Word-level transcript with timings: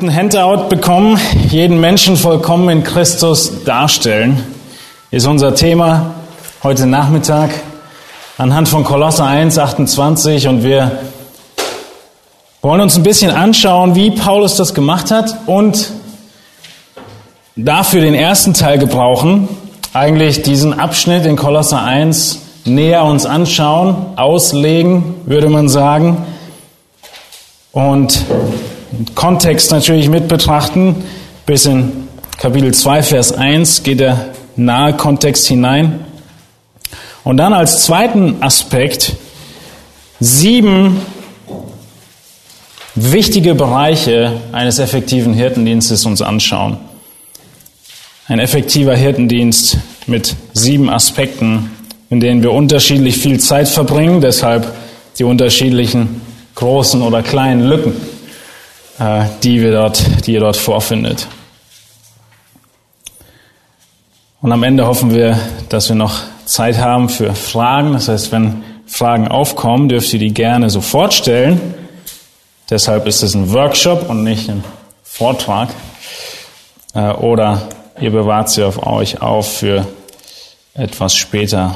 Habt 0.00 0.10
ein 0.10 0.16
Handout 0.16 0.70
bekommen, 0.70 1.20
jeden 1.50 1.78
Menschen 1.78 2.16
vollkommen 2.16 2.70
in 2.70 2.84
Christus 2.84 3.64
darstellen, 3.64 4.42
ist 5.10 5.26
unser 5.26 5.54
Thema 5.54 6.14
heute 6.62 6.86
Nachmittag 6.86 7.50
anhand 8.38 8.70
von 8.70 8.82
Kolosser 8.82 9.26
1, 9.26 9.58
28 9.58 10.48
und 10.48 10.64
wir 10.64 10.90
wollen 12.62 12.80
uns 12.80 12.96
ein 12.96 13.02
bisschen 13.02 13.30
anschauen, 13.30 13.94
wie 13.94 14.10
Paulus 14.10 14.56
das 14.56 14.72
gemacht 14.72 15.10
hat 15.10 15.36
und 15.44 15.90
dafür 17.56 18.00
den 18.00 18.14
ersten 18.14 18.54
Teil 18.54 18.78
gebrauchen, 18.78 19.50
eigentlich 19.92 20.40
diesen 20.40 20.80
Abschnitt 20.80 21.26
in 21.26 21.36
Kolosser 21.36 21.82
1 21.82 22.38
näher 22.64 23.04
uns 23.04 23.26
anschauen, 23.26 23.96
auslegen, 24.16 25.16
würde 25.26 25.50
man 25.50 25.68
sagen. 25.68 26.24
Und 27.72 28.24
Kontext 29.14 29.70
natürlich 29.70 30.08
mit 30.08 30.28
betrachten. 30.28 30.96
Bis 31.46 31.66
in 31.66 32.08
Kapitel 32.38 32.72
2, 32.72 33.02
Vers 33.02 33.32
1 33.32 33.82
geht 33.82 34.00
der 34.00 34.30
nahe 34.56 34.94
Kontext 34.94 35.46
hinein. 35.46 36.00
Und 37.24 37.36
dann 37.36 37.52
als 37.52 37.84
zweiten 37.84 38.42
Aspekt 38.42 39.14
sieben 40.20 41.00
wichtige 42.94 43.54
Bereiche 43.54 44.32
eines 44.52 44.78
effektiven 44.78 45.34
Hirtendienstes 45.34 46.04
uns 46.06 46.22
anschauen. 46.22 46.78
Ein 48.26 48.38
effektiver 48.38 48.94
Hirtendienst 48.94 49.78
mit 50.06 50.36
sieben 50.52 50.88
Aspekten, 50.90 51.70
in 52.10 52.20
denen 52.20 52.42
wir 52.42 52.52
unterschiedlich 52.52 53.18
viel 53.18 53.40
Zeit 53.40 53.68
verbringen, 53.68 54.20
deshalb 54.20 54.72
die 55.18 55.24
unterschiedlichen 55.24 56.20
großen 56.54 57.02
oder 57.02 57.22
kleinen 57.22 57.68
Lücken. 57.68 57.92
Äh, 59.00 59.24
die, 59.42 59.62
wir 59.62 59.72
dort, 59.72 60.26
die 60.26 60.34
ihr 60.34 60.40
dort 60.40 60.58
vorfindet. 60.58 61.26
Und 64.42 64.52
am 64.52 64.62
Ende 64.62 64.86
hoffen 64.86 65.14
wir, 65.14 65.38
dass 65.70 65.88
wir 65.88 65.96
noch 65.96 66.20
Zeit 66.44 66.78
haben 66.78 67.08
für 67.08 67.34
Fragen. 67.34 67.94
Das 67.94 68.08
heißt, 68.08 68.30
wenn 68.30 68.62
Fragen 68.86 69.28
aufkommen, 69.28 69.88
dürft 69.88 70.12
ihr 70.12 70.18
die 70.18 70.34
gerne 70.34 70.68
sofort 70.68 71.14
stellen. 71.14 71.74
Deshalb 72.68 73.06
ist 73.06 73.22
es 73.22 73.34
ein 73.34 73.52
Workshop 73.54 74.08
und 74.10 74.22
nicht 74.22 74.50
ein 74.50 74.62
Vortrag. 75.02 75.70
Äh, 76.94 77.12
oder 77.12 77.68
ihr 78.00 78.10
bewahrt 78.10 78.50
sie 78.50 78.64
auf 78.64 78.86
euch 78.86 79.22
auf 79.22 79.50
für 79.58 79.86
etwas 80.74 81.16
später. 81.16 81.74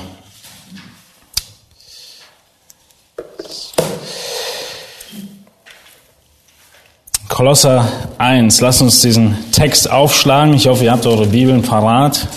Kolosser 7.34 7.90
1. 8.18 8.60
Lasst 8.60 8.80
uns 8.80 9.02
diesen 9.02 9.36
Text 9.50 9.90
aufschlagen. 9.90 10.54
Ich 10.54 10.68
hoffe, 10.68 10.84
ihr 10.84 10.92
habt 10.92 11.04
eure 11.04 11.26
Bibeln 11.26 11.62
parat. 11.62 12.28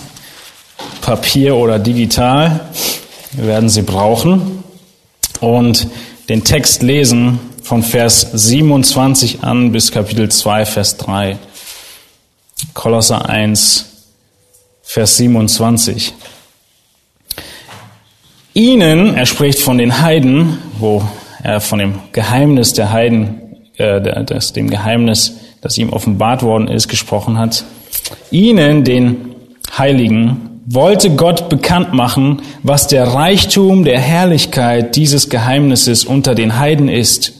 Papier 1.01 1.55
oder 1.55 1.77
digital. 1.77 2.61
Wir 3.33 3.45
werden 3.45 3.69
sie 3.69 3.83
brauchen. 3.83 4.63
Und 5.39 5.87
den 6.29 6.43
Text 6.43 6.81
lesen 6.81 7.39
von 7.61 7.83
Vers 7.83 8.27
27 8.33 9.43
an 9.43 9.71
bis 9.71 9.91
Kapitel 9.91 10.29
2, 10.29 10.65
Vers 10.65 10.97
3. 10.97 11.37
Kolosser 12.73 13.29
1, 13.29 14.07
Vers 14.81 15.17
27. 15.17 16.11
Ihnen, 18.55 19.13
er 19.13 19.27
spricht 19.27 19.59
von 19.59 19.77
den 19.77 20.01
Heiden, 20.01 20.57
wo 20.79 21.07
er 21.43 21.61
von 21.61 21.77
dem 21.77 21.99
Geheimnis 22.13 22.73
der 22.73 22.91
Heiden 22.91 23.46
äh, 23.77 24.23
das 24.25 24.53
dem 24.53 24.69
Geheimnis, 24.69 25.37
das 25.61 25.77
ihm 25.77 25.89
offenbart 25.89 26.43
worden 26.43 26.67
ist, 26.67 26.87
gesprochen 26.87 27.37
hat. 27.37 27.63
Ihnen, 28.31 28.83
den 28.83 29.35
Heiligen, 29.77 30.61
wollte 30.65 31.11
Gott 31.11 31.47
bekannt 31.49 31.93
machen, 31.93 32.41
was 32.61 32.87
der 32.87 33.07
Reichtum 33.07 33.85
der 33.85 33.99
Herrlichkeit 33.99 34.95
dieses 34.95 35.29
Geheimnisses 35.29 36.03
unter 36.03 36.35
den 36.35 36.59
Heiden 36.59 36.89
ist, 36.89 37.33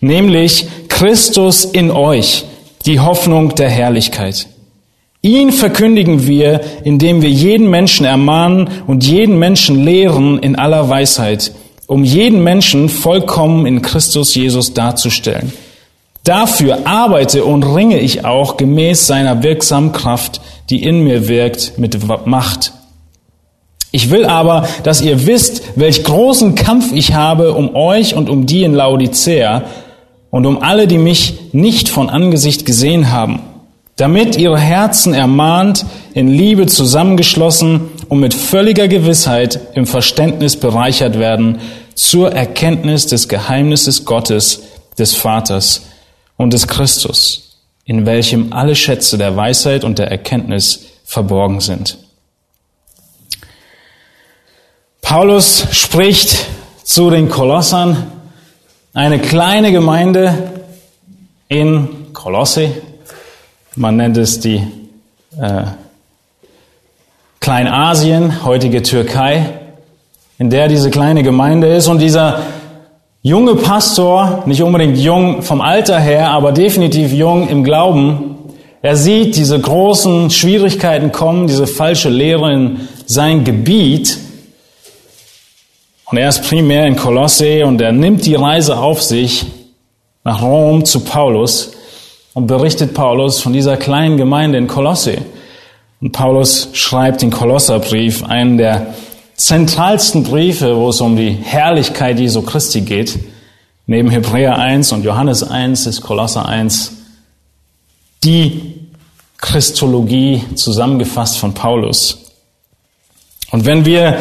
nämlich 0.00 0.66
Christus 0.88 1.66
in 1.66 1.90
euch, 1.90 2.44
die 2.86 3.00
Hoffnung 3.00 3.54
der 3.54 3.68
Herrlichkeit. 3.68 4.46
Ihn 5.22 5.52
verkündigen 5.52 6.26
wir, 6.26 6.62
indem 6.82 7.20
wir 7.20 7.28
jeden 7.28 7.68
Menschen 7.68 8.06
ermahnen 8.06 8.70
und 8.86 9.04
jeden 9.04 9.38
Menschen 9.38 9.84
lehren 9.84 10.38
in 10.38 10.56
aller 10.56 10.88
Weisheit, 10.88 11.52
um 11.86 12.04
jeden 12.04 12.42
Menschen 12.42 12.88
vollkommen 12.88 13.66
in 13.66 13.82
Christus 13.82 14.34
Jesus 14.34 14.72
darzustellen. 14.72 15.52
Dafür 16.24 16.86
arbeite 16.86 17.44
und 17.44 17.62
ringe 17.62 17.98
ich 17.98 18.24
auch 18.24 18.56
gemäß 18.56 19.06
seiner 19.06 19.42
wirksamen 19.42 19.92
Kraft, 19.92 20.40
die 20.68 20.82
in 20.82 21.02
mir 21.02 21.28
wirkt, 21.28 21.78
mit 21.78 21.98
Macht. 22.26 22.72
Ich 23.92 24.10
will 24.10 24.24
aber, 24.24 24.68
dass 24.84 25.00
ihr 25.00 25.26
wisst, 25.26 25.62
welch 25.76 26.04
großen 26.04 26.54
Kampf 26.54 26.92
ich 26.92 27.14
habe 27.14 27.54
um 27.54 27.74
euch 27.74 28.14
und 28.14 28.28
um 28.28 28.46
die 28.46 28.62
in 28.62 28.74
Laodicea 28.74 29.64
und 30.30 30.46
um 30.46 30.62
alle, 30.62 30.86
die 30.86 30.98
mich 30.98 31.52
nicht 31.52 31.88
von 31.88 32.08
Angesicht 32.08 32.64
gesehen 32.66 33.10
haben, 33.10 33.40
damit 33.96 34.36
ihre 34.36 34.58
Herzen 34.58 35.12
ermahnt, 35.12 35.84
in 36.14 36.28
Liebe 36.28 36.66
zusammengeschlossen 36.66 37.88
und 38.08 38.20
mit 38.20 38.32
völliger 38.32 38.86
Gewissheit 38.86 39.58
im 39.74 39.86
Verständnis 39.86 40.56
bereichert 40.56 41.18
werden 41.18 41.58
zur 41.94 42.32
Erkenntnis 42.32 43.06
des 43.06 43.28
Geheimnisses 43.28 44.04
Gottes, 44.04 44.62
des 44.98 45.14
Vaters, 45.14 45.82
und 46.40 46.54
des 46.54 46.66
Christus, 46.66 47.58
in 47.84 48.06
welchem 48.06 48.54
alle 48.54 48.74
Schätze 48.74 49.18
der 49.18 49.36
Weisheit 49.36 49.84
und 49.84 49.98
der 49.98 50.10
Erkenntnis 50.10 50.86
verborgen 51.04 51.60
sind. 51.60 51.98
Paulus 55.02 55.66
spricht 55.70 56.46
zu 56.82 57.10
den 57.10 57.28
Kolossern, 57.28 58.10
eine 58.94 59.18
kleine 59.18 59.70
Gemeinde 59.70 60.62
in 61.48 62.14
Kolosse. 62.14 62.72
Man 63.76 63.98
nennt 63.98 64.16
es 64.16 64.40
die 64.40 64.66
äh, 65.38 65.64
Kleinasien, 67.40 68.46
heutige 68.46 68.82
Türkei, 68.82 69.58
in 70.38 70.48
der 70.48 70.68
diese 70.68 70.90
kleine 70.90 71.22
Gemeinde 71.22 71.76
ist. 71.76 71.86
Und 71.86 71.98
dieser 71.98 72.40
junge 73.22 73.54
Pastor, 73.54 74.44
nicht 74.46 74.62
unbedingt 74.62 74.98
jung 74.98 75.42
vom 75.42 75.60
Alter 75.60 75.98
her, 75.98 76.30
aber 76.30 76.52
definitiv 76.52 77.12
jung 77.12 77.48
im 77.48 77.64
Glauben, 77.64 78.36
er 78.82 78.96
sieht 78.96 79.36
diese 79.36 79.60
großen 79.60 80.30
Schwierigkeiten 80.30 81.12
kommen, 81.12 81.46
diese 81.46 81.66
falsche 81.66 82.08
Lehre 82.08 82.50
in 82.50 82.88
sein 83.04 83.44
Gebiet. 83.44 84.16
Und 86.06 86.16
er 86.16 86.30
ist 86.30 86.48
primär 86.48 86.86
in 86.86 86.96
Kolosse 86.96 87.66
und 87.66 87.80
er 87.82 87.92
nimmt 87.92 88.24
die 88.24 88.36
Reise 88.36 88.78
auf 88.78 89.02
sich 89.02 89.44
nach 90.24 90.42
Rom 90.42 90.86
zu 90.86 91.00
Paulus 91.00 91.72
und 92.32 92.46
berichtet 92.46 92.94
Paulus 92.94 93.40
von 93.40 93.52
dieser 93.52 93.76
kleinen 93.76 94.16
Gemeinde 94.16 94.56
in 94.56 94.66
Kolosse. 94.66 95.18
Und 96.00 96.12
Paulus 96.12 96.70
schreibt 96.72 97.20
den 97.20 97.30
Kolosserbrief, 97.30 98.24
einen 98.24 98.56
der 98.56 98.94
zentralsten 99.40 100.22
Briefe, 100.22 100.76
wo 100.76 100.90
es 100.90 101.00
um 101.00 101.16
die 101.16 101.30
Herrlichkeit 101.30 102.18
Jesu 102.18 102.42
Christi 102.42 102.82
geht, 102.82 103.18
neben 103.86 104.10
Hebräer 104.10 104.58
1 104.58 104.92
und 104.92 105.02
Johannes 105.02 105.42
1 105.42 105.86
ist 105.86 106.02
Kolosser 106.02 106.46
1 106.46 106.92
die 108.22 108.74
Christologie 109.38 110.44
zusammengefasst 110.54 111.38
von 111.38 111.54
Paulus. 111.54 112.32
Und 113.50 113.64
wenn 113.64 113.86
wir 113.86 114.18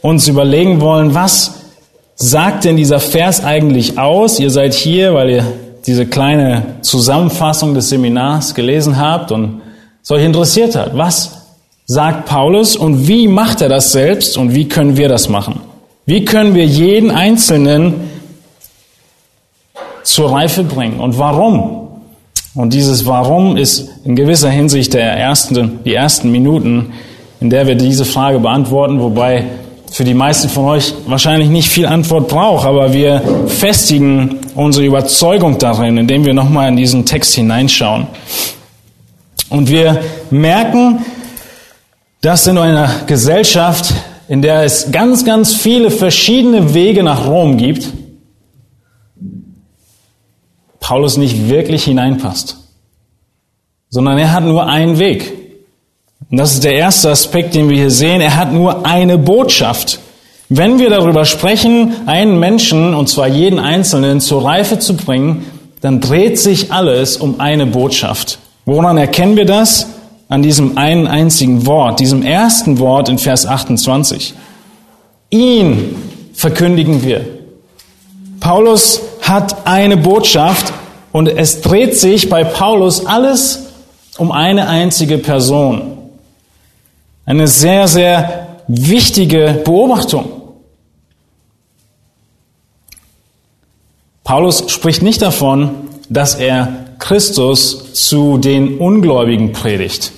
uns 0.00 0.28
überlegen 0.28 0.80
wollen, 0.80 1.12
was 1.12 1.56
sagt 2.16 2.64
denn 2.64 2.78
dieser 2.78 3.00
Vers 3.00 3.44
eigentlich 3.44 3.98
aus? 3.98 4.40
Ihr 4.40 4.50
seid 4.50 4.72
hier, 4.72 5.12
weil 5.12 5.30
ihr 5.30 5.52
diese 5.86 6.06
kleine 6.06 6.76
Zusammenfassung 6.80 7.74
des 7.74 7.90
Seminars 7.90 8.54
gelesen 8.54 8.98
habt 8.98 9.30
und 9.30 9.60
es 10.02 10.10
euch 10.10 10.24
interessiert 10.24 10.74
hat. 10.74 10.96
Was 10.96 11.43
sagt 11.86 12.26
Paulus 12.26 12.76
und 12.76 13.08
wie 13.08 13.28
macht 13.28 13.60
er 13.60 13.68
das 13.68 13.92
selbst 13.92 14.38
und 14.38 14.54
wie 14.54 14.68
können 14.68 14.96
wir 14.96 15.08
das 15.08 15.28
machen? 15.28 15.60
Wie 16.06 16.24
können 16.24 16.54
wir 16.54 16.64
jeden 16.64 17.10
Einzelnen 17.10 18.10
zur 20.02 20.32
Reife 20.32 20.64
bringen 20.64 21.00
und 21.00 21.18
warum? 21.18 21.88
Und 22.54 22.72
dieses 22.72 23.04
Warum 23.04 23.56
ist 23.56 23.88
in 24.04 24.14
gewisser 24.14 24.50
Hinsicht 24.50 24.94
der 24.94 25.12
ersten, 25.12 25.80
die 25.84 25.94
ersten 25.94 26.30
Minuten, 26.30 26.92
in 27.40 27.50
der 27.50 27.66
wir 27.66 27.74
diese 27.74 28.04
Frage 28.04 28.38
beantworten, 28.38 29.00
wobei 29.00 29.44
für 29.90 30.04
die 30.04 30.14
meisten 30.14 30.48
von 30.48 30.66
euch 30.66 30.94
wahrscheinlich 31.06 31.48
nicht 31.48 31.68
viel 31.68 31.86
Antwort 31.86 32.28
braucht, 32.28 32.64
aber 32.66 32.92
wir 32.92 33.22
festigen 33.48 34.38
unsere 34.54 34.86
Überzeugung 34.86 35.58
darin, 35.58 35.98
indem 35.98 36.24
wir 36.24 36.34
nochmal 36.34 36.68
in 36.68 36.76
diesen 36.76 37.06
Text 37.06 37.34
hineinschauen. 37.34 38.06
Und 39.50 39.68
wir 39.68 40.00
merken, 40.30 41.04
dass 42.24 42.46
in 42.46 42.56
einer 42.56 43.02
Gesellschaft, 43.06 43.92
in 44.28 44.40
der 44.40 44.62
es 44.62 44.90
ganz, 44.90 45.26
ganz 45.26 45.54
viele 45.54 45.90
verschiedene 45.90 46.72
Wege 46.72 47.02
nach 47.02 47.26
Rom 47.26 47.58
gibt, 47.58 47.88
Paulus 50.80 51.18
nicht 51.18 51.50
wirklich 51.50 51.84
hineinpasst, 51.84 52.56
sondern 53.90 54.16
er 54.16 54.32
hat 54.32 54.44
nur 54.44 54.66
einen 54.66 54.98
Weg. 54.98 55.34
Und 56.30 56.38
das 56.38 56.54
ist 56.54 56.64
der 56.64 56.72
erste 56.72 57.10
Aspekt, 57.10 57.54
den 57.54 57.68
wir 57.68 57.76
hier 57.76 57.90
sehen. 57.90 58.22
Er 58.22 58.36
hat 58.36 58.54
nur 58.54 58.86
eine 58.86 59.18
Botschaft. 59.18 60.00
Wenn 60.48 60.78
wir 60.78 60.88
darüber 60.88 61.26
sprechen, 61.26 61.92
einen 62.06 62.40
Menschen, 62.40 62.94
und 62.94 63.10
zwar 63.10 63.28
jeden 63.28 63.58
Einzelnen, 63.58 64.22
zur 64.22 64.46
Reife 64.46 64.78
zu 64.78 64.96
bringen, 64.96 65.44
dann 65.82 66.00
dreht 66.00 66.38
sich 66.38 66.72
alles 66.72 67.18
um 67.18 67.40
eine 67.40 67.66
Botschaft. 67.66 68.38
Woran 68.64 68.96
erkennen 68.96 69.36
wir 69.36 69.44
das? 69.44 69.93
An 70.28 70.42
diesem 70.42 70.78
einen 70.78 71.06
einzigen 71.06 71.66
Wort, 71.66 72.00
diesem 72.00 72.22
ersten 72.22 72.78
Wort 72.78 73.08
in 73.08 73.18
Vers 73.18 73.46
28. 73.46 74.34
Ihn 75.30 75.96
verkündigen 76.32 77.04
wir. 77.04 77.24
Paulus 78.40 79.00
hat 79.22 79.66
eine 79.66 79.96
Botschaft 79.96 80.72
und 81.12 81.28
es 81.28 81.60
dreht 81.60 81.96
sich 81.96 82.28
bei 82.28 82.44
Paulus 82.44 83.06
alles 83.06 83.66
um 84.18 84.32
eine 84.32 84.68
einzige 84.68 85.18
Person. 85.18 85.98
Eine 87.26 87.48
sehr, 87.48 87.88
sehr 87.88 88.46
wichtige 88.68 89.62
Beobachtung. 89.64 90.30
Paulus 94.24 94.70
spricht 94.70 95.02
nicht 95.02 95.20
davon, 95.20 95.88
dass 96.08 96.34
er 96.34 96.83
Christus 97.04 97.92
zu 97.92 98.38
den 98.38 98.78
Ungläubigen 98.78 99.52
predigt. 99.52 100.10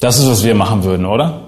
Das 0.00 0.18
ist, 0.18 0.26
was 0.30 0.44
wir 0.44 0.54
machen 0.54 0.82
würden, 0.82 1.04
oder? 1.04 1.42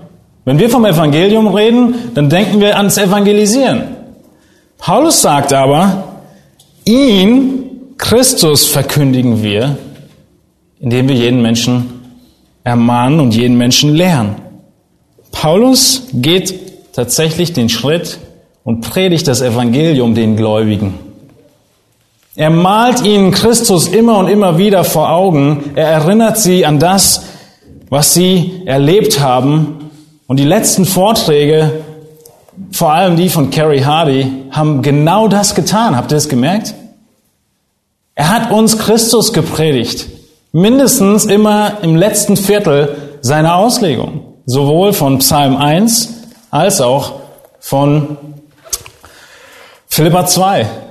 Wenn 0.45 0.59
wir 0.59 0.69
vom 0.69 0.85
Evangelium 0.85 1.49
reden, 1.49 1.95
dann 2.13 2.29
denken 2.29 2.61
wir 2.61 2.77
ans 2.77 2.99
Evangelisieren. 2.99 3.97
Paulus 4.77 5.23
sagt 5.23 5.55
aber, 5.55 6.19
ihn, 6.85 7.95
Christus, 7.97 8.67
verkündigen 8.67 9.43
wir, 9.43 9.79
indem 10.81 11.09
wir 11.09 11.17
jeden 11.17 11.41
Menschen 11.41 12.19
ermahnen 12.65 13.21
und 13.21 13.35
jeden 13.35 13.57
Menschen 13.57 13.95
lehren. 13.95 14.37
Paulus 15.33 16.09
geht 16.13 16.93
tatsächlich 16.93 17.55
den 17.55 17.71
Schritt 17.71 18.19
und 18.65 18.83
predigt 18.83 19.27
das 19.29 19.41
Evangelium 19.41 20.15
den 20.15 20.37
Gläubigen. 20.37 21.08
Er 22.39 22.51
malt 22.51 23.05
ihnen 23.05 23.33
Christus 23.33 23.89
immer 23.89 24.17
und 24.19 24.29
immer 24.29 24.59
wieder 24.59 24.85
vor 24.85 25.11
Augen. 25.11 25.73
Er 25.75 25.89
erinnert 25.89 26.39
sie 26.39 26.65
an 26.65 26.79
das, 26.79 27.25
was 27.89 28.15
sie 28.15 28.63
erlebt 28.65 29.19
haben. 29.19 29.91
Und 30.29 30.37
die 30.37 30.45
letzten 30.45 30.85
Vorträge, 30.85 31.81
vor 32.71 32.93
allem 32.93 33.17
die 33.17 33.29
von 33.29 33.51
Kerry 33.51 33.81
Hardy, 33.81 34.31
haben 34.53 34.83
genau 34.83 35.27
das 35.27 35.57
getan. 35.57 35.97
Habt 35.97 36.13
ihr 36.13 36.19
es 36.19 36.29
gemerkt? 36.29 36.75
Er 38.15 38.29
hat 38.29 38.53
uns 38.53 38.79
Christus 38.79 39.33
gepredigt 39.33 40.07
mindestens 40.53 41.25
immer 41.25 41.79
im 41.83 41.97
letzten 41.97 42.37
Viertel 42.37 43.17
seiner 43.21 43.57
Auslegung, 43.57 44.35
sowohl 44.47 44.93
von 44.93 45.19
Psalm 45.19 45.57
1 45.57 46.15
als 46.53 46.81
auch 46.81 47.15
von 47.59 48.17
Philippa 49.89 50.25
2. 50.25 50.88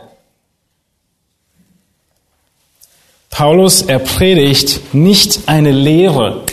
Paulus, 3.30 3.82
er 3.82 4.00
predigt 4.00 4.94
nicht 4.94 5.42
eine 5.48 5.72
Lehre, 5.72 6.44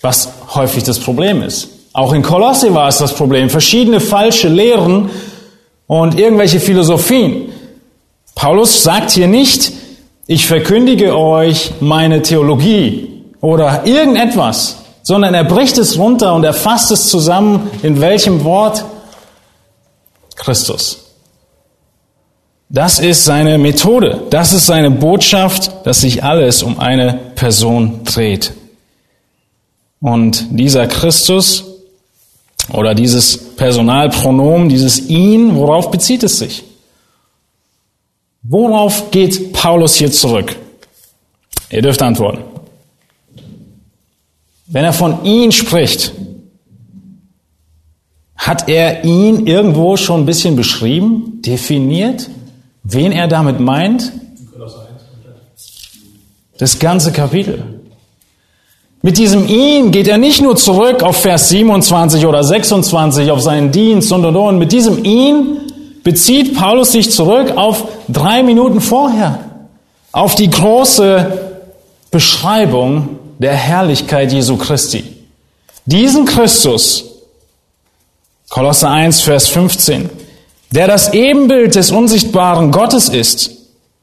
was 0.00 0.28
häufig 0.54 0.84
das 0.84 0.98
Problem 0.98 1.42
ist. 1.42 1.68
Auch 1.92 2.12
in 2.12 2.22
Kolosse 2.22 2.74
war 2.74 2.88
es 2.88 2.98
das 2.98 3.14
Problem. 3.14 3.50
Verschiedene 3.50 4.00
falsche 4.00 4.48
Lehren 4.48 5.10
und 5.86 6.18
irgendwelche 6.18 6.60
Philosophien. 6.60 7.52
Paulus 8.34 8.82
sagt 8.82 9.10
hier 9.10 9.26
nicht, 9.26 9.72
ich 10.26 10.46
verkündige 10.46 11.16
euch 11.16 11.72
meine 11.80 12.22
Theologie 12.22 13.24
oder 13.40 13.84
irgendetwas, 13.84 14.76
sondern 15.02 15.34
er 15.34 15.44
bricht 15.44 15.78
es 15.78 15.98
runter 15.98 16.34
und 16.34 16.44
er 16.44 16.54
fasst 16.54 16.92
es 16.92 17.08
zusammen 17.08 17.70
in 17.82 18.00
welchem 18.00 18.44
Wort? 18.44 18.84
Christus. 20.36 21.09
Das 22.72 23.00
ist 23.00 23.24
seine 23.24 23.58
Methode, 23.58 24.28
das 24.30 24.52
ist 24.52 24.66
seine 24.66 24.92
Botschaft, 24.92 25.84
dass 25.84 26.02
sich 26.02 26.22
alles 26.22 26.62
um 26.62 26.78
eine 26.78 27.14
Person 27.34 28.04
dreht. 28.04 28.52
Und 30.00 30.46
dieser 30.50 30.86
Christus 30.86 31.64
oder 32.72 32.94
dieses 32.94 33.56
Personalpronomen, 33.56 34.68
dieses 34.68 35.08
ihn, 35.08 35.56
worauf 35.56 35.90
bezieht 35.90 36.22
es 36.22 36.38
sich? 36.38 36.62
Worauf 38.44 39.10
geht 39.10 39.52
Paulus 39.52 39.96
hier 39.96 40.12
zurück? 40.12 40.54
Ihr 41.70 41.82
dürft 41.82 42.00
antworten. 42.00 42.44
Wenn 44.66 44.84
er 44.84 44.92
von 44.92 45.24
ihn 45.24 45.50
spricht, 45.50 46.12
hat 48.36 48.68
er 48.68 49.04
ihn 49.04 49.48
irgendwo 49.48 49.96
schon 49.96 50.20
ein 50.20 50.26
bisschen 50.26 50.54
beschrieben, 50.54 51.42
definiert, 51.42 52.30
wen 52.82 53.12
er 53.12 53.28
damit 53.28 53.60
meint? 53.60 54.12
Das 56.58 56.78
ganze 56.78 57.12
Kapitel. 57.12 57.80
Mit 59.02 59.16
diesem 59.16 59.48
ihn 59.48 59.92
geht 59.92 60.08
er 60.08 60.18
nicht 60.18 60.42
nur 60.42 60.56
zurück 60.56 61.02
auf 61.02 61.16
Vers 61.16 61.48
27 61.48 62.26
oder 62.26 62.44
26 62.44 63.30
auf 63.30 63.40
seinen 63.40 63.72
Dienst 63.72 64.12
und 64.12 64.26
und 64.26 64.36
und. 64.36 64.58
Mit 64.58 64.72
diesem 64.72 65.02
ihn 65.04 65.72
bezieht 66.02 66.54
Paulus 66.54 66.92
sich 66.92 67.10
zurück 67.10 67.56
auf 67.56 67.88
drei 68.08 68.42
Minuten 68.42 68.80
vorher, 68.82 69.38
auf 70.12 70.34
die 70.34 70.50
große 70.50 71.50
Beschreibung 72.10 73.20
der 73.38 73.54
Herrlichkeit 73.54 74.32
Jesu 74.32 74.58
Christi. 74.58 75.04
Diesen 75.86 76.26
Christus, 76.26 77.06
Kolosser 78.50 78.90
1, 78.90 79.22
Vers 79.22 79.48
15, 79.48 80.10
der 80.72 80.86
das 80.86 81.12
Ebenbild 81.12 81.74
des 81.74 81.90
unsichtbaren 81.90 82.70
Gottes 82.70 83.08
ist, 83.08 83.50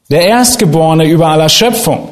der 0.10 0.26
Erstgeborene 0.26 1.06
über 1.06 1.28
aller 1.28 1.50
Schöpfung. 1.50 2.10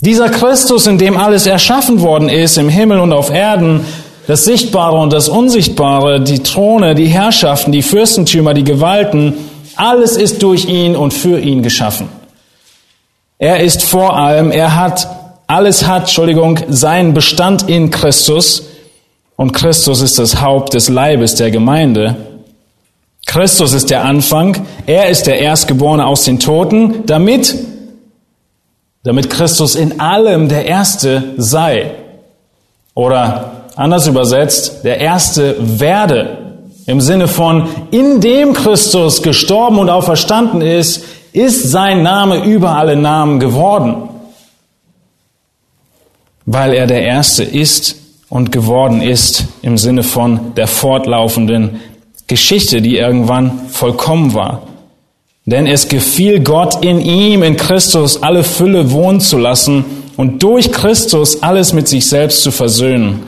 Dieser 0.00 0.28
Christus, 0.28 0.86
in 0.86 0.98
dem 0.98 1.16
alles 1.16 1.46
erschaffen 1.46 2.00
worden 2.00 2.28
ist, 2.28 2.58
im 2.58 2.68
Himmel 2.68 2.98
und 2.98 3.12
auf 3.12 3.30
Erden, 3.30 3.84
das 4.26 4.44
Sichtbare 4.44 4.96
und 4.96 5.12
das 5.12 5.28
Unsichtbare, 5.28 6.20
die 6.20 6.40
Throne, 6.42 6.94
die 6.94 7.06
Herrschaften, 7.06 7.72
die 7.72 7.82
Fürstentümer, 7.82 8.54
die 8.54 8.64
Gewalten, 8.64 9.34
alles 9.76 10.16
ist 10.16 10.42
durch 10.42 10.66
ihn 10.66 10.96
und 10.96 11.12
für 11.12 11.38
ihn 11.38 11.62
geschaffen. 11.62 12.08
Er 13.38 13.60
ist 13.60 13.82
vor 13.82 14.16
allem, 14.16 14.50
er 14.52 14.76
hat, 14.76 15.08
alles 15.46 15.86
hat, 15.86 16.02
Entschuldigung, 16.02 16.58
seinen 16.68 17.14
Bestand 17.14 17.68
in 17.68 17.90
Christus 17.90 18.64
und 19.36 19.52
Christus 19.52 20.00
ist 20.00 20.18
das 20.18 20.40
Haupt 20.40 20.74
des 20.74 20.88
Leibes 20.88 21.34
der 21.34 21.50
Gemeinde. 21.50 22.16
Christus 23.32 23.72
ist 23.72 23.88
der 23.88 24.04
Anfang, 24.04 24.66
er 24.84 25.08
ist 25.08 25.26
der 25.26 25.38
Erstgeborene 25.38 26.04
aus 26.06 26.24
den 26.24 26.38
Toten, 26.38 27.06
damit, 27.06 27.56
damit 29.04 29.30
Christus 29.30 29.74
in 29.74 30.00
allem 30.00 30.50
der 30.50 30.66
Erste 30.66 31.34
sei. 31.38 31.92
Oder 32.94 33.68
anders 33.74 34.06
übersetzt, 34.06 34.84
der 34.84 34.98
erste 34.98 35.56
werde. 35.58 36.58
Im 36.86 37.00
Sinne 37.00 37.26
von, 37.26 37.68
in 37.90 38.20
dem 38.20 38.52
Christus 38.52 39.22
gestorben 39.22 39.78
und 39.78 39.88
auferstanden 39.88 40.60
ist, 40.60 41.02
ist 41.32 41.70
sein 41.70 42.02
Name 42.02 42.44
über 42.44 42.76
alle 42.76 42.96
Namen 42.96 43.40
geworden. 43.40 44.10
weil 46.44 46.74
er 46.74 46.86
der 46.86 47.02
Erste 47.02 47.44
ist 47.44 47.96
und 48.28 48.52
geworden 48.52 49.02
ist 49.02 49.44
im 49.62 49.78
Sinne 49.78 50.02
von 50.02 50.54
der 50.56 50.66
fortlaufenden 50.66 51.80
Geschichte, 52.26 52.80
die 52.80 52.96
irgendwann 52.96 53.68
vollkommen 53.68 54.34
war. 54.34 54.66
Denn 55.44 55.66
es 55.66 55.88
gefiel 55.88 56.40
Gott 56.40 56.84
in 56.84 57.00
ihm, 57.00 57.42
in 57.42 57.56
Christus, 57.56 58.22
alle 58.22 58.44
Fülle 58.44 58.92
wohnen 58.92 59.20
zu 59.20 59.38
lassen 59.38 59.84
und 60.16 60.42
durch 60.42 60.70
Christus 60.70 61.42
alles 61.42 61.72
mit 61.72 61.88
sich 61.88 62.06
selbst 62.06 62.42
zu 62.42 62.50
versöhnen. 62.50 63.24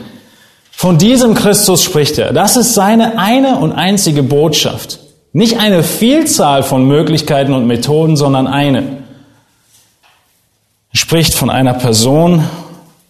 Von 0.71 0.99
diesem 0.99 1.35
Christus 1.35 1.83
spricht 1.83 2.19
er. 2.19 2.33
Das 2.33 2.57
ist 2.57 2.75
seine 2.75 3.19
eine 3.19 3.59
und 3.59 3.73
einzige 3.73 4.23
Botschaft. 4.23 5.01
Nicht 5.33 5.59
eine 5.59 5.83
Vielzahl 5.83 6.63
von 6.63 6.87
Möglichkeiten 6.87 7.53
und 7.53 7.67
Methoden, 7.67 8.17
sondern 8.17 8.47
eine. 8.47 9.03
Er 10.93 10.99
spricht 10.99 11.35
von 11.35 11.51
einer 11.51 11.75
Person 11.75 12.45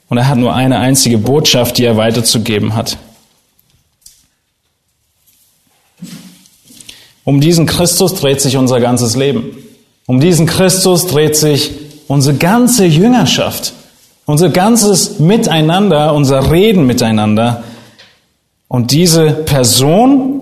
und 0.09 0.17
er 0.17 0.29
hat 0.29 0.39
nur 0.39 0.55
eine 0.55 0.79
einzige 0.79 1.19
Botschaft, 1.19 1.77
die 1.77 1.85
er 1.85 1.99
weiterzugeben 1.99 2.75
hat. 2.75 2.97
Um 7.25 7.41
diesen 7.41 7.67
Christus 7.67 8.15
dreht 8.15 8.41
sich 8.41 8.57
unser 8.57 8.81
ganzes 8.81 9.17
Leben. 9.17 9.57
Um 10.07 10.21
diesen 10.21 10.47
Christus 10.47 11.07
dreht 11.07 11.37
sich 11.37 11.73
unsere 12.07 12.37
ganze 12.37 12.85
Jüngerschaft, 12.85 13.73
unser 14.27 14.51
ganzes 14.51 15.19
Miteinander, 15.19 16.15
unser 16.15 16.51
Reden 16.51 16.87
miteinander. 16.87 17.65
Und 18.69 18.93
diese 18.93 19.31
Person, 19.31 20.41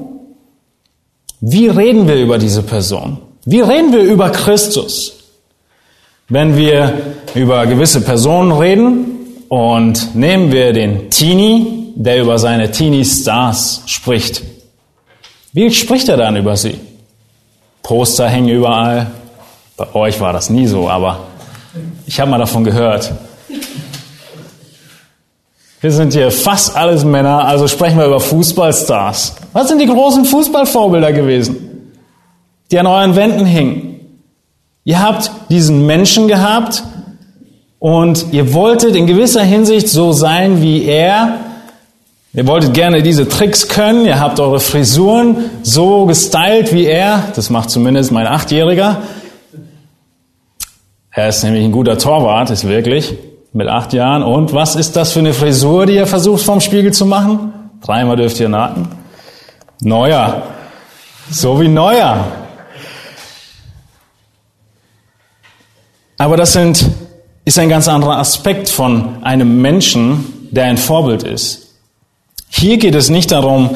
wie 1.41 1.69
reden 1.69 2.09
wir 2.09 2.17
über 2.17 2.39
diese 2.39 2.63
Person? 2.63 3.19
Wie 3.45 3.61
reden 3.61 3.93
wir 3.93 4.03
über 4.03 4.31
Christus? 4.31 5.15
Wenn 6.29 6.57
wir 6.57 7.15
über 7.35 7.67
gewisse 7.67 8.01
Personen 8.01 8.53
reden 8.53 9.45
und 9.49 10.15
nehmen 10.15 10.51
wir 10.51 10.73
den 10.73 11.11
Teenie, 11.11 11.93
der 11.95 12.23
über 12.23 12.39
seine 12.39 12.71
Teenie-Stars 12.71 13.83
spricht, 13.87 14.43
wie 15.53 15.71
spricht 15.71 16.09
er 16.09 16.17
dann 16.17 16.37
über 16.37 16.57
sie? 16.57 16.79
Poster 17.83 18.29
hängen 18.29 18.49
überall. 18.49 19.09
Bei 19.77 19.95
euch 19.95 20.21
war 20.21 20.33
das 20.33 20.51
nie 20.51 20.67
so, 20.67 20.89
aber 20.89 21.21
ich 22.07 22.19
habe 22.21 22.31
mal 22.31 22.39
davon 22.39 22.65
gehört. 22.65 23.13
Wir 25.81 25.91
sind 25.91 26.13
hier 26.13 26.31
fast 26.31 26.77
alles 26.77 27.05
Männer, 27.05 27.45
also 27.45 27.67
sprechen 27.67 27.99
wir 27.99 28.07
über 28.07 28.21
Fußballstars. 28.21 29.35
Was 29.53 29.69
sind 29.69 29.81
die 29.81 29.87
großen 29.87 30.25
Fußballvorbilder 30.25 31.13
gewesen, 31.13 31.93
die 32.71 32.79
an 32.79 32.87
euren 32.87 33.17
Wänden 33.17 33.45
hingen? 33.45 34.01
Ihr 34.85 35.03
habt 35.03 35.31
diesen 35.49 35.85
Menschen 35.85 36.29
gehabt 36.29 36.85
und 37.79 38.27
ihr 38.31 38.55
wolltet 38.55 38.95
in 38.95 39.09
gewisser 39.09 39.43
Hinsicht 39.43 39.89
so 39.89 40.13
sein 40.13 40.63
wie 40.63 40.85
er, 40.85 41.39
Ihr 42.35 42.47
wolltet 42.47 42.73
gerne 42.73 43.03
diese 43.03 43.29
Tricks 43.29 43.69
können, 43.69 44.07
ihr 44.07 44.19
habt 44.19 44.41
eure 44.41 44.59
Frisuren 44.59 45.51
so 45.63 46.07
gestylt 46.07 46.73
wie 46.73 46.87
er, 46.87 47.25
das 47.37 47.51
macht 47.51 47.69
zumindest 47.69 48.11
mein 48.11 48.27
Achtjähriger. 48.27 49.03
Er 51.11 51.29
ist 51.29 51.45
nämlich 51.45 51.63
ein 51.63 51.73
guter 51.73 51.99
Torwart, 51.99 52.49
ist 52.49 52.67
wirklich, 52.67 53.15
mit 53.53 53.69
acht 53.69 53.93
Jahren. 53.93 54.23
Und 54.23 54.55
was 54.55 54.77
ist 54.77 54.97
das 54.97 55.13
für 55.13 55.19
eine 55.19 55.35
Frisur, 55.35 55.85
die 55.85 55.97
ihr 55.97 56.07
versucht 56.07 56.43
vom 56.43 56.63
Spiegel 56.63 56.91
zu 56.95 57.05
machen? 57.05 57.53
Dreimal 57.83 58.17
dürft 58.17 58.41
ihr 58.41 58.49
naten. 58.49 58.89
Neuer. 59.81 60.45
So 61.31 61.61
wie 61.61 61.69
Neuer. 61.69 62.25
Aber 66.17 66.39
das 66.39 66.55
sind, 66.55 66.87
ist 67.45 67.59
ein 67.59 67.69
ganz 67.69 67.89
anderer 67.89 68.17
Aspekt 68.17 68.71
von 68.71 69.23
einem 69.23 69.61
Menschen, 69.61 70.49
der 70.51 70.65
ein 70.65 70.79
Vorbild 70.79 71.25
ist. 71.25 71.62
Hier 72.55 72.77
geht 72.77 72.95
es 72.95 73.09
nicht 73.09 73.33
darum, 73.33 73.71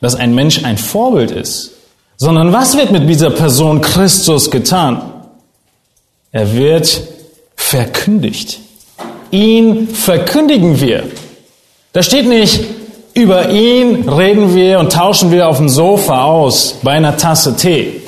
dass 0.00 0.14
ein 0.14 0.34
Mensch 0.34 0.64
ein 0.64 0.78
Vorbild 0.78 1.30
ist, 1.30 1.72
sondern 2.16 2.52
was 2.52 2.76
wird 2.76 2.90
mit 2.90 3.08
dieser 3.08 3.30
Person 3.30 3.80
Christus 3.80 4.50
getan? 4.50 5.02
Er 6.30 6.54
wird 6.54 7.02
verkündigt. 7.56 8.60
Ihn 9.30 9.88
verkündigen 9.88 10.80
wir. 10.80 11.04
Da 11.92 12.02
steht 12.02 12.26
nicht, 12.26 12.60
über 13.14 13.50
ihn 13.50 14.08
reden 14.08 14.54
wir 14.54 14.78
und 14.78 14.92
tauschen 14.92 15.30
wir 15.30 15.48
auf 15.48 15.58
dem 15.58 15.68
Sofa 15.68 16.24
aus 16.24 16.76
bei 16.82 16.92
einer 16.92 17.16
Tasse 17.16 17.56
Tee. 17.56 18.00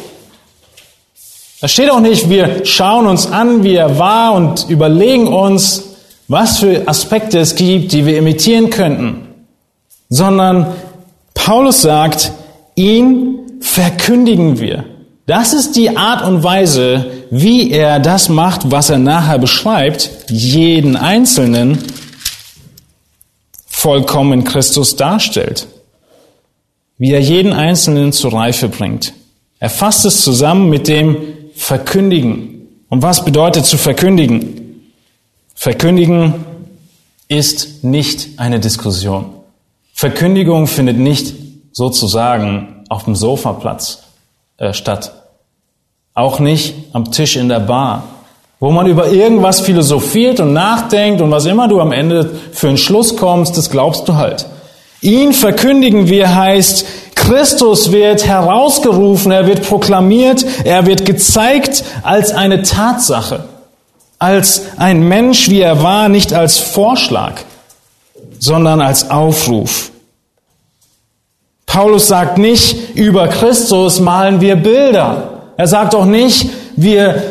Da 1.60 1.68
steht 1.68 1.90
auch 1.90 2.00
nicht, 2.00 2.30
wir 2.30 2.64
schauen 2.64 3.06
uns 3.06 3.26
an, 3.26 3.64
wie 3.64 3.74
er 3.74 3.98
war 3.98 4.34
und 4.34 4.66
überlegen 4.68 5.26
uns, 5.26 5.82
was 6.28 6.58
für 6.58 6.86
Aspekte 6.86 7.38
es 7.38 7.54
gibt, 7.54 7.92
die 7.92 8.06
wir 8.06 8.18
imitieren 8.18 8.70
könnten 8.70 9.25
sondern 10.08 10.74
Paulus 11.34 11.82
sagt, 11.82 12.32
ihn 12.74 13.60
verkündigen 13.60 14.58
wir. 14.58 14.84
Das 15.26 15.52
ist 15.52 15.74
die 15.74 15.96
Art 15.96 16.24
und 16.24 16.42
Weise, 16.44 17.10
wie 17.30 17.70
er 17.72 17.98
das 17.98 18.28
macht, 18.28 18.70
was 18.70 18.90
er 18.90 18.98
nachher 18.98 19.38
beschreibt, 19.38 20.10
jeden 20.28 20.96
Einzelnen 20.96 21.82
vollkommen 23.66 24.44
Christus 24.44 24.96
darstellt. 24.96 25.66
Wie 26.98 27.12
er 27.12 27.20
jeden 27.20 27.52
Einzelnen 27.52 28.12
zur 28.12 28.32
Reife 28.32 28.68
bringt. 28.68 29.12
Er 29.58 29.68
fasst 29.68 30.04
es 30.04 30.22
zusammen 30.22 30.70
mit 30.70 30.88
dem 30.88 31.16
Verkündigen. 31.54 32.68
Und 32.88 33.02
was 33.02 33.24
bedeutet 33.24 33.66
zu 33.66 33.78
verkündigen? 33.78 34.92
Verkündigen 35.54 36.34
ist 37.28 37.82
nicht 37.82 38.38
eine 38.38 38.60
Diskussion. 38.60 39.35
Verkündigung 39.98 40.66
findet 40.66 40.98
nicht 40.98 41.34
sozusagen 41.72 42.84
auf 42.90 43.04
dem 43.04 43.14
Sofaplatz 43.14 44.02
äh, 44.58 44.74
statt. 44.74 45.12
Auch 46.12 46.38
nicht 46.38 46.74
am 46.92 47.10
Tisch 47.12 47.36
in 47.36 47.48
der 47.48 47.60
Bar, 47.60 48.02
wo 48.60 48.70
man 48.70 48.86
über 48.86 49.08
irgendwas 49.08 49.60
philosophiert 49.60 50.38
und 50.38 50.52
nachdenkt 50.52 51.22
und 51.22 51.30
was 51.30 51.46
immer 51.46 51.66
du 51.66 51.80
am 51.80 51.92
Ende 51.92 52.30
für 52.52 52.68
einen 52.68 52.76
Schluss 52.76 53.16
kommst, 53.16 53.56
das 53.56 53.70
glaubst 53.70 54.06
du 54.06 54.16
halt. 54.16 54.44
Ihn 55.00 55.32
verkündigen 55.32 56.10
wir 56.10 56.34
heißt, 56.34 57.14
Christus 57.14 57.90
wird 57.90 58.26
herausgerufen, 58.26 59.32
er 59.32 59.46
wird 59.46 59.66
proklamiert, 59.66 60.44
er 60.64 60.84
wird 60.84 61.06
gezeigt 61.06 61.84
als 62.02 62.32
eine 62.32 62.60
Tatsache, 62.60 63.44
als 64.18 64.66
ein 64.76 65.08
Mensch, 65.08 65.48
wie 65.48 65.62
er 65.62 65.82
war, 65.82 66.10
nicht 66.10 66.34
als 66.34 66.58
Vorschlag 66.58 67.40
sondern 68.38 68.80
als 68.80 69.10
Aufruf. 69.10 69.90
Paulus 71.66 72.08
sagt 72.08 72.38
nicht, 72.38 72.94
über 72.96 73.28
Christus 73.28 74.00
malen 74.00 74.40
wir 74.40 74.56
Bilder. 74.56 75.42
Er 75.56 75.66
sagt 75.66 75.94
auch 75.94 76.06
nicht, 76.06 76.48
wir 76.76 77.22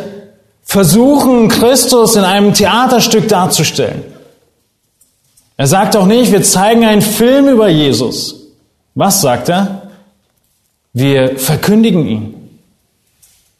versuchen 0.63 1.47
Christus 1.47 2.15
in 2.15 2.24
einem 2.24 2.53
Theaterstück 2.53 3.27
darzustellen. 3.27 4.03
Er 5.57 5.67
sagt 5.67 5.95
auch 5.95 6.05
nicht, 6.05 6.31
wir 6.31 6.43
zeigen 6.43 6.83
einen 6.83 7.01
Film 7.01 7.47
über 7.47 7.69
Jesus. 7.69 8.35
Was 8.93 9.21
sagt 9.21 9.50
er? 9.50 9.89
Wir 10.93 11.38
verkündigen 11.38 12.05
ihn. 12.07 12.35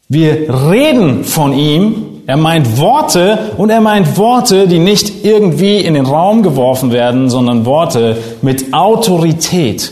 Wir 0.08 0.54
reden 0.70 1.24
von 1.24 1.54
ihm 1.54 2.05
er 2.28 2.38
meint 2.38 2.78
Worte 2.78 3.54
und 3.58 3.70
er 3.70 3.82
meint 3.82 4.18
Worte, 4.18 4.68
die 4.68 4.80
nicht 4.80 5.24
irgendwie 5.24 5.78
in 5.78 5.94
den 5.94 6.06
Raum 6.06 6.42
geworfen 6.42 6.92
werden, 6.92 7.30
sondern 7.30 7.66
Worte 7.66 8.18
mit 8.42 8.74
Autorität. 8.74 9.92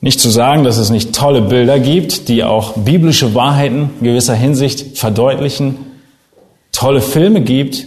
Nicht 0.00 0.20
zu 0.20 0.30
sagen, 0.30 0.62
dass 0.62 0.76
es 0.78 0.90
nicht 0.90 1.14
tolle 1.14 1.42
Bilder 1.42 1.80
gibt, 1.80 2.28
die 2.28 2.44
auch 2.44 2.74
biblische 2.74 3.34
Wahrheiten 3.34 3.90
in 3.98 4.04
gewisser 4.04 4.34
Hinsicht 4.34 4.96
verdeutlichen, 4.96 5.76
tolle 6.70 7.00
Filme 7.00 7.40
gibt, 7.40 7.86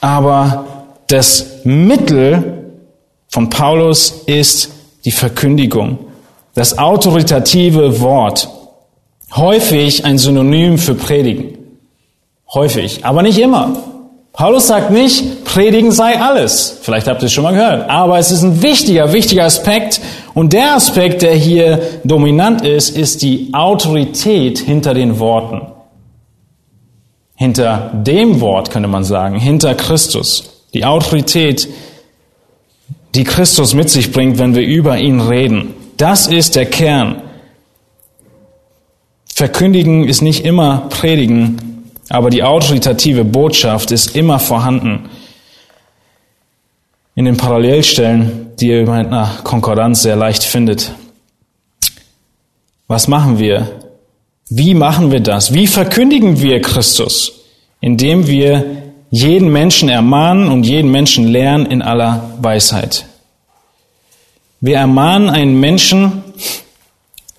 aber 0.00 0.66
das 1.06 1.60
Mittel 1.64 2.72
von 3.28 3.48
Paulus 3.48 4.10
ist 4.26 4.70
die 5.04 5.12
Verkündigung, 5.12 5.98
das 6.54 6.78
autoritative 6.78 8.00
Wort 8.00 8.48
häufig 9.36 10.04
ein 10.04 10.18
Synonym 10.18 10.78
für 10.78 10.94
predigen. 10.94 11.58
Häufig, 12.52 13.04
aber 13.04 13.22
nicht 13.22 13.38
immer. 13.38 13.76
Paulus 14.32 14.66
sagt 14.66 14.90
nicht, 14.90 15.44
predigen 15.44 15.92
sei 15.92 16.20
alles. 16.20 16.78
Vielleicht 16.82 17.06
habt 17.06 17.22
ihr 17.22 17.26
es 17.26 17.32
schon 17.32 17.44
mal 17.44 17.52
gehört. 17.52 17.88
Aber 17.88 18.18
es 18.18 18.32
ist 18.32 18.42
ein 18.42 18.62
wichtiger, 18.62 19.12
wichtiger 19.12 19.44
Aspekt. 19.44 20.00
Und 20.34 20.52
der 20.52 20.74
Aspekt, 20.74 21.22
der 21.22 21.34
hier 21.34 21.80
dominant 22.02 22.62
ist, 22.62 22.96
ist 22.96 23.22
die 23.22 23.50
Autorität 23.52 24.58
hinter 24.58 24.92
den 24.92 25.20
Worten. 25.20 25.62
Hinter 27.36 27.92
dem 27.94 28.40
Wort 28.40 28.70
könnte 28.70 28.88
man 28.88 29.04
sagen, 29.04 29.38
hinter 29.38 29.74
Christus. 29.74 30.64
Die 30.74 30.84
Autorität, 30.84 31.68
die 33.14 33.24
Christus 33.24 33.74
mit 33.74 33.88
sich 33.88 34.10
bringt, 34.10 34.38
wenn 34.38 34.56
wir 34.56 34.62
über 34.62 34.98
ihn 34.98 35.20
reden. 35.20 35.74
Das 35.96 36.26
ist 36.26 36.56
der 36.56 36.66
Kern 36.66 37.22
Verkündigen 39.34 40.06
ist 40.06 40.22
nicht 40.22 40.44
immer 40.44 40.88
Predigen, 40.90 41.90
aber 42.08 42.30
die 42.30 42.44
autoritative 42.44 43.24
Botschaft 43.24 43.90
ist 43.90 44.14
immer 44.14 44.38
vorhanden. 44.38 45.08
In 47.16 47.24
den 47.24 47.36
Parallelstellen, 47.36 48.52
die 48.60 48.68
ihr 48.68 48.82
mit 48.82 49.08
einer 49.08 49.38
Konkordanz 49.42 50.02
sehr 50.02 50.14
leicht 50.14 50.44
findet. 50.44 50.92
Was 52.86 53.08
machen 53.08 53.40
wir? 53.40 53.80
Wie 54.50 54.72
machen 54.72 55.10
wir 55.10 55.18
das? 55.18 55.52
Wie 55.52 55.66
verkündigen 55.66 56.40
wir 56.40 56.62
Christus? 56.62 57.32
Indem 57.80 58.28
wir 58.28 58.92
jeden 59.10 59.50
Menschen 59.50 59.88
ermahnen 59.88 60.48
und 60.48 60.62
jeden 60.62 60.92
Menschen 60.92 61.26
lehren 61.26 61.66
in 61.66 61.82
aller 61.82 62.36
Weisheit. 62.40 63.06
Wir 64.60 64.76
ermahnen 64.76 65.28
einen 65.28 65.58
Menschen, 65.58 66.22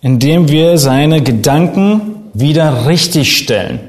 indem 0.06 0.50
wir 0.50 0.78
seine 0.78 1.24
Gedanken 1.24 2.30
wieder 2.36 2.86
richtigstellen. 2.86 3.80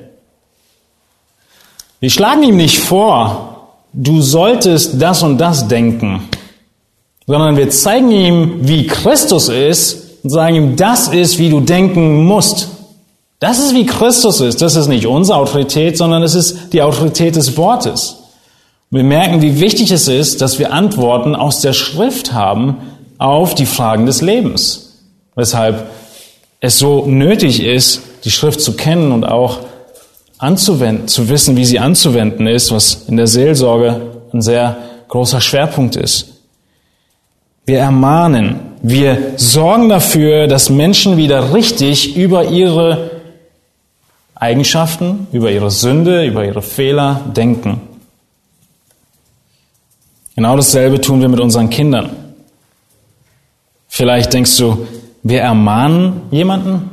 Wir 2.01 2.09
schlagen 2.09 2.43
ihm 2.43 2.57
nicht 2.57 2.79
vor, 2.79 3.75
du 3.93 4.23
solltest 4.23 5.03
das 5.03 5.23
und 5.23 5.37
das 5.37 5.69
denken, 5.69 6.23
sondern 7.27 7.59
wir 7.59 7.69
zeigen 7.69 8.11
ihm, 8.11 8.67
wie 8.67 8.87
Christus 8.87 9.51
ist 9.51 10.23
und 10.23 10.31
sagen 10.31 10.57
ihm, 10.57 10.77
das 10.77 11.09
ist, 11.09 11.39
wie 11.39 11.51
du 11.51 11.61
denken 11.61 12.25
musst. 12.25 12.69
Das 13.39 13.59
ist, 13.59 13.75
wie 13.75 13.85
Christus 13.85 14.41
ist. 14.41 14.63
Das 14.63 14.75
ist 14.75 14.89
nicht 14.89 15.07
unsere 15.07 15.39
Autorität, 15.39 15.99
sondern 15.99 16.23
es 16.23 16.35
ist 16.35 16.73
die 16.73 16.81
Autorität 16.81 17.37
des 17.37 17.59
Wortes. 17.59 18.21
Wir 18.89 19.05
merken, 19.05 19.43
wie 19.43 19.61
wichtig 19.61 19.91
es 19.91 20.09
ist, 20.09 20.41
dass 20.41 20.59
wir 20.59 20.73
Antworten 20.73 21.37
aus 21.37 21.61
der 21.61 21.75
Schrift 21.75 22.33
haben 22.33 22.79
auf 23.19 23.55
die 23.55 23.67
Fragen 23.67 24.07
des 24.07 24.23
Lebens. 24.23 24.95
Weshalb 25.35 25.91
es 26.61 26.79
so 26.79 27.07
nötig 27.07 27.63
ist, 27.63 28.03
die 28.25 28.31
Schrift 28.31 28.61
zu 28.61 28.75
kennen 28.75 29.13
und 29.13 29.25
auch 29.25 29.61
anzuwenden, 30.39 31.09
zu 31.09 31.29
wissen, 31.29 31.57
wie 31.57 31.65
sie 31.65 31.79
anzuwenden 31.79 32.47
ist, 32.47 32.73
was 32.73 33.05
in 33.09 33.17
der 33.17 33.27
Seelsorge 33.27 34.01
ein 34.33 34.43
sehr 34.43 34.77
großer 35.09 35.41
Schwerpunkt 35.41 35.97
ist. 35.97 36.33
Wir 37.65 37.79
ermahnen, 37.81 38.61
wir 38.83 39.33
sorgen 39.37 39.89
dafür, 39.89 40.47
dass 40.47 40.71
Menschen 40.71 41.17
wieder 41.17 41.55
richtig 41.55 42.17
über 42.17 42.45
ihre 42.45 43.11
Eigenschaften, 44.35 45.27
über 45.33 45.51
ihre 45.51 45.71
Sünde, 45.71 46.25
über 46.25 46.45
ihre 46.45 46.63
Fehler 46.63 47.21
denken. 47.35 47.81
Genau 50.37 50.57
dasselbe 50.57 51.01
tun 51.01 51.21
wir 51.23 51.29
mit 51.29 51.41
unseren 51.41 51.71
Kindern. 51.71 52.11
Vielleicht 53.89 54.35
denkst 54.35 54.59
du, 54.59 54.87
wir 55.29 55.41
ermahnen 55.43 56.23
jemanden? 56.31 56.91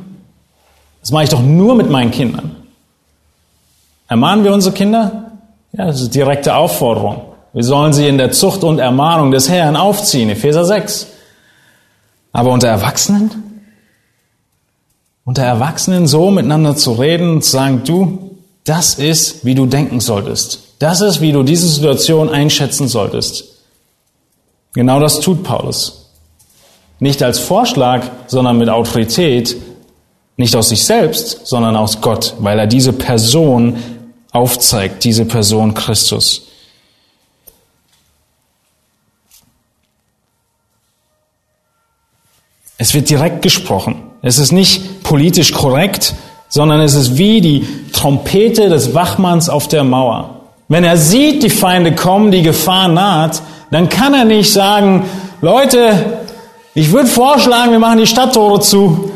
Das 1.00 1.10
mache 1.10 1.24
ich 1.24 1.30
doch 1.30 1.42
nur 1.42 1.74
mit 1.74 1.90
meinen 1.90 2.10
Kindern. 2.10 2.56
Ermahnen 4.08 4.44
wir 4.44 4.52
unsere 4.52 4.74
Kinder? 4.74 5.32
Ja, 5.72 5.86
das 5.86 6.00
ist 6.00 6.14
direkte 6.14 6.54
Aufforderung. 6.54 7.22
Wir 7.52 7.64
sollen 7.64 7.92
sie 7.92 8.08
in 8.08 8.18
der 8.18 8.32
Zucht 8.32 8.64
und 8.64 8.78
Ermahnung 8.78 9.30
des 9.30 9.48
Herrn 9.48 9.76
aufziehen, 9.76 10.30
Epheser 10.30 10.64
6. 10.64 11.08
Aber 12.32 12.50
unter 12.50 12.68
Erwachsenen? 12.68 13.44
unter 15.24 15.42
Erwachsenen 15.42 16.06
so 16.06 16.30
miteinander 16.30 16.76
zu 16.76 16.92
reden 16.92 17.30
und 17.30 17.44
zu 17.44 17.50
sagen, 17.50 17.82
du, 17.84 18.36
das 18.64 18.94
ist, 18.94 19.44
wie 19.44 19.54
du 19.54 19.66
denken 19.66 20.00
solltest. 20.00 20.60
Das 20.78 21.00
ist, 21.00 21.20
wie 21.20 21.32
du 21.32 21.42
diese 21.42 21.68
Situation 21.68 22.28
einschätzen 22.28 22.88
solltest. 22.88 23.44
Genau 24.74 25.00
das 25.00 25.20
tut 25.20 25.42
Paulus. 25.44 26.03
Nicht 27.04 27.22
als 27.22 27.38
Vorschlag, 27.38 28.06
sondern 28.28 28.56
mit 28.56 28.70
Autorität, 28.70 29.56
nicht 30.38 30.56
aus 30.56 30.70
sich 30.70 30.86
selbst, 30.86 31.46
sondern 31.46 31.76
aus 31.76 32.00
Gott, 32.00 32.32
weil 32.38 32.58
er 32.58 32.66
diese 32.66 32.94
Person 32.94 33.76
aufzeigt, 34.32 35.04
diese 35.04 35.26
Person 35.26 35.74
Christus. 35.74 36.46
Es 42.78 42.94
wird 42.94 43.10
direkt 43.10 43.42
gesprochen. 43.42 43.96
Es 44.22 44.38
ist 44.38 44.52
nicht 44.52 45.02
politisch 45.02 45.52
korrekt, 45.52 46.14
sondern 46.48 46.80
es 46.80 46.94
ist 46.94 47.18
wie 47.18 47.42
die 47.42 47.66
Trompete 47.92 48.70
des 48.70 48.94
Wachmanns 48.94 49.50
auf 49.50 49.68
der 49.68 49.84
Mauer. 49.84 50.40
Wenn 50.68 50.84
er 50.84 50.96
sieht, 50.96 51.42
die 51.42 51.50
Feinde 51.50 51.94
kommen, 51.94 52.30
die 52.30 52.40
Gefahr 52.40 52.88
naht, 52.88 53.42
dann 53.70 53.90
kann 53.90 54.14
er 54.14 54.24
nicht 54.24 54.50
sagen, 54.50 55.04
Leute, 55.42 56.23
ich 56.74 56.92
würde 56.92 57.08
vorschlagen, 57.08 57.72
wir 57.72 57.78
machen 57.78 57.98
die 57.98 58.06
Stadttore 58.06 58.60
zu, 58.60 59.10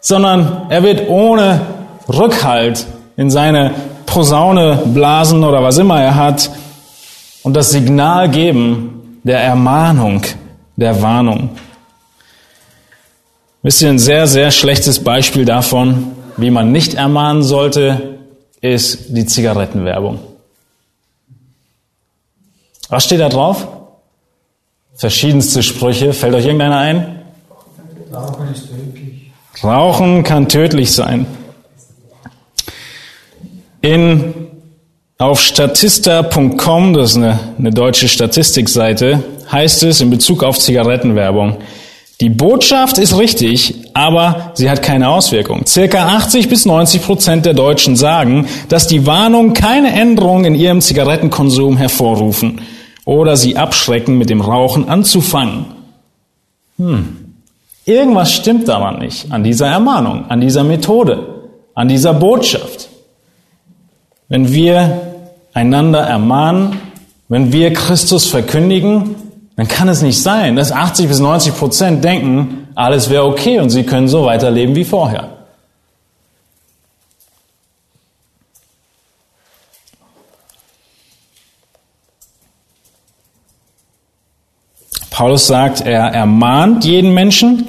sondern 0.00 0.66
er 0.68 0.82
wird 0.82 1.08
ohne 1.08 1.60
Rückhalt 2.08 2.86
in 3.16 3.30
seine 3.30 3.74
Posaune 4.06 4.82
blasen 4.86 5.42
oder 5.42 5.62
was 5.62 5.78
immer 5.78 6.00
er 6.00 6.14
hat 6.14 6.50
und 7.42 7.54
das 7.54 7.70
Signal 7.70 8.28
geben 8.30 9.20
der 9.24 9.40
Ermahnung, 9.40 10.22
der 10.76 11.02
Warnung. 11.02 11.50
Wisst 13.62 13.82
ihr, 13.82 13.88
ein 13.88 13.98
sehr, 13.98 14.28
sehr 14.28 14.52
schlechtes 14.52 15.02
Beispiel 15.02 15.44
davon, 15.44 16.12
wie 16.36 16.50
man 16.50 16.70
nicht 16.70 16.94
ermahnen 16.94 17.42
sollte, 17.42 18.20
ist 18.60 19.06
die 19.08 19.26
Zigarettenwerbung. 19.26 20.20
Was 22.88 23.04
steht 23.04 23.18
da 23.18 23.28
drauf? 23.28 23.66
Verschiedenste 24.96 25.62
Sprüche. 25.62 26.14
Fällt 26.14 26.34
euch 26.34 26.46
irgendeiner 26.46 26.78
ein? 26.78 27.20
Rauchen 28.12 28.48
ist 28.50 28.68
tödlich. 28.68 29.30
Rauchen 29.62 30.24
kann 30.24 30.48
tödlich 30.48 30.92
sein. 30.92 31.26
In, 33.82 34.34
auf 35.18 35.40
statista.com, 35.40 36.94
das 36.94 37.10
ist 37.10 37.16
eine, 37.16 37.38
eine 37.58 37.70
deutsche 37.70 38.08
Statistikseite, 38.08 39.22
heißt 39.52 39.82
es 39.82 40.00
in 40.00 40.08
Bezug 40.08 40.42
auf 40.42 40.58
Zigarettenwerbung, 40.58 41.58
die 42.22 42.30
Botschaft 42.30 42.96
ist 42.96 43.18
richtig, 43.18 43.74
aber 43.92 44.52
sie 44.54 44.70
hat 44.70 44.82
keine 44.82 45.10
Auswirkung. 45.10 45.66
Circa 45.66 46.16
80 46.16 46.48
bis 46.48 46.64
90 46.64 47.02
Prozent 47.02 47.44
der 47.44 47.52
Deutschen 47.52 47.96
sagen, 47.96 48.48
dass 48.70 48.86
die 48.86 49.06
Warnungen 49.06 49.52
keine 49.52 49.92
Änderung 49.92 50.46
in 50.46 50.54
ihrem 50.54 50.80
Zigarettenkonsum 50.80 51.76
hervorrufen 51.76 52.62
oder 53.06 53.36
sie 53.36 53.56
abschrecken, 53.56 54.18
mit 54.18 54.28
dem 54.28 54.42
Rauchen 54.42 54.90
anzufangen. 54.90 55.66
Hm. 56.76 57.34
Irgendwas 57.86 58.32
stimmt 58.32 58.68
daran 58.68 58.98
nicht, 58.98 59.32
an 59.32 59.44
dieser 59.44 59.68
Ermahnung, 59.68 60.28
an 60.28 60.42
dieser 60.42 60.64
Methode, 60.64 61.44
an 61.74 61.88
dieser 61.88 62.12
Botschaft. 62.12 62.88
Wenn 64.28 64.52
wir 64.52 65.02
einander 65.54 66.00
ermahnen, 66.00 66.80
wenn 67.28 67.52
wir 67.52 67.72
Christus 67.72 68.26
verkündigen, 68.26 69.14
dann 69.54 69.68
kann 69.68 69.88
es 69.88 70.02
nicht 70.02 70.20
sein, 70.20 70.56
dass 70.56 70.72
80 70.72 71.08
bis 71.08 71.20
90 71.20 71.56
Prozent 71.56 72.04
denken, 72.04 72.68
alles 72.74 73.08
wäre 73.08 73.24
okay 73.24 73.60
und 73.60 73.70
sie 73.70 73.84
können 73.84 74.08
so 74.08 74.24
weiterleben 74.24 74.74
wie 74.74 74.84
vorher. 74.84 75.35
Paulus 85.16 85.46
sagt, 85.46 85.80
er 85.80 86.08
ermahnt 86.12 86.84
jeden 86.84 87.14
Menschen 87.14 87.66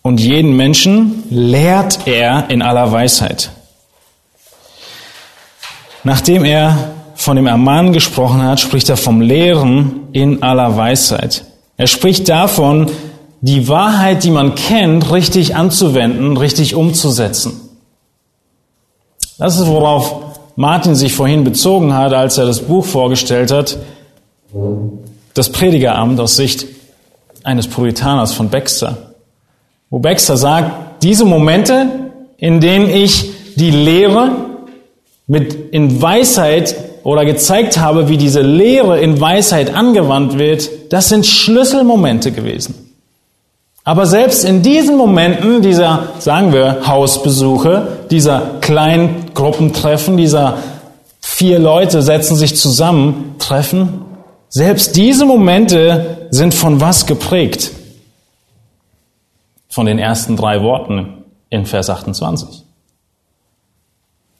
und 0.00 0.20
jeden 0.20 0.56
Menschen 0.56 1.24
lehrt 1.28 2.06
er 2.06 2.48
in 2.48 2.62
aller 2.62 2.90
Weisheit. 2.92 3.50
Nachdem 6.02 6.46
er 6.46 6.92
von 7.14 7.36
dem 7.36 7.46
Ermahnen 7.46 7.92
gesprochen 7.92 8.42
hat, 8.42 8.58
spricht 8.58 8.88
er 8.88 8.96
vom 8.96 9.20
Lehren 9.20 10.08
in 10.12 10.42
aller 10.42 10.78
Weisheit. 10.78 11.44
Er 11.76 11.88
spricht 11.88 12.30
davon, 12.30 12.90
die 13.42 13.68
Wahrheit, 13.68 14.24
die 14.24 14.30
man 14.30 14.54
kennt, 14.54 15.12
richtig 15.12 15.54
anzuwenden, 15.54 16.38
richtig 16.38 16.74
umzusetzen. 16.74 17.52
Das 19.36 19.58
ist, 19.58 19.66
worauf 19.66 20.22
Martin 20.56 20.94
sich 20.94 21.12
vorhin 21.12 21.44
bezogen 21.44 21.92
hat, 21.92 22.14
als 22.14 22.38
er 22.38 22.46
das 22.46 22.60
Buch 22.62 22.86
vorgestellt 22.86 23.50
hat, 23.50 23.76
das 25.38 25.50
Predigeramt 25.50 26.18
aus 26.18 26.36
Sicht 26.36 26.66
eines 27.44 27.68
Puritaners 27.68 28.32
von 28.34 28.50
Baxter. 28.50 29.14
Wo 29.88 30.00
Baxter 30.00 30.36
sagt, 30.36 31.02
diese 31.04 31.24
Momente, 31.24 31.86
in 32.36 32.60
denen 32.60 32.90
ich 32.90 33.30
die 33.54 33.70
Lehre 33.70 34.32
mit 35.28 35.54
in 35.72 36.02
Weisheit 36.02 36.74
oder 37.04 37.24
gezeigt 37.24 37.78
habe, 37.78 38.08
wie 38.08 38.16
diese 38.16 38.42
Lehre 38.42 38.98
in 39.00 39.20
Weisheit 39.20 39.74
angewandt 39.74 40.38
wird, 40.38 40.68
das 40.92 41.08
sind 41.08 41.24
Schlüsselmomente 41.24 42.32
gewesen. 42.32 42.74
Aber 43.84 44.06
selbst 44.06 44.44
in 44.44 44.62
diesen 44.62 44.96
Momenten 44.96 45.62
dieser, 45.62 46.08
sagen 46.18 46.52
wir, 46.52 46.86
Hausbesuche, 46.86 47.86
dieser 48.10 48.56
kleinen 48.60 49.30
Gruppentreffen, 49.34 50.16
dieser 50.16 50.58
vier 51.20 51.58
Leute 51.58 52.02
setzen 52.02 52.36
sich 52.36 52.56
zusammen, 52.56 53.36
treffen, 53.38 54.04
selbst 54.48 54.96
diese 54.96 55.26
Momente 55.26 56.28
sind 56.30 56.54
von 56.54 56.80
was 56.80 57.06
geprägt? 57.06 57.70
Von 59.68 59.86
den 59.86 59.98
ersten 59.98 60.36
drei 60.36 60.62
Worten 60.62 61.24
in 61.50 61.66
Vers 61.66 61.90
28. 61.90 62.64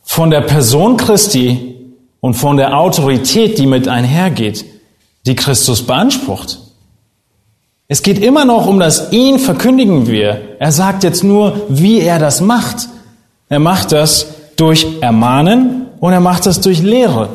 von 0.02 0.30
der 0.30 0.40
Person 0.40 0.96
Christi 0.96 1.76
und 2.20 2.34
von 2.34 2.56
der 2.56 2.76
Autorität, 2.76 3.58
die 3.58 3.66
mit 3.66 3.86
einhergeht, 3.88 4.64
die 5.26 5.36
Christus 5.36 5.86
beansprucht. 5.86 6.58
Es 7.86 8.02
geht 8.02 8.18
immer 8.18 8.44
noch 8.44 8.66
um 8.66 8.80
das 8.80 9.12
ihn 9.12 9.38
verkündigen 9.38 10.06
wir. 10.06 10.56
Er 10.58 10.72
sagt 10.72 11.04
jetzt 11.04 11.22
nur, 11.22 11.66
wie 11.68 12.00
er 12.00 12.18
das 12.18 12.40
macht. 12.40 12.88
Er 13.48 13.60
macht 13.60 13.92
das 13.92 14.26
durch 14.56 14.86
Ermahnen 15.00 15.86
und 16.00 16.12
er 16.12 16.20
macht 16.20 16.46
das 16.46 16.60
durch 16.60 16.82
Lehre. 16.82 17.28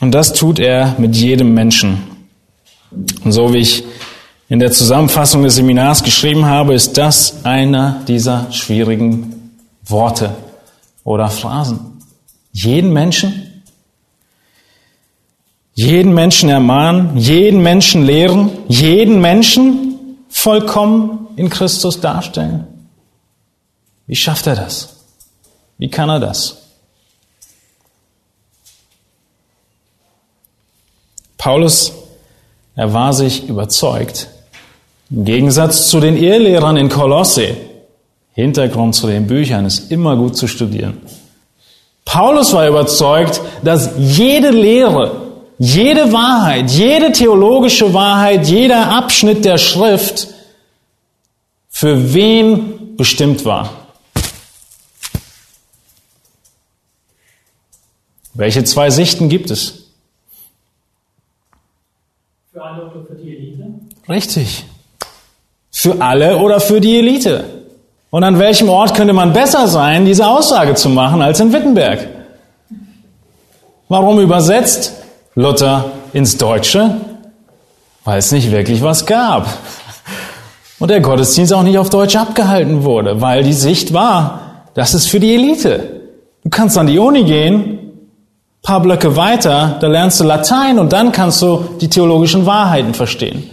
Und 0.00 0.12
das 0.12 0.32
tut 0.32 0.58
er 0.58 0.94
mit 0.98 1.16
jedem 1.16 1.54
Menschen. 1.54 2.02
Und 3.24 3.32
so 3.32 3.52
wie 3.52 3.58
ich 3.58 3.84
in 4.48 4.58
der 4.58 4.70
Zusammenfassung 4.70 5.42
des 5.42 5.56
Seminars 5.56 6.02
geschrieben 6.02 6.46
habe, 6.46 6.74
ist 6.74 6.96
das 6.96 7.44
einer 7.44 8.02
dieser 8.06 8.52
schwierigen 8.52 9.52
Worte 9.84 10.34
oder 11.04 11.30
Phrasen. 11.30 11.80
Jeden 12.52 12.92
Menschen, 12.92 13.62
jeden 15.74 16.14
Menschen 16.14 16.48
ermahnen, 16.48 17.16
jeden 17.16 17.62
Menschen 17.62 18.04
lehren, 18.04 18.50
jeden 18.68 19.20
Menschen 19.20 20.18
vollkommen 20.28 21.26
in 21.36 21.50
Christus 21.50 22.00
darstellen. 22.00 22.66
Wie 24.06 24.16
schafft 24.16 24.46
er 24.46 24.56
das? 24.56 24.96
Wie 25.78 25.90
kann 25.90 26.08
er 26.08 26.20
das? 26.20 26.65
Paulus, 31.46 31.92
er 32.74 32.92
war 32.92 33.12
sich 33.12 33.48
überzeugt, 33.48 34.26
im 35.10 35.24
Gegensatz 35.24 35.88
zu 35.88 36.00
den 36.00 36.16
Irrlehrern 36.16 36.76
in 36.76 36.88
Kolosse, 36.88 37.56
Hintergrund 38.34 38.96
zu 38.96 39.06
den 39.06 39.28
Büchern 39.28 39.64
ist 39.64 39.92
immer 39.92 40.16
gut 40.16 40.36
zu 40.36 40.48
studieren. 40.48 41.00
Paulus 42.04 42.52
war 42.52 42.66
überzeugt, 42.66 43.40
dass 43.62 43.90
jede 43.96 44.50
Lehre, 44.50 45.22
jede 45.56 46.12
Wahrheit, 46.12 46.68
jede 46.72 47.12
theologische 47.12 47.94
Wahrheit, 47.94 48.48
jeder 48.48 48.88
Abschnitt 48.88 49.44
der 49.44 49.58
Schrift 49.58 50.26
für 51.68 52.12
wen 52.12 52.96
bestimmt 52.96 53.44
war. 53.44 53.70
Welche 58.34 58.64
zwei 58.64 58.90
Sichten 58.90 59.28
gibt 59.28 59.52
es? 59.52 59.85
Für 62.56 62.64
alle 62.64 62.86
oder 62.86 63.04
für 63.04 63.14
die 63.16 63.36
Elite? 63.36 63.64
Richtig. 64.08 64.64
Für 65.70 66.00
alle 66.00 66.38
oder 66.38 66.58
für 66.58 66.80
die 66.80 66.98
Elite. 67.00 67.44
Und 68.08 68.24
an 68.24 68.38
welchem 68.38 68.70
Ort 68.70 68.94
könnte 68.94 69.12
man 69.12 69.34
besser 69.34 69.68
sein, 69.68 70.06
diese 70.06 70.26
Aussage 70.26 70.74
zu 70.74 70.88
machen, 70.88 71.20
als 71.20 71.38
in 71.38 71.52
Wittenberg? 71.52 72.08
Warum 73.90 74.20
übersetzt 74.20 74.94
Luther 75.34 75.92
ins 76.14 76.38
Deutsche? 76.38 76.98
Weil 78.04 78.20
es 78.20 78.32
nicht 78.32 78.50
wirklich 78.50 78.80
was 78.80 79.04
gab. 79.04 79.46
Und 80.78 80.90
der 80.90 81.00
Gottesdienst 81.00 81.52
auch 81.52 81.62
nicht 81.62 81.76
auf 81.76 81.90
Deutsch 81.90 82.16
abgehalten 82.16 82.84
wurde, 82.84 83.20
weil 83.20 83.42
die 83.42 83.52
Sicht 83.52 83.92
war, 83.92 84.62
das 84.72 84.94
ist 84.94 85.08
für 85.08 85.20
die 85.20 85.34
Elite. 85.34 86.00
Du 86.42 86.48
kannst 86.48 86.78
an 86.78 86.86
die 86.86 86.98
Uni 86.98 87.24
gehen 87.24 87.75
paar 88.62 88.80
Blöcke 88.80 89.16
weiter, 89.16 89.76
da 89.80 89.86
lernst 89.86 90.18
du 90.18 90.24
Latein 90.24 90.78
und 90.78 90.92
dann 90.92 91.12
kannst 91.12 91.40
du 91.40 91.64
die 91.80 91.88
theologischen 91.88 92.46
Wahrheiten 92.46 92.94
verstehen. 92.94 93.48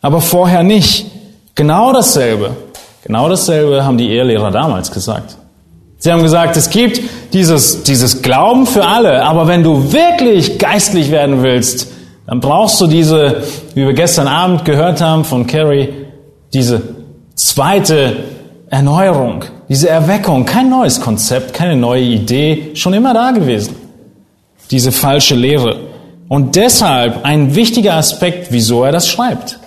Aber 0.00 0.20
vorher 0.20 0.62
nicht. 0.62 1.06
Genau 1.54 1.92
dasselbe. 1.92 2.50
Genau 3.04 3.28
dasselbe 3.28 3.84
haben 3.84 3.98
die 3.98 4.08
Ehelehrer 4.08 4.50
damals 4.50 4.90
gesagt. 4.90 5.36
Sie 5.98 6.10
haben 6.10 6.22
gesagt, 6.22 6.56
es 6.56 6.70
gibt 6.70 7.00
dieses, 7.32 7.82
dieses 7.82 8.22
Glauben 8.22 8.66
für 8.66 8.86
alle, 8.86 9.22
aber 9.24 9.46
wenn 9.46 9.62
du 9.62 9.92
wirklich 9.92 10.58
geistlich 10.58 11.10
werden 11.10 11.42
willst, 11.42 11.88
dann 12.26 12.40
brauchst 12.40 12.80
du 12.80 12.86
diese, 12.86 13.42
wie 13.74 13.86
wir 13.86 13.92
gestern 13.92 14.28
Abend 14.28 14.64
gehört 14.64 15.00
haben 15.00 15.24
von 15.24 15.46
Carrie, 15.46 15.90
diese 16.52 16.82
zweite 17.34 18.16
Erneuerung, 18.68 19.44
diese 19.68 19.88
Erweckung, 19.88 20.46
kein 20.46 20.70
neues 20.70 21.00
Konzept, 21.00 21.52
keine 21.54 21.76
neue 21.76 22.02
Idee, 22.02 22.70
schon 22.74 22.94
immer 22.94 23.14
da 23.14 23.30
gewesen 23.30 23.83
diese 24.70 24.92
falsche 24.92 25.34
Lehre. 25.34 25.80
Und 26.28 26.56
deshalb 26.56 27.24
ein 27.24 27.54
wichtiger 27.54 27.94
Aspekt, 27.94 28.48
wieso 28.50 28.84
er 28.84 28.92
das 28.92 29.08
schreibt. 29.08 29.58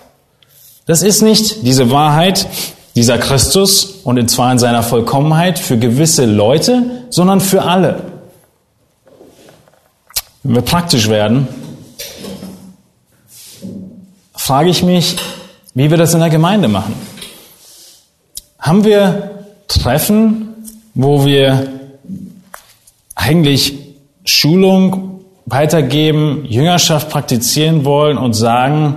Das 0.85 1.01
ist 1.01 1.21
nicht 1.21 1.65
diese 1.65 1.91
Wahrheit, 1.91 2.47
dieser 2.95 3.17
Christus 3.17 3.85
und 4.03 4.27
zwar 4.29 4.51
in 4.51 4.57
seiner 4.57 4.83
Vollkommenheit 4.83 5.59
für 5.59 5.77
gewisse 5.77 6.25
Leute, 6.25 7.03
sondern 7.09 7.41
für 7.41 7.63
alle. 7.63 8.01
Wenn 10.43 10.55
wir 10.55 10.61
praktisch 10.61 11.09
werden, 11.09 11.47
frage 14.33 14.69
ich 14.69 14.81
mich, 14.81 15.17
wie 15.73 15.91
wir 15.91 15.97
das 15.97 16.13
in 16.13 16.21
der 16.21 16.29
Gemeinde 16.29 16.69
machen. 16.69 16.95
Haben 18.57 18.83
wir 18.83 19.45
Treffen, 19.67 20.55
wo 20.93 21.25
wir 21.25 21.67
eigentlich 23.13 23.86
Schulung 24.27 25.21
weitergeben, 25.45 26.43
Jüngerschaft 26.45 27.09
praktizieren 27.09 27.85
wollen 27.85 28.17
und 28.17 28.33
sagen, 28.33 28.95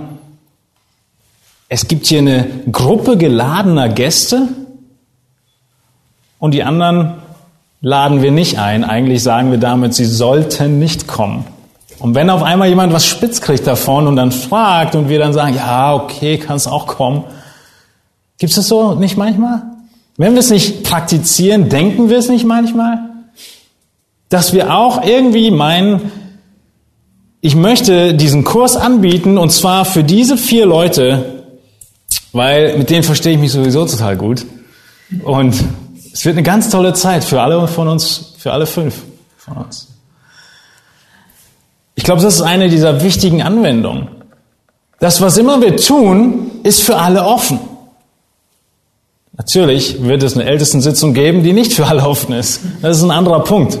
es 1.69 1.87
gibt 1.87 2.05
hier 2.07 2.19
eine 2.19 2.45
Gruppe 2.69 3.15
geladener 3.15 3.87
Gäste 3.87 4.49
und 6.37 6.53
die 6.53 6.63
anderen 6.63 7.13
laden 7.79 8.21
wir 8.21 8.31
nicht 8.31 8.59
ein. 8.59 8.83
Eigentlich 8.83 9.23
sagen 9.23 9.51
wir 9.51 9.57
damit, 9.57 9.93
sie 9.93 10.05
sollten 10.05 10.79
nicht 10.79 11.07
kommen. 11.07 11.45
Und 11.99 12.13
wenn 12.13 12.29
auf 12.29 12.43
einmal 12.43 12.67
jemand 12.67 12.91
was 12.91 13.05
spitz 13.05 13.39
kriegt 13.39 13.65
davon 13.65 14.07
und 14.07 14.17
dann 14.17 14.33
fragt 14.33 14.95
und 14.95 15.07
wir 15.07 15.19
dann 15.19 15.31
sagen, 15.31 15.55
ja, 15.55 15.93
okay, 15.93 16.37
kannst 16.37 16.67
auch 16.67 16.87
kommen. 16.87 17.23
Gibt 18.37 18.49
es 18.49 18.57
das 18.57 18.67
so 18.67 18.95
nicht 18.95 19.17
manchmal? 19.17 19.61
Wenn 20.17 20.33
wir 20.33 20.39
es 20.39 20.49
nicht 20.49 20.83
praktizieren, 20.83 21.69
denken 21.69 22.09
wir 22.09 22.17
es 22.17 22.27
nicht 22.27 22.43
manchmal? 22.43 23.10
Dass 24.31 24.53
wir 24.53 24.73
auch 24.73 25.03
irgendwie 25.03 25.51
meinen, 25.51 26.09
ich 27.41 27.53
möchte 27.53 28.13
diesen 28.13 28.45
Kurs 28.45 28.77
anbieten 28.77 29.37
und 29.37 29.51
zwar 29.51 29.83
für 29.83 30.05
diese 30.05 30.37
vier 30.37 30.65
Leute, 30.65 31.43
weil 32.31 32.77
mit 32.77 32.89
denen 32.89 33.03
verstehe 33.03 33.33
ich 33.33 33.39
mich 33.39 33.51
sowieso 33.51 33.85
total 33.85 34.15
gut. 34.15 34.45
Und 35.23 35.53
es 36.13 36.23
wird 36.23 36.37
eine 36.37 36.43
ganz 36.43 36.69
tolle 36.69 36.93
Zeit 36.93 37.25
für 37.25 37.41
alle 37.41 37.67
von 37.67 37.89
uns, 37.89 38.33
für 38.37 38.53
alle 38.53 38.65
fünf 38.65 39.03
von 39.35 39.57
uns. 39.57 39.89
Ich 41.95 42.05
glaube, 42.05 42.21
das 42.21 42.35
ist 42.35 42.41
eine 42.41 42.69
dieser 42.69 43.03
wichtigen 43.03 43.41
Anwendungen. 43.41 44.07
Das, 45.01 45.19
was 45.19 45.37
immer 45.37 45.59
wir 45.59 45.75
tun, 45.75 46.51
ist 46.63 46.81
für 46.81 46.95
alle 46.95 47.25
offen. 47.25 47.59
Natürlich 49.35 50.01
wird 50.01 50.23
es 50.23 50.35
eine 50.35 50.45
Ältestensitzung 50.45 51.13
geben, 51.13 51.43
die 51.43 51.51
nicht 51.51 51.73
für 51.73 51.87
alle 51.87 52.07
offen 52.07 52.33
ist. 52.33 52.61
Das 52.81 52.95
ist 52.97 53.03
ein 53.03 53.11
anderer 53.11 53.43
Punkt. 53.43 53.77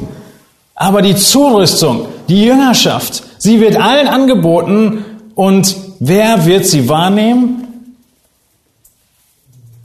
Aber 0.75 1.01
die 1.01 1.15
Zurüstung, 1.15 2.07
die 2.27 2.45
Jüngerschaft, 2.45 3.23
sie 3.37 3.59
wird 3.59 3.75
allen 3.77 4.07
angeboten 4.07 5.05
und 5.35 5.75
wer 5.99 6.45
wird 6.45 6.65
sie 6.65 6.87
wahrnehmen? 6.89 7.95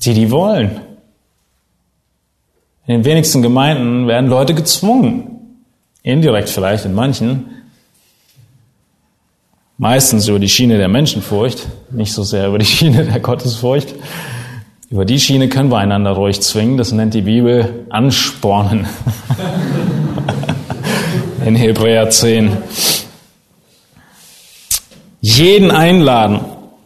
Die, 0.03 0.15
die 0.15 0.31
wollen. 0.31 0.81
In 2.87 2.95
den 2.95 3.05
wenigsten 3.05 3.43
Gemeinden 3.43 4.07
werden 4.07 4.31
Leute 4.31 4.55
gezwungen, 4.55 5.59
indirekt 6.03 6.49
vielleicht 6.49 6.85
in 6.85 6.95
manchen, 6.95 7.51
meistens 9.77 10.29
über 10.29 10.39
die 10.39 10.49
Schiene 10.49 10.79
der 10.79 10.89
Menschenfurcht, 10.89 11.67
nicht 11.91 12.13
so 12.13 12.23
sehr 12.23 12.47
über 12.49 12.59
die 12.59 12.65
Schiene 12.67 13.05
der 13.05 13.21
Gottesfurcht. 13.21 13.95
Über 14.89 15.05
die 15.05 15.19
Schiene 15.19 15.49
können 15.49 15.69
wir 15.69 15.79
einander 15.79 16.13
ruhig 16.13 16.41
zwingen, 16.43 16.77
das 16.77 16.93
nennt 16.93 17.13
die 17.13 17.23
Bibel 17.23 17.87
Anspornen. 17.91 18.87
in 21.47 21.55
Hebräer 21.55 22.11
10. 22.11 22.57
Jeden 25.21 25.71
einladen. 25.71 26.41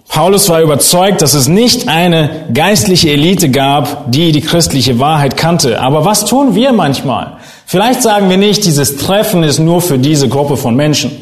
Paulus 0.09 0.49
war 0.49 0.61
überzeugt, 0.61 1.23
dass 1.23 1.35
es 1.35 1.49
nicht 1.49 1.88
eine 1.88 2.46
geistliche 2.53 3.11
Elite 3.11 3.49
gab, 3.49 4.11
die 4.12 4.33
die 4.33 4.40
christliche 4.40 4.99
Wahrheit 4.99 5.37
kannte. 5.37 5.81
Aber 5.81 6.05
was 6.05 6.27
tun 6.27 6.55
wir 6.55 6.73
manchmal? 6.73 7.38
Vielleicht 7.64 8.03
sagen 8.03 8.29
wir 8.29 8.37
nicht, 8.37 8.64
dieses 8.66 8.96
Treffen 8.96 9.44
ist 9.44 9.61
nur 9.61 9.81
für 9.81 9.99
diese 9.99 10.29
Gruppe 10.29 10.57
von 10.57 10.75
Menschen. 10.75 11.12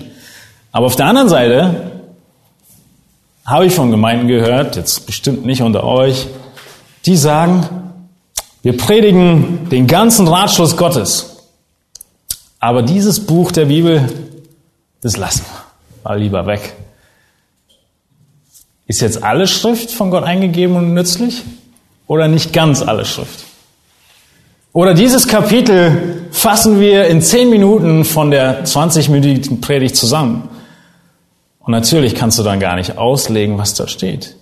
Aber 0.72 0.86
auf 0.86 0.96
der 0.96 1.06
anderen 1.06 1.28
Seite 1.28 1.92
habe 3.44 3.66
ich 3.66 3.74
von 3.74 3.90
Gemeinden 3.90 4.26
gehört, 4.26 4.76
jetzt 4.76 5.06
bestimmt 5.06 5.46
nicht 5.46 5.62
unter 5.62 5.84
euch, 5.84 6.26
die 7.06 7.16
sagen, 7.16 7.66
wir 8.62 8.76
predigen 8.76 9.68
den 9.70 9.86
ganzen 9.86 10.26
Ratschluss 10.26 10.76
Gottes. 10.76 11.37
Aber 12.60 12.82
dieses 12.82 13.24
Buch 13.24 13.52
der 13.52 13.66
Bibel, 13.66 14.08
das 15.00 15.16
lassen 15.16 15.44
wir 15.44 16.10
mal 16.10 16.18
lieber 16.18 16.46
weg. 16.46 16.74
Ist 18.86 19.00
jetzt 19.00 19.22
alle 19.22 19.46
Schrift 19.46 19.90
von 19.90 20.10
Gott 20.10 20.24
eingegeben 20.24 20.76
und 20.76 20.94
nützlich? 20.94 21.42
Oder 22.06 22.26
nicht 22.26 22.52
ganz 22.52 22.82
alle 22.82 23.04
Schrift? 23.04 23.44
Oder 24.72 24.94
dieses 24.94 25.28
Kapitel 25.28 26.26
fassen 26.30 26.80
wir 26.80 27.06
in 27.06 27.20
zehn 27.20 27.50
Minuten 27.50 28.04
von 28.04 28.30
der 28.30 28.64
20-minütigen 28.64 29.60
Predigt 29.60 29.96
zusammen. 29.96 30.48
Und 31.58 31.72
natürlich 31.72 32.14
kannst 32.14 32.38
du 32.38 32.42
dann 32.42 32.60
gar 32.60 32.76
nicht 32.76 32.96
auslegen, 32.96 33.58
was 33.58 33.74
da 33.74 33.88
steht. 33.88 34.36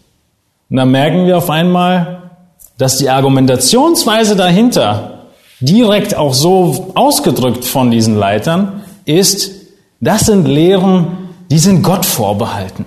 Und 0.71 0.77
dann 0.77 0.91
merken 0.91 1.27
wir 1.27 1.39
auf 1.39 1.51
einmal, 1.51 2.31
dass 2.79 2.99
die 2.99 3.11
Argumentationsweise 3.11 4.37
dahinter, 4.37 5.16
direkt 5.61 6.15
auch 6.17 6.35
so 6.35 6.93
ausgedrückt 6.95 7.65
von 7.65 7.91
diesen 7.91 8.17
Leitern, 8.17 8.83
ist, 9.05 9.53
das 10.01 10.23
sind 10.23 10.47
Lehren, 10.47 11.31
die 11.51 11.59
sind 11.59 11.83
Gott 11.83 12.05
vorbehalten. 12.05 12.85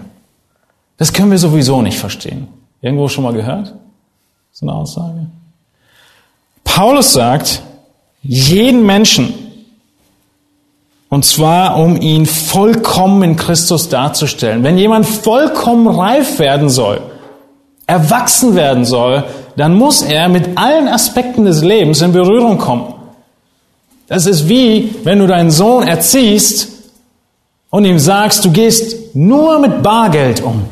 Das 0.97 1.13
können 1.13 1.32
wir 1.32 1.38
sowieso 1.38 1.82
nicht 1.82 1.97
verstehen. 1.97 2.47
Irgendwo 2.82 3.08
schon 3.08 3.23
mal 3.23 3.34
gehört? 3.34 3.73
So 4.51 4.65
eine 4.65 4.75
Aussage. 4.75 5.27
Paulus 6.63 7.13
sagt, 7.13 7.62
jeden 8.21 8.86
Menschen, 8.86 9.34
und 11.10 11.25
zwar 11.25 11.77
um 11.77 11.99
ihn 11.99 12.25
vollkommen 12.25 13.23
in 13.23 13.36
Christus 13.36 13.89
darzustellen. 13.89 14.63
Wenn 14.63 14.77
jemand 14.77 15.08
vollkommen 15.08 15.88
reif 15.88 16.38
werden 16.38 16.69
soll, 16.69 17.01
erwachsen 17.88 18.55
werden 18.55 18.86
soll, 18.86 19.23
dann 19.60 19.74
muss 19.74 20.02
er 20.02 20.30
mit 20.30 20.58
allen 20.58 20.88
Aspekten 20.88 21.43
des 21.43 21.62
Lebens 21.62 22.02
in 22.02 22.13
Berührung 22.13 22.58
kommen. 22.58 22.93
Das 24.08 24.26
ist 24.26 24.48
wie, 24.48 24.95
wenn 25.04 25.19
du 25.19 25.28
deinen 25.28 25.52
Sohn 25.52 25.86
erziehst 25.86 26.69
und 27.69 27.84
ihm 27.84 28.00
sagst, 28.00 28.45
du 28.45 28.52
gehst 28.52 29.13
nur 29.17 29.60
mit 29.60 29.84
Bargeld 29.84 30.41
um. 30.41 30.63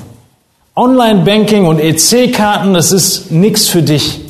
Online-Banking 0.73 1.65
und 1.65 1.79
EC-Karten, 1.79 2.73
das 2.73 2.93
ist 2.93 3.29
nichts 3.29 3.67
für 3.67 3.81
dich. 3.81 4.21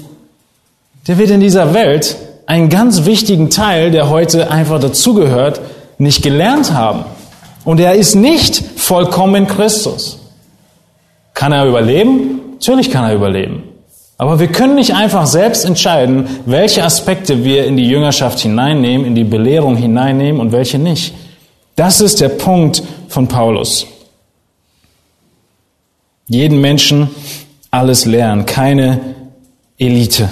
Der 1.05 1.19
wird 1.19 1.29
in 1.29 1.39
dieser 1.39 1.75
Welt 1.75 2.17
einen 2.47 2.69
ganz 2.69 3.05
wichtigen 3.05 3.51
Teil, 3.51 3.91
der 3.91 4.09
heute 4.09 4.49
einfach 4.49 4.79
dazugehört, 4.79 5.61
nicht 5.99 6.23
gelernt 6.23 6.73
haben. 6.73 7.05
Und 7.63 7.79
er 7.79 7.93
ist 7.93 8.15
nicht 8.15 8.63
vollkommen 8.75 9.35
in 9.35 9.47
Christus. 9.47 10.17
Kann 11.35 11.51
er 11.51 11.67
überleben? 11.67 12.39
Natürlich 12.53 12.89
kann 12.89 13.03
er 13.03 13.13
überleben. 13.13 13.66
Aber 14.17 14.39
wir 14.39 14.47
können 14.47 14.75
nicht 14.75 14.95
einfach 14.95 15.27
selbst 15.27 15.63
entscheiden, 15.63 16.27
welche 16.45 16.83
Aspekte 16.83 17.43
wir 17.43 17.65
in 17.65 17.77
die 17.77 17.87
Jüngerschaft 17.87 18.39
hineinnehmen, 18.39 19.05
in 19.05 19.13
die 19.13 19.23
Belehrung 19.23 19.75
hineinnehmen 19.75 20.41
und 20.41 20.51
welche 20.51 20.79
nicht. 20.79 21.13
Das 21.75 22.01
ist 22.01 22.19
der 22.19 22.29
Punkt 22.29 22.81
von 23.09 23.27
Paulus. 23.27 23.85
Jeden 26.27 26.59
Menschen 26.59 27.09
alles 27.69 28.05
lernen, 28.05 28.47
keine 28.47 28.99
Elite. 29.77 30.29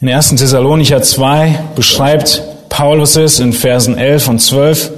In 0.00 0.08
1. 0.08 0.36
Thessalonicher 0.36 1.02
2 1.02 1.58
beschreibt 1.74 2.42
Paulus 2.68 3.16
es 3.16 3.40
in 3.40 3.52
Versen 3.52 3.98
11 3.98 4.28
und 4.28 4.38
12. 4.38 4.92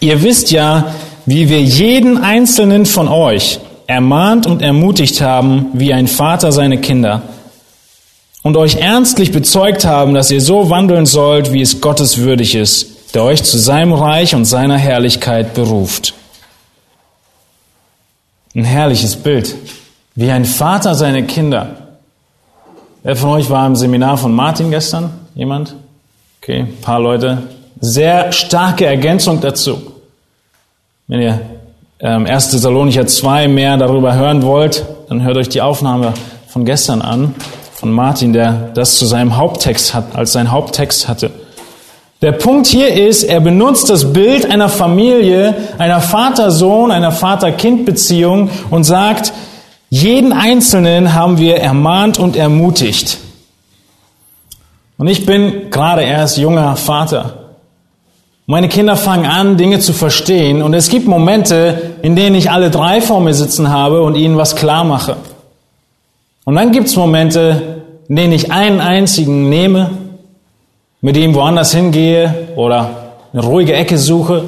Ihr 0.00 0.22
wisst 0.22 0.50
ja, 0.50 0.92
wie 1.24 1.48
wir 1.48 1.62
jeden 1.62 2.18
einzelnen 2.18 2.84
von 2.84 3.06
euch 3.06 3.60
ermahnt 3.86 4.46
und 4.46 4.62
ermutigt 4.62 5.20
haben, 5.20 5.66
wie 5.72 5.92
ein 5.92 6.08
Vater 6.08 6.52
seine 6.52 6.78
Kinder, 6.78 7.22
und 8.42 8.58
euch 8.58 8.76
ernstlich 8.76 9.32
bezeugt 9.32 9.86
haben, 9.86 10.12
dass 10.12 10.30
ihr 10.30 10.40
so 10.40 10.68
wandeln 10.68 11.06
sollt, 11.06 11.52
wie 11.52 11.62
es 11.62 11.80
Gottes 11.80 12.18
würdig 12.18 12.54
ist, 12.54 13.14
der 13.14 13.24
euch 13.24 13.42
zu 13.42 13.58
seinem 13.58 13.94
Reich 13.94 14.34
und 14.34 14.44
seiner 14.44 14.76
Herrlichkeit 14.76 15.54
beruft. 15.54 16.12
Ein 18.54 18.64
herrliches 18.64 19.16
Bild, 19.16 19.56
wie 20.14 20.30
ein 20.30 20.44
Vater 20.44 20.94
seine 20.94 21.24
Kinder. 21.24 21.96
Wer 23.02 23.16
von 23.16 23.30
euch 23.30 23.48
war 23.48 23.66
im 23.66 23.76
Seminar 23.76 24.18
von 24.18 24.32
Martin 24.34 24.70
gestern? 24.70 25.10
Jemand? 25.34 25.74
Okay, 26.40 26.60
ein 26.60 26.80
paar 26.82 27.00
Leute. 27.00 27.44
Sehr 27.80 28.30
starke 28.30 28.84
Ergänzung 28.84 29.40
dazu. 29.40 29.92
Wenn 31.06 31.20
ihr 31.20 31.40
1. 32.04 32.04
Ähm, 32.04 32.26
Thessalonicher 32.26 33.06
2 33.06 33.48
mehr 33.48 33.78
darüber 33.78 34.14
hören 34.14 34.42
wollt, 34.42 34.84
dann 35.08 35.22
hört 35.22 35.38
euch 35.38 35.48
die 35.48 35.62
Aufnahme 35.62 36.12
von 36.46 36.66
gestern 36.66 37.00
an, 37.00 37.34
von 37.72 37.90
Martin, 37.90 38.34
der 38.34 38.72
das 38.74 38.98
zu 38.98 39.06
seinem 39.06 39.38
Haupttext 39.38 39.94
hat, 39.94 40.14
als 40.14 40.32
sein 40.32 40.50
Haupttext 40.50 41.08
hatte. 41.08 41.30
Der 42.20 42.32
Punkt 42.32 42.66
hier 42.66 42.92
ist, 42.92 43.22
er 43.22 43.40
benutzt 43.40 43.88
das 43.88 44.12
Bild 44.12 44.50
einer 44.50 44.68
Familie, 44.68 45.54
einer 45.78 46.02
Vater-Sohn, 46.02 46.90
einer 46.90 47.10
Vater-Kind-Beziehung 47.10 48.50
und 48.70 48.84
sagt, 48.84 49.32
jeden 49.88 50.34
Einzelnen 50.34 51.14
haben 51.14 51.38
wir 51.38 51.56
ermahnt 51.56 52.18
und 52.18 52.36
ermutigt. 52.36 53.16
Und 54.98 55.06
ich 55.06 55.24
bin 55.24 55.70
gerade 55.70 56.02
erst 56.02 56.36
junger 56.36 56.76
Vater. 56.76 57.43
Meine 58.46 58.68
Kinder 58.68 58.96
fangen 58.96 59.24
an, 59.24 59.56
Dinge 59.56 59.78
zu 59.78 59.94
verstehen 59.94 60.60
und 60.60 60.74
es 60.74 60.90
gibt 60.90 61.08
Momente, 61.08 61.92
in 62.02 62.14
denen 62.14 62.36
ich 62.36 62.50
alle 62.50 62.70
drei 62.70 63.00
vor 63.00 63.20
mir 63.20 63.32
sitzen 63.32 63.70
habe 63.70 64.02
und 64.02 64.16
ihnen 64.16 64.36
was 64.36 64.54
klar 64.54 64.84
mache. 64.84 65.16
Und 66.44 66.56
dann 66.56 66.70
gibt 66.70 66.88
es 66.88 66.96
Momente, 66.96 67.82
in 68.06 68.16
denen 68.16 68.32
ich 68.34 68.52
einen 68.52 68.82
einzigen 68.82 69.48
nehme, 69.48 69.92
mit 71.00 71.16
ihm 71.16 71.34
woanders 71.34 71.72
hingehe 71.72 72.48
oder 72.54 73.12
eine 73.32 73.42
ruhige 73.42 73.72
Ecke 73.72 73.96
suche 73.96 74.44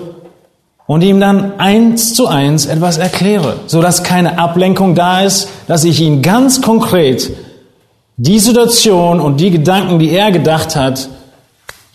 und 0.86 1.02
ihm 1.02 1.18
dann 1.18 1.58
eins 1.58 2.12
zu 2.12 2.26
eins 2.26 2.66
etwas 2.66 2.98
erkläre, 2.98 3.60
sodass 3.66 4.02
keine 4.02 4.38
Ablenkung 4.38 4.94
da 4.94 5.22
ist, 5.22 5.48
dass 5.68 5.84
ich 5.84 6.02
ihm 6.02 6.20
ganz 6.20 6.60
konkret 6.60 7.32
die 8.18 8.40
Situation 8.40 9.20
und 9.20 9.40
die 9.40 9.50
Gedanken, 9.50 9.98
die 9.98 10.10
er 10.10 10.32
gedacht 10.32 10.76
hat, 10.76 11.08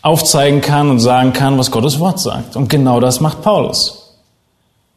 aufzeigen 0.01 0.61
kann 0.61 0.89
und 0.89 0.99
sagen 0.99 1.33
kann, 1.33 1.57
was 1.57 1.71
Gottes 1.71 1.99
Wort 1.99 2.19
sagt. 2.19 2.55
Und 2.55 2.69
genau 2.69 2.99
das 2.99 3.19
macht 3.19 3.41
Paulus. 3.41 4.17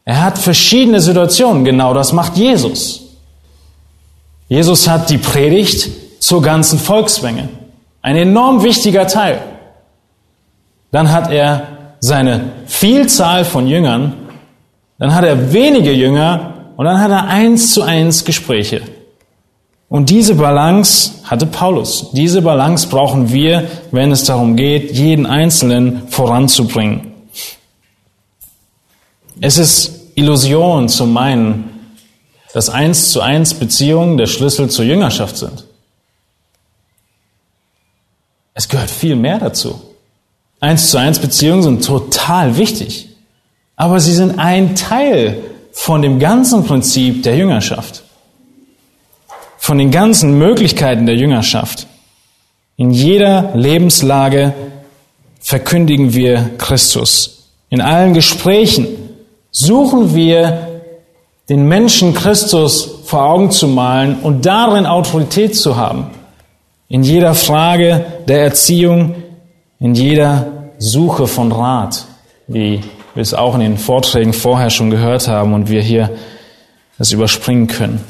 Er 0.04 0.22
hat 0.22 0.38
verschiedene 0.38 1.00
Situationen, 1.00 1.64
genau 1.64 1.94
das 1.94 2.12
macht 2.12 2.36
Jesus. 2.36 3.02
Jesus 4.48 4.88
hat 4.88 5.08
die 5.10 5.18
Predigt 5.18 5.88
zur 6.20 6.42
ganzen 6.42 6.78
Volksmenge. 6.78 7.48
Ein 8.02 8.16
enorm 8.16 8.62
wichtiger 8.62 9.06
Teil. 9.06 9.40
Dann 10.90 11.10
hat 11.10 11.30
er 11.30 11.68
seine 12.00 12.52
Vielzahl 12.66 13.44
von 13.44 13.66
Jüngern, 13.66 14.12
dann 14.98 15.14
hat 15.14 15.24
er 15.24 15.52
wenige 15.52 15.92
Jünger 15.92 16.72
und 16.76 16.84
dann 16.84 17.00
hat 17.00 17.10
er 17.10 17.26
eins 17.26 17.72
zu 17.72 17.82
eins 17.82 18.24
Gespräche. 18.24 18.82
Und 19.94 20.10
diese 20.10 20.34
Balance 20.34 21.12
hatte 21.22 21.46
Paulus. 21.46 22.10
Diese 22.10 22.42
Balance 22.42 22.88
brauchen 22.88 23.32
wir, 23.32 23.70
wenn 23.92 24.10
es 24.10 24.24
darum 24.24 24.56
geht, 24.56 24.90
jeden 24.90 25.24
Einzelnen 25.24 26.08
voranzubringen. 26.08 27.12
Es 29.40 29.56
ist 29.56 30.10
Illusion 30.16 30.88
zu 30.88 31.06
meinen, 31.06 31.94
dass 32.52 32.70
eins 32.70 33.12
zu 33.12 33.20
eins 33.20 33.54
Beziehungen 33.54 34.16
der 34.16 34.26
Schlüssel 34.26 34.68
zur 34.68 34.84
Jüngerschaft 34.84 35.36
sind. 35.36 35.62
Es 38.52 38.68
gehört 38.68 38.90
viel 38.90 39.14
mehr 39.14 39.38
dazu. 39.38 39.80
Eins 40.58 40.90
zu 40.90 40.98
eins 40.98 41.20
Beziehungen 41.20 41.62
sind 41.62 41.84
total 41.84 42.56
wichtig. 42.56 43.10
Aber 43.76 44.00
sie 44.00 44.14
sind 44.14 44.40
ein 44.40 44.74
Teil 44.74 45.40
von 45.70 46.02
dem 46.02 46.18
ganzen 46.18 46.64
Prinzip 46.64 47.22
der 47.22 47.36
Jüngerschaft 47.36 48.03
von 49.64 49.78
den 49.78 49.90
ganzen 49.90 50.36
Möglichkeiten 50.36 51.06
der 51.06 51.16
Jüngerschaft. 51.16 51.86
In 52.76 52.90
jeder 52.90 53.52
Lebenslage 53.54 54.52
verkündigen 55.40 56.12
wir 56.12 56.50
Christus. 56.58 57.48
In 57.70 57.80
allen 57.80 58.12
Gesprächen 58.12 58.86
suchen 59.50 60.14
wir 60.14 60.82
den 61.48 61.66
Menschen 61.66 62.12
Christus 62.12 63.04
vor 63.06 63.22
Augen 63.22 63.50
zu 63.50 63.66
malen 63.66 64.18
und 64.20 64.44
darin 64.44 64.84
Autorität 64.84 65.56
zu 65.56 65.76
haben. 65.76 66.10
In 66.88 67.02
jeder 67.02 67.34
Frage 67.34 68.04
der 68.28 68.42
Erziehung, 68.42 69.14
in 69.80 69.94
jeder 69.94 70.72
Suche 70.76 71.26
von 71.26 71.50
Rat, 71.52 72.04
wie 72.48 72.82
wir 73.14 73.22
es 73.22 73.32
auch 73.32 73.54
in 73.54 73.60
den 73.60 73.78
Vorträgen 73.78 74.34
vorher 74.34 74.68
schon 74.68 74.90
gehört 74.90 75.26
haben 75.26 75.54
und 75.54 75.70
wir 75.70 75.80
hier 75.80 76.10
das 76.98 77.12
überspringen 77.12 77.66
können. 77.66 78.04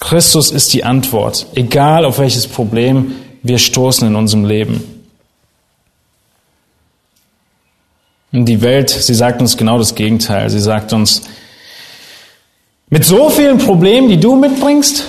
Christus 0.00 0.50
ist 0.50 0.72
die 0.72 0.82
Antwort, 0.82 1.46
egal 1.54 2.04
auf 2.04 2.18
welches 2.18 2.48
Problem 2.48 3.14
wir 3.42 3.58
stoßen 3.58 4.08
in 4.08 4.16
unserem 4.16 4.44
Leben. 4.44 4.82
Und 8.32 8.46
die 8.46 8.62
Welt, 8.62 8.90
sie 8.90 9.14
sagt 9.14 9.40
uns 9.40 9.56
genau 9.56 9.78
das 9.78 9.94
Gegenteil. 9.94 10.50
Sie 10.50 10.60
sagt 10.60 10.92
uns, 10.92 11.22
mit 12.88 13.04
so 13.04 13.28
vielen 13.28 13.58
Problemen, 13.58 14.08
die 14.08 14.18
du 14.18 14.36
mitbringst, 14.36 15.04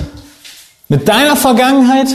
mit 0.89 1.08
deiner 1.08 1.36
Vergangenheit, 1.36 2.08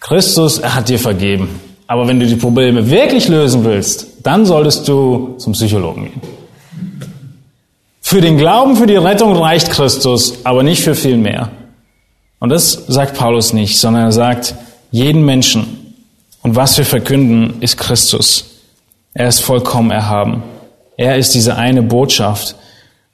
Christus, 0.00 0.58
er 0.58 0.74
hat 0.74 0.88
dir 0.88 0.98
vergeben. 0.98 1.60
Aber 1.86 2.08
wenn 2.08 2.18
du 2.18 2.26
die 2.26 2.36
Probleme 2.36 2.90
wirklich 2.90 3.28
lösen 3.28 3.64
willst, 3.64 4.06
dann 4.22 4.44
solltest 4.44 4.88
du 4.88 5.36
zum 5.38 5.52
Psychologen 5.52 6.04
gehen. 6.04 6.35
Für 8.08 8.20
den 8.20 8.38
Glauben, 8.38 8.76
für 8.76 8.86
die 8.86 8.94
Rettung 8.94 9.36
reicht 9.36 9.72
Christus, 9.72 10.44
aber 10.44 10.62
nicht 10.62 10.80
für 10.84 10.94
viel 10.94 11.16
mehr. 11.16 11.50
Und 12.38 12.50
das 12.50 12.84
sagt 12.86 13.18
Paulus 13.18 13.52
nicht, 13.52 13.80
sondern 13.80 14.04
er 14.04 14.12
sagt, 14.12 14.54
jeden 14.92 15.24
Menschen. 15.24 15.96
Und 16.40 16.54
was 16.54 16.78
wir 16.78 16.84
verkünden, 16.84 17.60
ist 17.60 17.78
Christus. 17.78 18.60
Er 19.12 19.26
ist 19.26 19.40
vollkommen 19.40 19.90
erhaben. 19.90 20.44
Er 20.96 21.16
ist 21.16 21.34
diese 21.34 21.56
eine 21.56 21.82
Botschaft. 21.82 22.54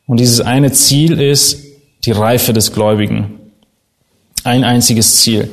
Und 0.06 0.20
dieses 0.20 0.42
eine 0.42 0.72
Ziel 0.72 1.18
ist 1.18 1.64
die 2.04 2.12
Reife 2.12 2.52
des 2.52 2.74
Gläubigen. 2.74 3.40
Ein 4.44 4.62
einziges 4.62 5.22
Ziel. 5.22 5.50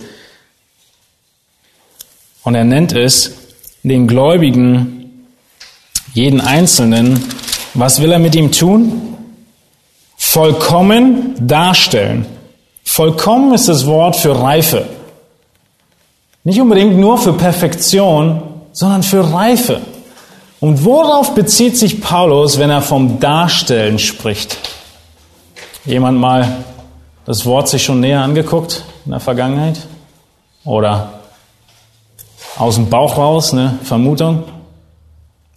Und 2.43 2.55
er 2.55 2.65
nennt 2.65 2.91
es 2.91 3.35
den 3.83 4.05
Gläubigen, 4.05 5.29
jeden 6.13 6.41
Einzelnen, 6.41 7.23
was 7.73 8.01
will 8.01 8.11
er 8.11 8.19
mit 8.19 8.35
ihm 8.35 8.51
tun? 8.51 9.08
Vollkommen 10.21 11.47
darstellen. 11.47 12.25
Vollkommen 12.83 13.53
ist 13.53 13.69
das 13.69 13.87
Wort 13.87 14.17
für 14.17 14.39
Reife. 14.39 14.85
Nicht 16.43 16.59
unbedingt 16.59 16.97
nur 16.97 17.17
für 17.17 17.33
Perfektion, 17.33 18.43
sondern 18.73 19.01
für 19.01 19.33
Reife. 19.33 19.79
Und 20.59 20.83
worauf 20.83 21.33
bezieht 21.35 21.77
sich 21.77 22.01
Paulus, 22.01 22.59
wenn 22.59 22.69
er 22.69 22.81
vom 22.81 23.21
Darstellen 23.21 23.97
spricht? 23.97 24.57
Jemand 25.85 26.19
mal 26.19 26.65
das 27.25 27.45
Wort 27.45 27.69
sich 27.69 27.83
schon 27.83 28.01
näher 28.01 28.21
angeguckt 28.21 28.83
in 29.05 29.11
der 29.11 29.21
Vergangenheit? 29.21 29.87
Oder 30.65 31.13
aus 32.57 32.75
dem 32.75 32.89
Bauch 32.89 33.17
raus, 33.17 33.53
eine 33.53 33.79
Vermutung? 33.83 34.43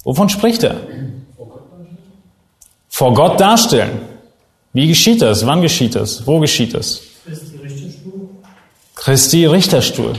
Wovon 0.04 0.28
spricht 0.28 0.62
er? 0.62 0.76
Vor 2.88 3.12
Gott 3.12 3.40
darstellen. 3.40 4.11
Wie 4.72 4.86
geschieht 4.86 5.20
das? 5.20 5.46
Wann 5.46 5.60
geschieht 5.60 5.94
das? 5.94 6.26
Wo 6.26 6.40
geschieht 6.40 6.74
das? 6.74 7.02
Christi 7.24 7.56
Richterstuhl. 7.56 8.28
Christi 8.94 9.46
Richterstuhl. 9.46 10.12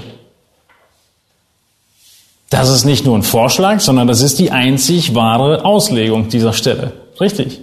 Das 2.49 2.69
ist 2.69 2.85
nicht 2.85 3.03
nur 3.03 3.17
ein 3.17 3.23
Vorschlag, 3.23 3.79
sondern 3.79 4.07
das 4.07 4.21
ist 4.21 4.37
die 4.37 4.51
einzig 4.51 5.15
wahre 5.15 5.65
Auslegung 5.65 6.29
dieser 6.29 6.53
Stelle. 6.53 6.93
Richtig. 7.19 7.61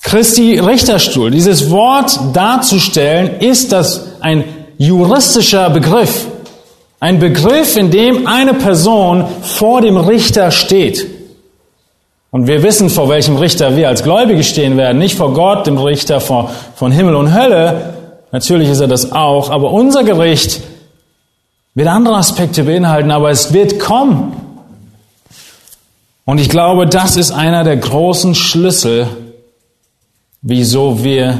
Christi 0.00 0.58
Richterstuhl, 0.58 1.30
dieses 1.30 1.70
Wort 1.70 2.18
darzustellen, 2.32 3.40
ist 3.40 3.72
das 3.72 4.20
ein 4.20 4.44
juristischer 4.78 5.68
Begriff. 5.68 6.26
Ein 7.00 7.18
Begriff, 7.18 7.76
in 7.76 7.90
dem 7.90 8.26
eine 8.26 8.54
Person 8.54 9.26
vor 9.42 9.82
dem 9.82 9.98
Richter 9.98 10.50
steht. 10.50 11.17
Und 12.30 12.46
wir 12.46 12.62
wissen, 12.62 12.90
vor 12.90 13.08
welchem 13.08 13.36
Richter 13.36 13.76
wir 13.76 13.88
als 13.88 14.02
Gläubige 14.02 14.44
stehen 14.44 14.76
werden. 14.76 14.98
Nicht 14.98 15.16
vor 15.16 15.32
Gott, 15.32 15.66
dem 15.66 15.78
Richter 15.78 16.20
von 16.20 16.92
Himmel 16.92 17.14
und 17.14 17.34
Hölle. 17.34 17.94
Natürlich 18.32 18.68
ist 18.68 18.80
er 18.80 18.88
das 18.88 19.12
auch. 19.12 19.50
Aber 19.50 19.72
unser 19.72 20.04
Gericht 20.04 20.60
wird 21.74 21.88
andere 21.88 22.16
Aspekte 22.16 22.64
beinhalten, 22.64 23.10
aber 23.10 23.30
es 23.30 23.52
wird 23.52 23.78
kommen. 23.78 24.32
Und 26.24 26.38
ich 26.38 26.50
glaube, 26.50 26.86
das 26.86 27.16
ist 27.16 27.30
einer 27.30 27.64
der 27.64 27.78
großen 27.78 28.34
Schlüssel, 28.34 29.06
wieso 30.42 31.02
wir 31.02 31.38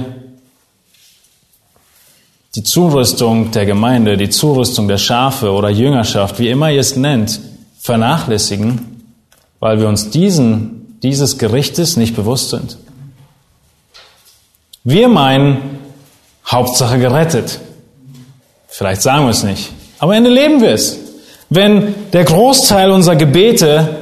die 2.55 2.63
Zurüstung 2.63 3.51
der 3.51 3.67
Gemeinde, 3.67 4.17
die 4.17 4.31
Zurüstung 4.31 4.89
der 4.89 4.97
Schafe 4.97 5.53
oder 5.53 5.69
Jüngerschaft, 5.69 6.39
wie 6.39 6.49
immer 6.49 6.71
ihr 6.71 6.81
es 6.81 6.97
nennt, 6.97 7.39
vernachlässigen, 7.81 9.03
weil 9.61 9.81
wir 9.81 9.89
uns 9.89 10.11
diesen, 10.11 10.78
dieses 11.03 11.39
Gerichtes 11.39 11.97
nicht 11.97 12.17
bewusst 12.17 12.51
sind. 12.51 12.79
Wir 14.85 15.09
meinen, 15.09 15.79
Hauptsache 16.47 16.99
gerettet. 16.99 17.61
Vielleicht 18.69 19.03
sagen 19.03 19.25
wir 19.25 19.31
es 19.31 19.43
nicht. 19.43 19.71
Aber 19.99 20.13
am 20.13 20.19
Ende 20.19 20.31
leben 20.31 20.61
wir 20.61 20.71
es. 20.71 20.99
Wenn 21.51 21.95
der 22.13 22.25
Großteil 22.25 22.91
unserer 22.91 23.17
Gebete 23.17 23.97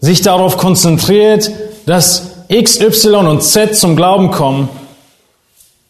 sich 0.00 0.22
darauf 0.22 0.56
konzentriert, 0.56 1.50
dass 1.86 2.44
X, 2.48 2.80
Y 2.80 3.26
und 3.26 3.42
Z 3.42 3.76
zum 3.76 3.96
Glauben 3.96 4.30
kommen, 4.30 4.68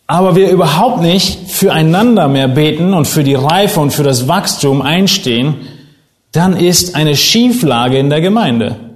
aber 0.07 0.37
wir 0.37 0.51
überhaupt 0.51 1.01
nicht 1.01 1.51
füreinander 1.51 2.29
mehr 2.29 2.49
beten 2.49 2.93
und 2.93 3.07
für 3.07 3.25
die 3.25 3.35
Reife 3.35 3.81
und 3.81 3.93
für 3.93 4.03
das 4.03 4.29
Wachstum 4.29 4.83
einstehen, 4.83 5.67
dann 6.33 6.57
ist 6.57 6.95
eine 6.95 7.17
Schieflage 7.17 7.99
in 7.99 8.11
der 8.11 8.21
Gemeinde. 8.21 8.92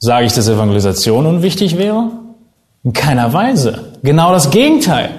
Sage 0.00 0.24
ich, 0.24 0.32
dass 0.32 0.48
Evangelisation 0.48 1.26
unwichtig 1.26 1.76
wäre? 1.76 2.10
In 2.82 2.94
keiner 2.94 3.34
Weise. 3.34 3.92
Genau 4.02 4.32
das 4.32 4.50
Gegenteil. 4.50 5.10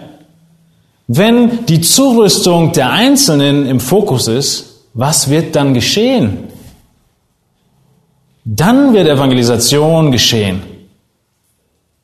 Wenn 1.08 1.68
die 1.68 1.82
Zurüstung 1.82 2.72
der 2.72 2.92
Einzelnen 2.92 3.68
im 3.68 3.80
Fokus 3.80 4.28
ist, 4.28 4.88
was 4.96 5.30
wird 5.30 5.56
dann 5.56 5.76
geschehen? 5.76 6.46
Dann 8.44 8.94
wird 8.94 9.08
Evangelisation 9.08 10.12
geschehen. 10.12 10.64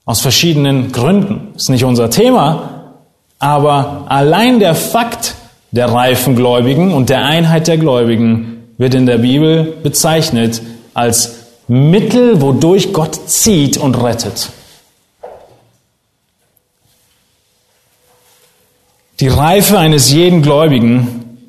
Aus 0.06 0.22
verschiedenen 0.22 0.92
Gründen. 0.92 1.54
Ist 1.56 1.70
nicht 1.70 1.84
unser 1.84 2.12
Thema, 2.12 2.94
aber 3.40 4.06
allein 4.08 4.60
der 4.60 4.76
Fakt 4.76 5.34
der 5.72 5.92
reifen 5.92 6.36
Gläubigen 6.36 6.94
und 6.94 7.10
der 7.10 7.26
Einheit 7.26 7.68
der 7.68 7.78
Gläubigen 7.78 8.70
wird 8.78 8.94
in 8.94 9.08
der 9.08 9.18
Bibel 9.18 9.78
bezeichnet 9.82 10.62
als 10.94 11.47
Mittel, 11.68 12.42
wodurch 12.42 12.94
Gott 12.94 13.30
zieht 13.30 13.78
und 13.78 13.96
rettet. 13.96 14.50
Die 19.20 19.28
Reife 19.28 19.78
eines 19.80 20.12
jeden 20.12 20.42
Gläubigen 20.42 21.40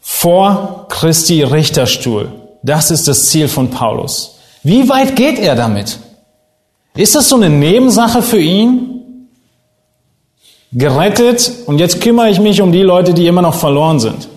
vor 0.00 0.86
Christi 0.88 1.42
Richterstuhl. 1.42 2.32
Das 2.62 2.90
ist 2.90 3.08
das 3.08 3.26
Ziel 3.26 3.48
von 3.48 3.70
Paulus. 3.70 4.38
Wie 4.62 4.88
weit 4.88 5.16
geht 5.16 5.38
er 5.38 5.54
damit? 5.54 5.98
Ist 6.94 7.14
das 7.14 7.28
so 7.28 7.36
eine 7.36 7.48
Nebensache 7.48 8.22
für 8.22 8.40
ihn? 8.40 9.28
Gerettet 10.72 11.52
und 11.66 11.78
jetzt 11.78 12.00
kümmere 12.00 12.30
ich 12.30 12.40
mich 12.40 12.60
um 12.60 12.72
die 12.72 12.82
Leute, 12.82 13.14
die 13.14 13.26
immer 13.26 13.42
noch 13.42 13.54
verloren 13.54 14.00
sind. 14.00 14.28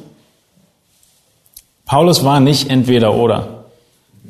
Paulus 1.85 2.23
war 2.23 2.39
nicht 2.39 2.69
entweder 2.69 3.13
oder. 3.13 3.54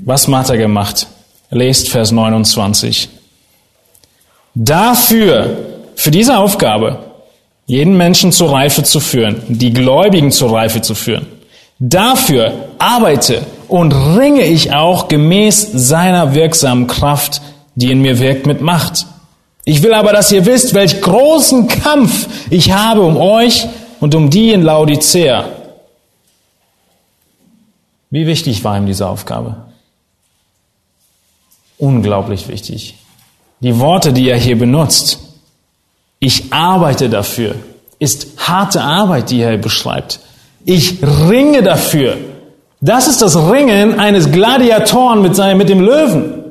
Was 0.03 0.27
hat 0.27 0.49
er 0.49 0.57
gemacht? 0.57 1.07
Lest 1.49 1.89
Vers 1.89 2.11
29. 2.11 3.09
Dafür, 4.53 5.57
für 5.95 6.11
diese 6.11 6.37
Aufgabe, 6.37 6.99
jeden 7.65 7.97
Menschen 7.97 8.31
zur 8.31 8.51
Reife 8.51 8.83
zu 8.83 8.99
führen, 8.99 9.41
die 9.47 9.73
Gläubigen 9.73 10.31
zur 10.31 10.53
Reife 10.53 10.81
zu 10.81 10.95
führen. 10.95 11.27
Dafür 11.79 12.69
arbeite 12.77 13.41
und 13.67 13.91
ringe 13.91 14.43
ich 14.43 14.73
auch 14.73 15.07
gemäß 15.07 15.69
seiner 15.73 16.35
wirksamen 16.35 16.87
Kraft, 16.87 17.41
die 17.75 17.91
in 17.91 18.01
mir 18.01 18.19
wirkt, 18.19 18.45
mit 18.45 18.61
Macht. 18.61 19.07
Ich 19.65 19.81
will 19.81 19.93
aber, 19.93 20.13
dass 20.13 20.31
ihr 20.31 20.45
wisst, 20.45 20.73
welch 20.73 21.01
großen 21.01 21.67
Kampf 21.67 22.27
ich 22.49 22.71
habe 22.71 23.01
um 23.01 23.17
euch 23.17 23.67
und 23.99 24.13
um 24.13 24.29
die 24.29 24.51
in 24.51 24.61
Laodicea. 24.61 25.45
Wie 28.11 28.27
wichtig 28.27 28.63
war 28.63 28.77
ihm 28.77 28.85
diese 28.85 29.09
Aufgabe? 29.09 29.64
Unglaublich 31.77 32.47
wichtig. 32.47 32.95
Die 33.59 33.79
Worte, 33.79 34.13
die 34.13 34.29
er 34.29 34.37
hier 34.37 34.57
benutzt, 34.57 35.19
ich 36.19 36.53
arbeite 36.53 37.09
dafür, 37.09 37.55
ist 37.99 38.27
harte 38.37 38.81
Arbeit, 38.81 39.29
die 39.29 39.41
er 39.41 39.57
beschreibt. 39.57 40.19
Ich 40.65 41.01
ringe 41.01 41.63
dafür. 41.63 42.17
Das 42.81 43.07
ist 43.07 43.21
das 43.21 43.35
Ringen 43.35 43.99
eines 43.99 44.31
Gladiatoren 44.31 45.21
mit, 45.21 45.35
seinem, 45.35 45.57
mit 45.57 45.69
dem 45.69 45.81
Löwen. 45.81 46.43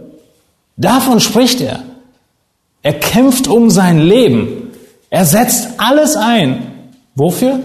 Davon 0.77 1.21
spricht 1.21 1.61
er. 1.61 1.83
Er 2.83 2.95
kämpft 2.95 3.47
um 3.49 3.71
sein 3.71 3.99
Leben. 4.01 4.71
Er 5.11 5.25
setzt 5.25 5.79
alles 5.79 6.17
ein. 6.17 6.91
Wofür? 7.15 7.61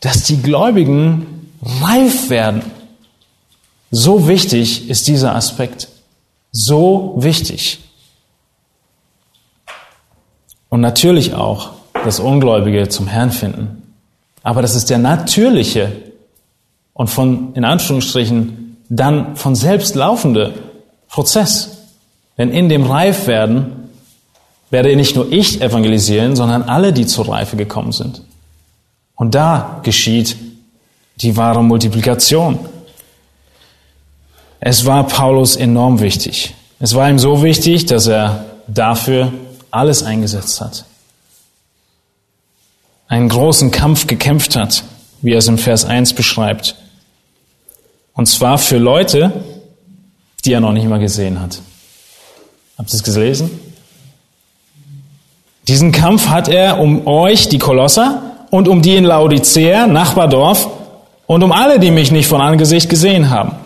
Dass 0.00 0.24
die 0.24 0.42
Gläubigen 0.42 1.48
reif 1.82 2.28
werden. 2.30 2.62
So 3.96 4.26
wichtig 4.26 4.90
ist 4.90 5.06
dieser 5.06 5.36
Aspekt. 5.36 5.86
So 6.50 7.14
wichtig. 7.16 7.78
Und 10.68 10.80
natürlich 10.80 11.34
auch 11.34 11.70
das 12.04 12.18
Ungläubige 12.18 12.88
zum 12.88 13.06
Herrn 13.06 13.30
finden. 13.30 13.94
Aber 14.42 14.62
das 14.62 14.74
ist 14.74 14.90
der 14.90 14.98
natürliche 14.98 15.92
und 16.92 17.08
von, 17.08 17.54
in 17.54 17.64
Anführungsstrichen, 17.64 18.78
dann 18.88 19.36
von 19.36 19.54
selbst 19.54 19.94
laufende 19.94 20.54
Prozess. 21.08 21.78
Denn 22.36 22.50
in 22.50 22.68
dem 22.68 22.86
Reifwerden 22.86 23.90
werde 24.70 24.96
nicht 24.96 25.14
nur 25.14 25.30
ich 25.30 25.62
evangelisieren, 25.62 26.34
sondern 26.34 26.64
alle, 26.64 26.92
die 26.92 27.06
zur 27.06 27.28
Reife 27.28 27.56
gekommen 27.56 27.92
sind. 27.92 28.22
Und 29.14 29.36
da 29.36 29.78
geschieht 29.84 30.36
die 31.20 31.36
wahre 31.36 31.62
Multiplikation. 31.62 32.58
Es 34.66 34.86
war 34.86 35.06
Paulus 35.06 35.56
enorm 35.56 36.00
wichtig. 36.00 36.54
Es 36.80 36.94
war 36.94 37.10
ihm 37.10 37.18
so 37.18 37.42
wichtig, 37.42 37.84
dass 37.84 38.06
er 38.06 38.46
dafür 38.66 39.30
alles 39.70 40.02
eingesetzt 40.02 40.62
hat. 40.62 40.86
einen 43.08 43.28
großen 43.28 43.70
Kampf 43.70 44.06
gekämpft 44.06 44.56
hat, 44.56 44.84
wie 45.20 45.32
er 45.32 45.38
es 45.38 45.48
im 45.48 45.58
Vers 45.58 45.84
1 45.84 46.14
beschreibt. 46.14 46.76
Und 48.14 48.24
zwar 48.26 48.56
für 48.56 48.78
Leute, 48.78 49.44
die 50.46 50.54
er 50.54 50.60
noch 50.60 50.72
nicht 50.72 50.88
mal 50.88 50.98
gesehen 50.98 51.42
hat. 51.42 51.60
Habt 52.78 52.88
ihr 52.90 52.94
es 52.94 53.02
gelesen? 53.02 53.50
Diesen 55.68 55.92
Kampf 55.92 56.28
hat 56.28 56.48
er 56.48 56.80
um 56.80 57.06
euch, 57.06 57.50
die 57.50 57.58
Kolosser, 57.58 58.46
und 58.50 58.66
um 58.66 58.80
die 58.80 58.96
in 58.96 59.04
Laodicea, 59.04 59.86
Nachbardorf, 59.86 60.66
und 61.26 61.42
um 61.42 61.52
alle, 61.52 61.78
die 61.78 61.90
mich 61.90 62.10
nicht 62.10 62.28
von 62.28 62.40
Angesicht 62.40 62.88
gesehen 62.88 63.28
haben, 63.28 63.56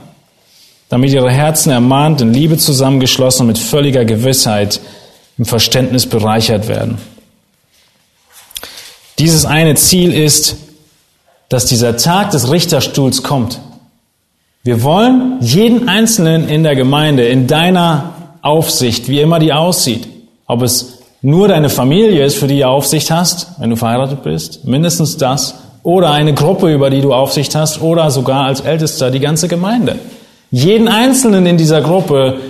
damit 0.89 1.13
ihre 1.13 1.31
Herzen 1.31 1.71
ermahnt, 1.71 2.21
in 2.21 2.33
Liebe 2.33 2.57
zusammengeschlossen 2.57 3.43
und 3.43 3.47
mit 3.49 3.59
völliger 3.59 4.05
Gewissheit 4.05 4.81
im 5.37 5.45
Verständnis 5.45 6.07
bereichert 6.07 6.69
werden. 6.69 6.99
Dieses 9.19 9.45
eine 9.45 9.75
Ziel 9.75 10.13
ist, 10.13 10.57
dass 11.49 11.67
dieser 11.67 11.97
Tag 11.97 12.31
des 12.31 12.51
Richterstuhls 12.51 13.23
kommt. 13.23 13.61
Wir 14.63 14.83
wollen 14.83 15.39
jeden 15.41 15.89
Einzelnen 15.89 16.49
in 16.49 16.63
der 16.63 16.77
Gemeinde, 16.77 17.27
in 17.27 17.47
deiner 17.47 18.15
Aufsicht, 18.43 19.09
wie 19.09 19.21
immer 19.21 19.39
die 19.39 19.53
aussieht, 19.53 20.09
ob 20.47 20.63
es 20.63 20.99
nur 21.21 21.49
deine 21.49 21.69
Familie 21.69 22.25
ist, 22.25 22.37
für 22.37 22.47
die 22.47 22.61
du 22.61 22.67
Aufsicht 22.67 23.11
hast, 23.11 23.49
wenn 23.59 23.71
du 23.71 23.77
verheiratet 23.77 24.23
bist, 24.23 24.65
mindestens 24.65 25.17
das, 25.17 25.55
oder 25.83 26.11
eine 26.11 26.35
Gruppe, 26.35 26.73
über 26.73 26.91
die 26.91 27.01
du 27.01 27.13
Aufsicht 27.13 27.55
hast, 27.55 27.81
oder 27.81 28.11
sogar 28.11 28.45
als 28.45 28.61
Ältester 28.61 29.11
die 29.11 29.21
ganze 29.21 29.49
Gemeinde. 29.49 29.99
Jeden 30.51 30.89
Einzelnen 30.89 31.45
in 31.47 31.59
dieser 31.59 31.83
Gruppe 31.83 32.41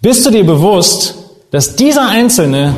bist 0.00 0.24
du 0.24 0.30
dir 0.30 0.44
bewusst, 0.44 1.14
dass 1.50 1.76
dieser 1.76 2.08
Einzelne 2.08 2.74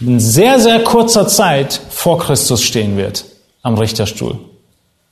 in 0.00 0.20
sehr, 0.20 0.58
sehr 0.60 0.82
kurzer 0.84 1.28
Zeit 1.28 1.80
vor 1.90 2.18
Christus 2.18 2.62
stehen 2.62 2.96
wird 2.96 3.24
am 3.62 3.76
Richterstuhl. 3.76 4.38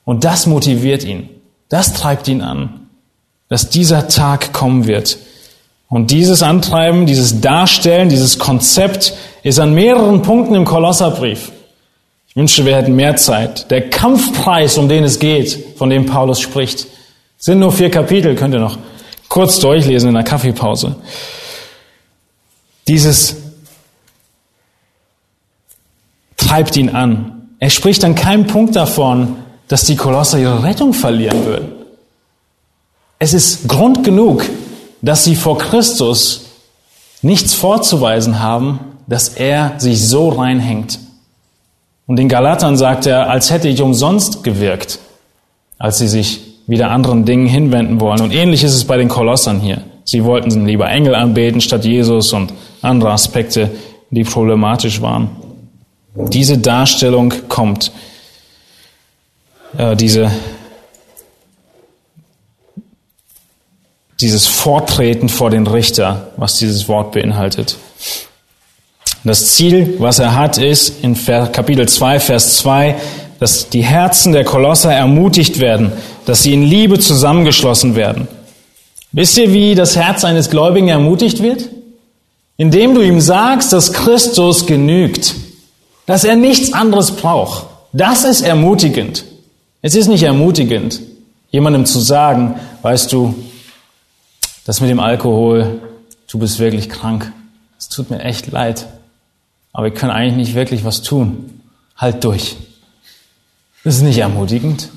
Und 0.05 0.25
das 0.25 0.47
motiviert 0.47 1.05
ihn. 1.05 1.29
Das 1.69 1.95
treibt 1.95 2.29
ihn 2.29 2.41
an, 2.41 2.89
dass 3.49 3.71
dieser 3.71 4.09
Tag 4.09 4.53
kommen 4.53 4.87
wird. 4.87 5.19
Und 5.89 6.11
dieses 6.11 6.43
Antreiben, 6.43 7.07
dieses 7.07 7.41
Darstellen, 7.41 8.09
dieses 8.09 8.39
Konzept 8.39 9.15
ist 9.43 9.59
an 9.59 9.75
mehreren 9.75 10.23
Punkten 10.23 10.55
im 10.55 10.65
Kolosserbrief. 10.65 11.53
Ich 12.29 12.37
wünsche, 12.37 12.65
wir 12.65 12.77
hätten 12.77 12.97
mehr 12.97 13.17
Zeit. 13.17 13.71
Der 13.71 13.91
Kampfpreis, 13.91 14.77
um 14.79 14.89
den 14.89 15.05
es 15.05 15.19
geht, 15.19 15.77
von 15.77 15.91
dem 15.91 16.07
Paulus 16.07 16.41
spricht, 16.41 16.87
sind 17.45 17.59
nur 17.59 17.73
vier 17.73 17.91
Kapitel, 17.91 18.35
könnt 18.37 18.55
ihr 18.55 18.61
noch 18.61 18.79
kurz 19.29 19.59
durchlesen 19.59 20.09
in 20.09 20.15
der 20.15 20.25
Kaffeepause. 20.25 20.97
Dieses 22.89 23.37
treibt 26.39 26.75
ihn 26.79 26.89
an. 26.89 27.51
Er 27.59 27.69
spricht 27.69 28.03
an 28.03 28.15
keinem 28.15 28.47
Punkt 28.47 28.75
davon, 28.75 29.37
dass 29.69 29.85
die 29.85 29.95
Kolosser 29.95 30.39
ihre 30.39 30.63
Rettung 30.63 30.95
verlieren 30.95 31.45
würden. 31.45 31.73
Es 33.19 33.35
ist 33.35 33.69
Grund 33.69 34.05
genug, 34.05 34.47
dass 35.03 35.25
sie 35.25 35.37
vor 35.37 35.59
Christus 35.59 36.47
nichts 37.21 37.53
vorzuweisen 37.53 38.41
haben, 38.41 38.81
dass 39.07 39.29
er 39.29 39.75
sich 39.77 40.03
so 40.09 40.31
reinhängt. 40.31 40.99
Und 42.07 42.17
den 42.17 42.31
Galatern 42.31 42.79
sagt 42.79 43.05
er, 43.05 43.29
als 43.29 43.51
hätte 43.51 43.69
ich 43.69 43.83
umsonst 43.83 44.45
gewirkt, 44.45 44.99
als 45.77 45.99
sie 45.99 46.09
sich 46.09 46.54
wieder 46.67 46.91
anderen 46.91 47.25
Dingen 47.25 47.47
hinwenden 47.47 48.01
wollen. 48.01 48.21
Und 48.21 48.33
ähnlich 48.33 48.65
ist 48.65 48.75
es 48.75 48.85
bei 48.85 48.97
den 48.97 49.09
Kolossern 49.09 49.61
hier. 49.61 49.83
Sie 50.05 50.25
wollten 50.25 50.67
lieber 50.67 50.89
Engel 50.89 51.15
anbeten 51.15 51.61
statt 51.61 51.85
Jesus 51.85 52.33
und 52.33 52.53
andere 52.83 53.11
Aspekte, 53.11 53.71
die 54.11 54.25
problematisch 54.25 55.01
waren. 55.01 55.31
Diese 56.15 56.59
Darstellung 56.59 57.33
kommt, 57.49 57.91
äh, 59.77 59.97
diese, 59.97 60.31
dieses 64.21 64.47
Vortreten 64.47 65.29
vor 65.29 65.51
den 65.51 65.67
Richter, 65.67 66.33
was 66.37 66.59
dieses 66.59 66.89
Wort 66.89 67.13
beinhaltet. 67.13 67.77
Das 69.25 69.55
Ziel, 69.55 69.97
was 69.99 70.19
er 70.19 70.35
hat, 70.35 70.59
ist 70.59 71.03
in 71.03 71.17
Kapitel 71.25 71.89
2, 71.89 72.21
Vers 72.21 72.59
2, 72.59 72.95
dass 73.45 73.69
die 73.69 73.85
Herzen 73.85 74.33
der 74.33 74.43
Kolosser 74.43 74.91
ermutigt 74.91 75.61
werden, 75.61 75.93
dass 76.25 76.43
sie 76.43 76.55
in 76.55 76.63
Liebe 76.63 76.99
zusammengeschlossen 76.99 77.95
werden. 77.95 78.27
Wisst 79.13 79.37
ihr, 79.37 79.53
wie 79.53 79.75
das 79.75 79.97
Herz 79.97 80.25
eines 80.25 80.49
Gläubigen 80.49 80.89
ermutigt 80.89 81.43
wird? 81.43 81.69
Indem 82.57 82.95
du 82.95 83.03
ihm 83.03 83.21
sagst, 83.21 83.75
dass 83.75 83.93
Christus 83.93 84.65
genügt, 84.65 85.35
dass 86.07 86.25
er 86.25 86.37
nichts 86.37 86.73
anderes 86.73 87.11
braucht. 87.11 87.67
Das 87.93 88.25
ist 88.25 88.41
ermutigend. 88.41 89.27
Es 89.83 89.95
ist 89.95 90.09
nicht 90.09 90.23
ermutigend, 90.23 91.03
jemandem 91.51 91.85
zu 91.85 92.01
sagen, 92.01 92.59
weißt 92.81 93.13
du, 93.13 93.35
das 94.65 94.81
mit 94.81 94.89
dem 94.89 95.01
Alkohol, 95.01 95.83
du 96.29 96.39
bist 96.39 96.61
wirklich 96.61 96.89
krank. 96.89 97.31
Es 97.79 97.91
tut 97.91 98.09
mir 98.09 98.21
echt 98.21 98.51
leid. 98.51 98.87
Aber 99.75 99.85
wir 99.85 99.93
können 99.93 100.13
eigentlich 100.13 100.37
nicht 100.37 100.55
wirklich 100.55 100.83
was 100.83 101.03
tun. 101.03 101.61
Halt 101.95 102.25
durch. 102.25 102.57
Das 103.85 103.97
ist 103.97 104.03
nicht 104.03 104.19
ermutigend. 104.19 104.89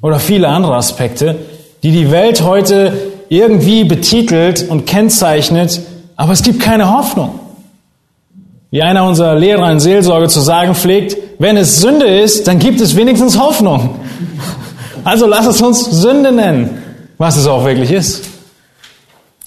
Oder 0.00 0.20
viele 0.20 0.48
andere 0.48 0.76
Aspekte, 0.76 1.36
die 1.82 1.90
die 1.90 2.10
Welt 2.10 2.42
heute 2.42 2.92
irgendwie 3.28 3.84
betitelt 3.84 4.68
und 4.68 4.86
kennzeichnet, 4.86 5.80
aber 6.16 6.32
es 6.32 6.42
gibt 6.42 6.60
keine 6.60 6.96
Hoffnung. 6.96 7.40
Wie 8.70 8.82
einer 8.82 9.04
unserer 9.04 9.34
Lehrer 9.34 9.70
in 9.72 9.80
Seelsorge 9.80 10.28
zu 10.28 10.40
sagen 10.40 10.74
pflegt, 10.74 11.16
wenn 11.38 11.56
es 11.56 11.80
Sünde 11.80 12.06
ist, 12.06 12.46
dann 12.46 12.58
gibt 12.58 12.80
es 12.80 12.96
wenigstens 12.96 13.38
Hoffnung. 13.38 13.96
Also 15.04 15.26
lass 15.26 15.46
es 15.46 15.62
uns 15.62 15.84
Sünde 15.84 16.32
nennen, 16.32 16.82
was 17.16 17.36
es 17.36 17.46
auch 17.46 17.64
wirklich 17.64 17.90
ist. 17.90 18.24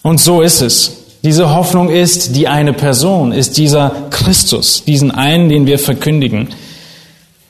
Und 0.02 0.20
so 0.20 0.42
ist 0.42 0.62
es. 0.62 0.98
Diese 1.24 1.54
Hoffnung 1.54 1.90
ist 1.90 2.36
die 2.36 2.48
eine 2.48 2.74
Person, 2.74 3.32
ist 3.32 3.58
dieser 3.58 3.92
Christus, 4.10 4.84
diesen 4.86 5.12
einen, 5.12 5.50
den 5.50 5.68
wir 5.68 5.78
verkündigen. 5.78 6.50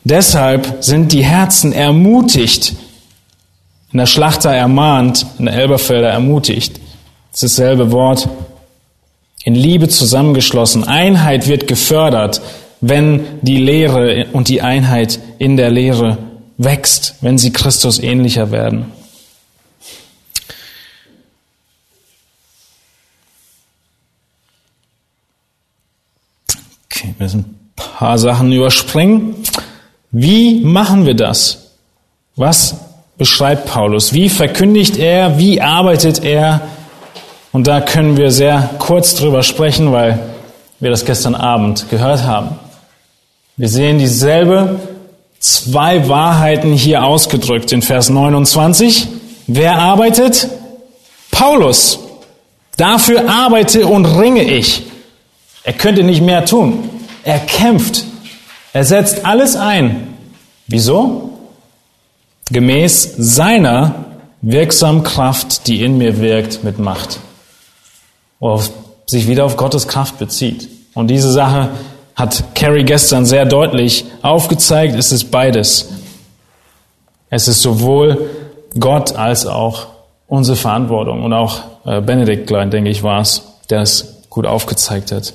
Deshalb 0.04 0.84
sind 0.84 1.12
die 1.12 1.24
Herzen 1.24 1.74
ermutigt, 1.74 2.74
in 3.92 3.98
der 4.00 4.08
Schlachter 4.08 4.52
ermahnt, 4.52 5.26
in 5.38 5.46
der 5.46 5.54
Elberfelder 5.56 6.10
ermutigt. 6.10 6.80
Das 7.32 7.44
ist 7.44 7.60
dasselbe 7.60 7.92
Wort. 7.92 8.28
In 9.44 9.56
Liebe 9.56 9.90
zusammengeschlossen. 9.90 10.84
Einheit 10.84 11.48
wird 11.48 11.68
gefördert, 11.68 12.42
wenn 12.80 13.40
die 13.42 13.58
Lehre 13.58 14.28
und 14.34 14.50
die 14.50 14.62
Einheit 14.62 15.20
in 15.40 15.58
der 15.58 15.70
Lehre 15.70 16.18
wächst, 16.58 17.16
wenn 17.22 17.38
sie 17.38 17.52
Christus 17.52 18.00
ähnlicher 18.00 18.52
werden. 18.52 18.92
Okay, 26.86 27.14
wir 27.18 27.26
müssen 27.26 27.40
ein 27.40 27.72
paar 27.76 28.18
Sachen 28.18 28.52
überspringen. 28.52 29.36
Wie 30.12 30.60
machen 30.62 31.06
wir 31.06 31.14
das? 31.14 31.72
Was 32.36 32.76
beschreibt 33.18 33.68
Paulus? 33.68 34.14
Wie 34.14 34.30
verkündigt 34.30 34.98
er? 34.98 35.38
Wie 35.38 35.62
arbeitet 35.62 36.24
er? 36.24 36.62
Und 37.54 37.68
da 37.68 37.82
können 37.82 38.18
wir 38.18 38.32
sehr 38.32 38.70
kurz 38.80 39.16
drüber 39.16 39.44
sprechen, 39.44 39.92
weil 39.92 40.20
wir 40.80 40.90
das 40.90 41.06
gestern 41.06 41.36
Abend 41.36 41.90
gehört 41.90 42.24
haben. 42.24 42.60
Wir 43.56 43.70
sehen 43.70 44.00
dieselbe 44.00 44.80
zwei 45.40 46.08
Wahrheiten 46.10 46.74
hier 46.74 47.04
ausgedrückt 47.04 47.72
in 47.72 47.82
Vers 47.82 48.10
29. 48.10 49.08
Wer 49.48 49.78
arbeitet? 49.78 50.48
Paulus. 51.32 52.00
Dafür 52.78 53.30
arbeite 53.30 53.86
und 53.86 54.06
ringe 54.06 54.44
ich. 54.44 54.84
Er 55.64 55.74
könnte 55.74 56.04
nicht 56.04 56.22
mehr 56.22 56.46
tun. 56.46 56.90
Er 57.24 57.40
kämpft. 57.40 58.06
Er 58.74 58.86
setzt 58.86 59.26
alles 59.26 59.56
ein. 59.56 60.18
Wieso? 60.68 61.38
Gemäß 62.52 63.16
seiner 63.18 64.06
wirksamen 64.42 65.04
Kraft, 65.04 65.68
die 65.68 65.84
in 65.84 65.98
mir 65.98 66.20
wirkt, 66.20 66.64
mit 66.64 66.80
Macht. 66.80 67.20
Worauf 68.40 68.72
sich 69.06 69.28
wieder 69.28 69.46
auf 69.46 69.58
Gottes 69.58 69.88
Kraft 69.88 70.18
bezieht. 70.20 70.70
Und 70.94 71.08
diese 71.08 71.32
Sache 71.32 71.70
hat 72.16 72.56
Carrie 72.56 72.84
gestern 72.84 73.26
sehr 73.26 73.46
deutlich 73.46 74.06
aufgezeigt. 74.22 74.96
Es 74.96 75.12
ist 75.12 75.32
beides. 75.32 75.90
Es 77.30 77.48
ist 77.48 77.62
sowohl 77.62 78.30
Gott 78.80 79.16
als 79.16 79.46
auch 79.46 79.88
unsere 80.28 80.58
Verantwortung. 80.58 81.24
Und 81.24 81.34
auch 81.34 81.62
äh, 81.86 82.02
Benedikt, 82.02 82.50
denke 82.50 82.90
ich, 82.90 83.04
war 83.04 83.22
es, 83.22 83.44
der 83.70 83.82
es 83.82 84.24
gut 84.30 84.46
aufgezeigt 84.46 85.12
hat. 85.12 85.34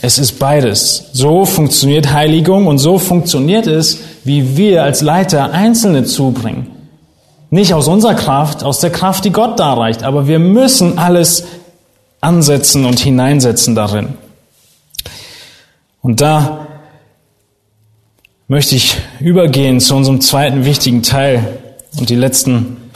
Es 0.00 0.18
ist 0.18 0.38
beides. 0.38 1.10
So 1.12 1.44
funktioniert 1.44 2.12
Heiligung 2.12 2.66
und 2.66 2.78
so 2.78 2.98
funktioniert 2.98 3.66
es, 3.66 4.00
wie 4.24 4.56
wir 4.56 4.82
als 4.82 5.00
Leiter 5.00 5.52
Einzelne 5.52 6.04
zubringen. 6.04 6.66
Nicht 7.50 7.72
aus 7.72 7.86
unserer 7.86 8.14
Kraft, 8.14 8.64
aus 8.64 8.80
der 8.80 8.90
Kraft, 8.90 9.24
die 9.24 9.30
Gott 9.30 9.60
darreicht, 9.60 10.02
aber 10.02 10.26
wir 10.26 10.40
müssen 10.40 10.98
alles 10.98 11.44
ansetzen 12.20 12.84
und 12.84 12.98
hineinsetzen 12.98 13.74
darin. 13.74 14.14
Und 16.02 16.20
da 16.20 16.66
möchte 18.48 18.74
ich 18.74 18.96
übergehen 19.20 19.80
zu 19.80 19.94
unserem 19.94 20.20
zweiten 20.20 20.64
wichtigen 20.64 21.02
Teil 21.02 21.58
und 21.98 22.10
die 22.10 22.16
letzten 22.16 22.90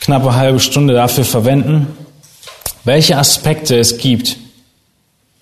knappe 0.00 0.34
halbe 0.34 0.58
Stunde 0.58 0.94
dafür 0.94 1.24
verwenden, 1.24 1.88
welche 2.84 3.18
Aspekte 3.18 3.76
es 3.78 3.98
gibt 3.98 4.38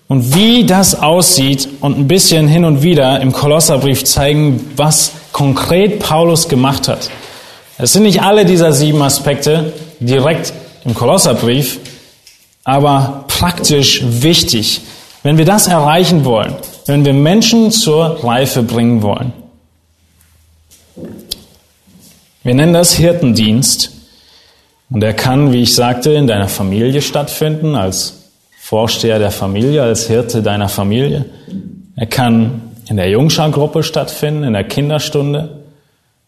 und 0.07 0.35
wie 0.35 0.65
das 0.65 0.99
aussieht 0.99 1.67
und 1.81 1.97
ein 1.97 2.07
bisschen 2.07 2.47
hin 2.47 2.65
und 2.65 2.81
wieder 2.81 3.19
im 3.21 3.31
Kolosserbrief 3.31 4.03
zeigen, 4.05 4.71
was 4.75 5.11
konkret 5.31 5.99
Paulus 5.99 6.47
gemacht 6.47 6.87
hat. 6.87 7.09
Es 7.77 7.93
sind 7.93 8.03
nicht 8.03 8.21
alle 8.21 8.45
dieser 8.45 8.73
sieben 8.73 9.01
Aspekte 9.01 9.73
direkt 9.99 10.53
im 10.85 10.95
Kolosserbrief, 10.95 11.79
aber 12.63 13.25
praktisch 13.27 14.01
wichtig, 14.03 14.81
wenn 15.23 15.37
wir 15.37 15.45
das 15.45 15.67
erreichen 15.67 16.25
wollen, 16.25 16.55
wenn 16.85 17.05
wir 17.05 17.13
Menschen 17.13 17.71
zur 17.71 18.23
Reife 18.23 18.63
bringen 18.63 19.01
wollen. 19.01 19.33
Wir 22.43 22.55
nennen 22.55 22.73
das 22.73 22.93
Hirtendienst 22.93 23.91
und 24.89 25.03
er 25.03 25.13
kann, 25.13 25.51
wie 25.51 25.63
ich 25.63 25.75
sagte, 25.75 26.13
in 26.13 26.27
deiner 26.27 26.47
Familie 26.47 27.01
stattfinden, 27.01 27.75
als 27.75 28.16
Vorsteher 28.69 29.17
der 29.17 29.31
Familie, 29.31 29.81
als 29.81 30.07
Hirte 30.07 30.43
deiner 30.43 30.67
Familie. 30.67 31.23
Er 31.95 32.05
kann 32.05 32.73
in 32.89 32.97
der 32.97 33.09
Jungschargruppe 33.09 33.81
stattfinden, 33.81 34.43
in 34.43 34.51
der 34.51 34.65
Kinderstunde, 34.65 35.63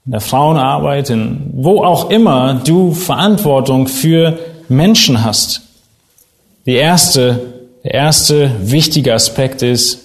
in 0.06 0.14
der 0.14 0.22
Frauenarbeit, 0.22 1.10
in 1.10 1.52
wo 1.56 1.84
auch 1.84 2.10
immer 2.10 2.62
du 2.66 2.94
Verantwortung 2.94 3.90
für 3.90 4.40
Menschen 4.70 5.26
hast. 5.26 5.64
Die 6.66 6.76
erste, 6.76 7.42
der 7.84 7.94
erste 7.96 8.50
wichtige 8.62 9.14
Aspekt 9.14 9.62
ist, 9.62 10.00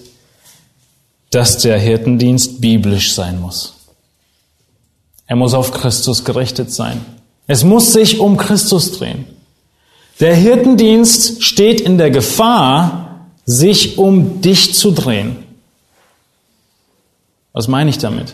dass 1.31 1.59
der 1.59 1.79
Hirtendienst 1.79 2.59
biblisch 2.59 3.13
sein 3.13 3.39
muss. 3.39 3.75
Er 5.25 5.37
muss 5.37 5.53
auf 5.53 5.71
Christus 5.71 6.25
gerichtet 6.25 6.73
sein. 6.73 6.99
Es 7.47 7.63
muss 7.63 7.93
sich 7.93 8.19
um 8.19 8.35
Christus 8.35 8.91
drehen. 8.99 9.25
Der 10.19 10.35
Hirtendienst 10.35 11.43
steht 11.43 11.81
in 11.81 11.97
der 11.97 12.09
Gefahr, 12.09 13.27
sich 13.45 13.97
um 13.97 14.41
dich 14.41 14.73
zu 14.73 14.91
drehen. 14.91 15.37
Was 17.53 17.67
meine 17.67 17.89
ich 17.89 17.97
damit? 17.97 18.33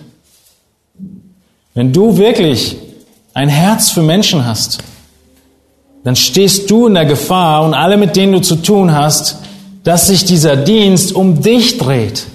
Wenn 1.74 1.92
du 1.92 2.18
wirklich 2.18 2.78
ein 3.34 3.50
Herz 3.50 3.90
für 3.90 4.04
Menschen 4.04 4.46
hast, 4.46 4.80
dann 6.04 6.16
stehst 6.16 6.70
du 6.70 6.88
in 6.88 6.96
der 6.96 7.06
Gefahr 7.06 7.64
und 7.64 7.74
alle, 7.74 7.98
mit 7.98 8.16
denen 8.16 8.34
du 8.34 8.42
zu 8.42 8.58
tun 8.58 8.92
hast, 8.92 9.38
dass 9.84 10.08
sich 10.08 10.26
dieser 10.26 10.56
Dienst 10.56 11.14
um 11.14 11.42
dich 11.42 11.78
dreht. 11.78 12.26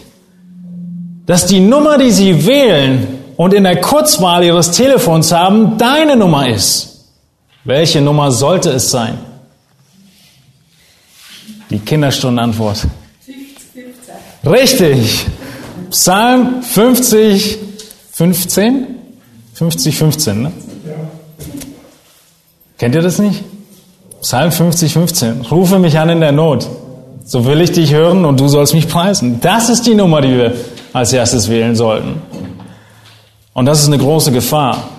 Dass 1.26 1.46
die 1.46 1.60
Nummer, 1.60 1.98
die 1.98 2.10
sie 2.10 2.46
wählen 2.46 3.06
und 3.36 3.52
in 3.52 3.64
der 3.64 3.80
Kurzwahl 3.80 4.44
ihres 4.44 4.70
Telefons 4.72 5.32
haben, 5.32 5.78
deine 5.78 6.16
Nummer 6.16 6.48
ist. 6.48 7.04
Welche 7.64 8.00
Nummer 8.00 8.30
sollte 8.30 8.70
es 8.70 8.90
sein? 8.90 9.18
Die 11.70 11.78
Kinderstundenantwort. 11.78 12.86
Richtig. 14.44 15.26
Psalm 15.90 16.62
50, 16.62 17.58
15? 18.12 18.86
50, 19.54 19.96
15, 19.96 20.42
ne? 20.42 20.52
Kennt 22.78 22.94
ihr 22.94 23.02
das 23.02 23.18
nicht? 23.18 23.42
Psalm 24.20 24.52
50, 24.52 24.92
15. 24.92 25.40
Rufe 25.50 25.78
mich 25.78 25.98
an 25.98 26.10
in 26.10 26.20
der 26.20 26.32
Not. 26.32 26.68
So 27.24 27.44
will 27.44 27.60
ich 27.60 27.72
dich 27.72 27.92
hören 27.92 28.24
und 28.24 28.38
du 28.38 28.48
sollst 28.48 28.74
mich 28.74 28.88
preisen. 28.88 29.40
Das 29.40 29.68
ist 29.68 29.86
die 29.86 29.94
Nummer, 29.94 30.20
die 30.20 30.36
wir 30.36 30.54
als 30.92 31.12
erstes 31.12 31.48
wählen 31.48 31.74
sollten. 31.74 32.22
Und 33.52 33.66
das 33.66 33.80
ist 33.80 33.88
eine 33.88 33.98
große 33.98 34.32
Gefahr. 34.32 34.90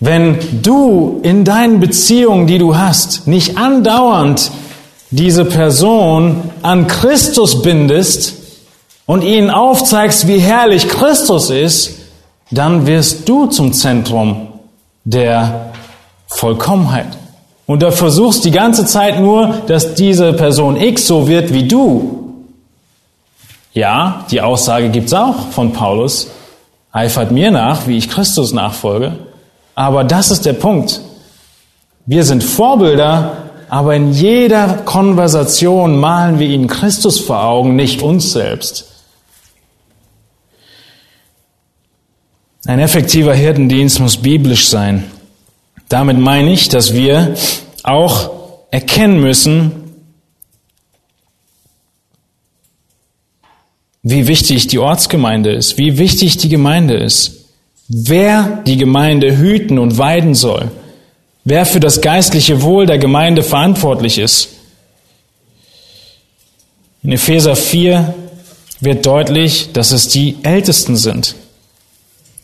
Wenn 0.00 0.38
du 0.62 1.20
in 1.22 1.44
deinen 1.44 1.80
Beziehungen, 1.80 2.46
die 2.46 2.58
du 2.58 2.76
hast, 2.76 3.26
nicht 3.26 3.58
andauernd 3.58 4.52
diese 5.10 5.44
Person 5.44 6.50
an 6.62 6.86
Christus 6.86 7.62
bindest 7.62 8.34
und 9.06 9.22
ihnen 9.22 9.50
aufzeigst, 9.50 10.28
wie 10.28 10.38
herrlich 10.38 10.88
Christus 10.88 11.50
ist, 11.50 11.98
dann 12.50 12.86
wirst 12.86 13.28
du 13.28 13.46
zum 13.46 13.72
Zentrum 13.72 14.48
der 15.04 15.72
Vollkommenheit. 16.26 17.16
Und 17.66 17.82
da 17.82 17.90
versuchst 17.90 18.44
die 18.44 18.50
ganze 18.50 18.86
Zeit 18.86 19.20
nur, 19.20 19.62
dass 19.66 19.94
diese 19.94 20.32
Person 20.32 20.76
X 20.76 21.06
so 21.06 21.28
wird 21.28 21.52
wie 21.52 21.68
du. 21.68 22.44
Ja, 23.72 24.24
die 24.30 24.40
Aussage 24.40 24.88
gibt's 24.88 25.12
auch 25.12 25.48
von 25.50 25.72
Paulus. 25.72 26.28
Eifert 26.92 27.30
mir 27.30 27.50
nach, 27.50 27.86
wie 27.86 27.98
ich 27.98 28.08
Christus 28.08 28.52
nachfolge. 28.52 29.18
Aber 29.74 30.04
das 30.04 30.30
ist 30.30 30.46
der 30.46 30.54
Punkt. 30.54 31.00
Wir 32.06 32.24
sind 32.24 32.42
Vorbilder 32.42 33.47
aber 33.68 33.94
in 33.94 34.12
jeder 34.12 34.82
Konversation 34.84 35.98
malen 35.98 36.38
wir 36.38 36.48
ihnen 36.48 36.68
Christus 36.68 37.20
vor 37.20 37.44
Augen, 37.44 37.76
nicht 37.76 38.02
uns 38.02 38.32
selbst. 38.32 38.86
Ein 42.66 42.80
effektiver 42.80 43.34
Hirtendienst 43.34 44.00
muss 44.00 44.16
biblisch 44.16 44.68
sein. 44.68 45.04
Damit 45.88 46.18
meine 46.18 46.52
ich, 46.52 46.68
dass 46.68 46.92
wir 46.92 47.34
auch 47.82 48.30
erkennen 48.70 49.20
müssen, 49.20 49.72
wie 54.02 54.26
wichtig 54.26 54.66
die 54.66 54.78
Ortsgemeinde 54.78 55.52
ist, 55.52 55.78
wie 55.78 55.98
wichtig 55.98 56.36
die 56.38 56.48
Gemeinde 56.48 56.94
ist, 56.94 57.46
wer 57.88 58.62
die 58.66 58.76
Gemeinde 58.76 59.36
hüten 59.36 59.78
und 59.78 59.98
weiden 59.98 60.34
soll 60.34 60.70
wer 61.48 61.64
für 61.64 61.80
das 61.80 62.02
geistliche 62.02 62.60
Wohl 62.60 62.84
der 62.84 62.98
Gemeinde 62.98 63.42
verantwortlich 63.42 64.18
ist. 64.18 64.50
In 67.02 67.12
Epheser 67.12 67.56
4 67.56 68.14
wird 68.80 69.06
deutlich, 69.06 69.72
dass 69.72 69.92
es 69.92 70.08
die 70.08 70.36
Ältesten 70.42 70.96
sind. 70.96 71.36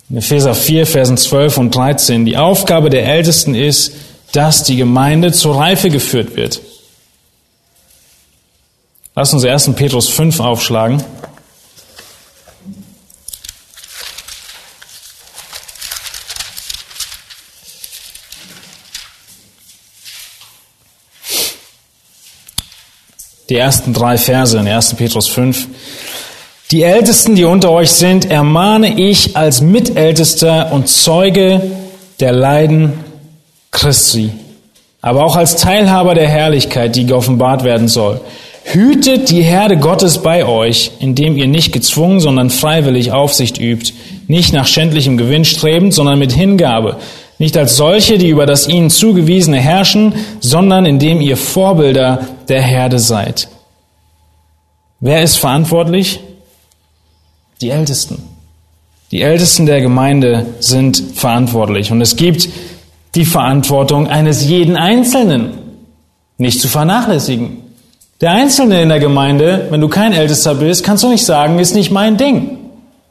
In 0.08 0.16
Epheser 0.16 0.54
4, 0.54 0.86
Versen 0.86 1.18
12 1.18 1.58
und 1.58 1.74
13. 1.74 2.24
Die 2.24 2.38
Aufgabe 2.38 2.88
der 2.88 3.06
Ältesten 3.06 3.54
ist, 3.54 3.92
dass 4.32 4.64
die 4.64 4.76
Gemeinde 4.76 5.32
zur 5.32 5.56
Reife 5.56 5.90
geführt 5.90 6.34
wird. 6.36 6.62
Lass 9.14 9.34
uns 9.34 9.44
1. 9.44 9.74
Petrus 9.74 10.08
5 10.08 10.40
aufschlagen. 10.40 11.04
Die 23.48 23.56
ersten 23.56 23.92
drei 23.92 24.16
Verse 24.16 24.56
in 24.58 24.66
1. 24.66 24.94
Petrus 24.94 25.28
5. 25.28 25.68
Die 26.70 26.82
Ältesten, 26.82 27.34
die 27.34 27.44
unter 27.44 27.70
euch 27.70 27.90
sind, 27.90 28.30
ermahne 28.30 28.98
ich 28.98 29.36
als 29.36 29.60
Mitältester 29.60 30.72
und 30.72 30.88
Zeuge 30.88 31.60
der 32.20 32.32
Leiden 32.32 32.94
Christi, 33.70 34.30
aber 35.02 35.24
auch 35.24 35.36
als 35.36 35.56
Teilhaber 35.56 36.14
der 36.14 36.28
Herrlichkeit, 36.28 36.96
die 36.96 37.06
geoffenbart 37.06 37.64
werden 37.64 37.88
soll. 37.88 38.20
Hütet 38.64 39.30
die 39.30 39.42
Herde 39.42 39.76
Gottes 39.76 40.18
bei 40.22 40.46
euch, 40.46 40.92
indem 41.00 41.36
ihr 41.36 41.46
nicht 41.46 41.72
gezwungen, 41.72 42.20
sondern 42.20 42.48
freiwillig 42.48 43.12
Aufsicht 43.12 43.60
übt, 43.60 43.92
nicht 44.26 44.54
nach 44.54 44.66
schändlichem 44.66 45.18
Gewinn 45.18 45.44
strebend, 45.44 45.92
sondern 45.92 46.18
mit 46.18 46.32
Hingabe, 46.32 46.96
nicht 47.38 47.56
als 47.56 47.76
solche, 47.76 48.18
die 48.18 48.28
über 48.28 48.46
das 48.46 48.68
ihnen 48.68 48.90
zugewiesene 48.90 49.58
herrschen, 49.58 50.14
sondern 50.40 50.86
indem 50.86 51.20
ihr 51.20 51.36
Vorbilder 51.36 52.28
der 52.48 52.62
Herde 52.62 52.98
seid. 52.98 53.48
Wer 55.00 55.22
ist 55.22 55.36
verantwortlich? 55.36 56.20
Die 57.60 57.70
Ältesten. 57.70 58.22
Die 59.10 59.22
Ältesten 59.22 59.66
der 59.66 59.80
Gemeinde 59.80 60.46
sind 60.60 61.02
verantwortlich. 61.14 61.92
Und 61.92 62.00
es 62.00 62.16
gibt 62.16 62.48
die 63.14 63.24
Verantwortung 63.24 64.08
eines 64.08 64.44
jeden 64.46 64.76
Einzelnen 64.76 65.58
nicht 66.38 66.60
zu 66.60 66.68
vernachlässigen. 66.68 67.58
Der 68.20 68.32
Einzelne 68.32 68.82
in 68.82 68.88
der 68.88 69.00
Gemeinde, 69.00 69.66
wenn 69.70 69.80
du 69.80 69.88
kein 69.88 70.12
Ältester 70.12 70.54
bist, 70.54 70.84
kannst 70.84 71.04
du 71.04 71.08
nicht 71.08 71.24
sagen, 71.24 71.58
ist 71.58 71.74
nicht 71.74 71.90
mein 71.90 72.16
Ding. 72.16 72.58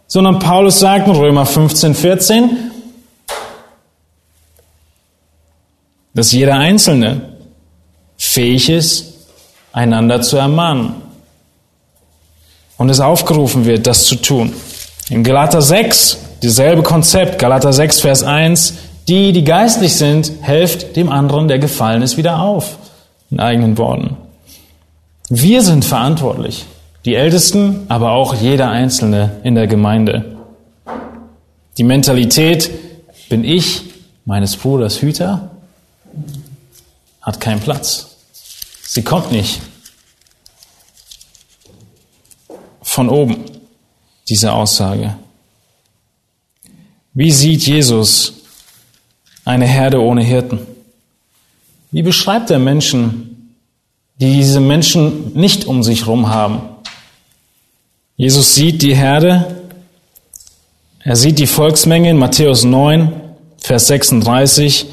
Sondern 0.08 0.40
Paulus 0.40 0.80
sagt 0.80 1.08
in 1.08 1.16
Römer 1.16 1.46
15, 1.46 1.94
14, 1.94 2.50
dass 6.14 6.32
jeder 6.32 6.56
Einzelne 6.56 7.22
fähig 8.18 8.70
ist, 8.70 9.14
einander 9.72 10.22
zu 10.22 10.38
ermahnen. 10.38 10.96
Und 12.78 12.90
es 12.90 13.00
aufgerufen 13.00 13.66
wird, 13.66 13.88
das 13.88 14.06
zu 14.06 14.16
tun. 14.16 14.54
In 15.10 15.24
Galater 15.24 15.62
6, 15.62 16.18
dieselbe 16.42 16.84
Konzept, 16.84 17.40
Galater 17.40 17.74
6, 17.74 18.02
Vers 18.02 18.24
1, 18.24 18.76
die, 19.08 19.34
die 19.34 19.44
geistlich 19.44 19.96
sind, 19.96 20.32
helft 20.42 20.96
dem 20.96 21.10
anderen, 21.10 21.48
der 21.48 21.60
gefallen 21.60 22.02
ist, 22.02 22.18
wieder 22.18 22.40
auf. 22.40 22.78
In 23.30 23.40
eigenen 23.40 23.78
Worten. 23.78 24.18
Wir 25.30 25.62
sind 25.62 25.86
verantwortlich. 25.86 26.66
Die 27.06 27.16
Ältesten, 27.16 27.86
aber 27.90 28.12
auch 28.12 28.36
jeder 28.36 28.70
Einzelne 28.70 29.38
in 29.44 29.56
der 29.56 29.68
Gemeinde. 29.68 30.38
Die 31.78 31.84
Mentalität, 31.84 32.70
bin 33.30 33.44
ich 33.44 33.82
meines 34.26 34.56
Bruders 34.56 35.02
Hüter, 35.02 35.50
hat 37.24 37.40
keinen 37.40 37.62
Platz. 37.62 38.18
Sie 38.84 39.02
kommt 39.02 39.32
nicht 39.32 39.60
von 42.82 43.10
oben, 43.10 43.46
diese 44.30 44.54
Aussage. 44.54 45.16
Wie 47.14 47.32
sieht 47.32 47.66
Jesus 47.66 48.34
eine 49.46 49.66
Herde 49.66 50.00
ohne 50.00 50.24
Hirten? 50.24 50.60
Wie 51.92 52.04
beschreibt 52.04 52.52
er 52.52 52.60
Menschen, 52.60 53.56
die 54.20 54.34
diese 54.34 54.60
Menschen 54.60 55.34
nicht 55.34 55.66
um 55.66 55.82
sich 55.82 56.02
herum 56.02 56.30
haben? 56.30 56.62
Jesus 58.16 58.56
sieht 58.56 58.82
die 58.82 58.96
Herde, 58.96 59.64
er 61.00 61.16
sieht 61.16 61.40
die 61.40 61.48
Volksmenge 61.48 62.10
in 62.10 62.18
Matthäus 62.18 62.64
9, 62.64 63.12
Vers 63.58 63.88
36. 63.88 64.86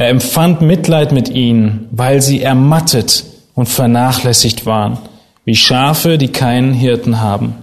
Er 0.00 0.08
empfand 0.08 0.62
Mitleid 0.62 1.12
mit 1.12 1.28
ihnen, 1.28 1.86
weil 1.90 2.22
sie 2.22 2.40
ermattet 2.40 3.22
und 3.54 3.66
vernachlässigt 3.66 4.64
waren 4.64 4.96
wie 5.44 5.54
Schafe, 5.54 6.16
die 6.16 6.28
keinen 6.28 6.72
Hirten 6.72 7.20
haben. 7.20 7.54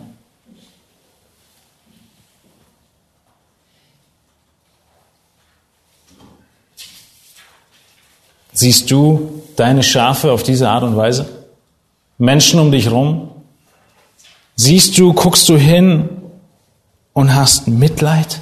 Siehst 8.53 8.91
du 8.91 9.41
deine 9.55 9.81
Schafe 9.81 10.31
auf 10.31 10.43
diese 10.43 10.69
Art 10.69 10.83
und 10.83 10.95
Weise? 10.95 11.27
Menschen 12.19 12.59
um 12.59 12.71
dich 12.71 12.91
rum? 12.91 13.31
Siehst 14.55 14.95
du, 14.99 15.11
guckst 15.13 15.49
du 15.49 15.57
hin 15.57 16.07
und 17.13 17.33
hast 17.33 17.67
Mitleid? 17.67 18.41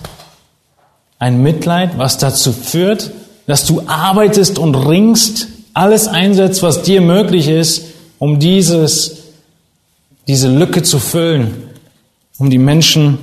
Ein 1.17 1.41
Mitleid, 1.41 1.97
was 1.97 2.17
dazu 2.17 2.51
führt, 2.51 3.11
dass 3.47 3.65
du 3.65 3.83
arbeitest 3.87 4.59
und 4.59 4.75
ringst, 4.75 5.47
alles 5.73 6.07
einsetzt, 6.07 6.63
was 6.63 6.83
dir 6.83 7.01
möglich 7.01 7.47
ist, 7.47 7.85
um 8.17 8.39
dieses 8.39 9.25
diese 10.27 10.49
Lücke 10.49 10.83
zu 10.83 10.99
füllen, 10.99 11.53
um 12.37 12.49
die 12.49 12.57
Menschen, 12.57 13.17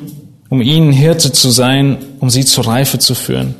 um 0.49 0.61
ihnen 0.61 0.93
Hirte 0.93 1.33
zu 1.33 1.51
sein, 1.51 1.99
um 2.20 2.31
sie 2.31 2.45
zur 2.45 2.66
Reife 2.66 2.99
zu 2.99 3.14
führen. 3.14 3.55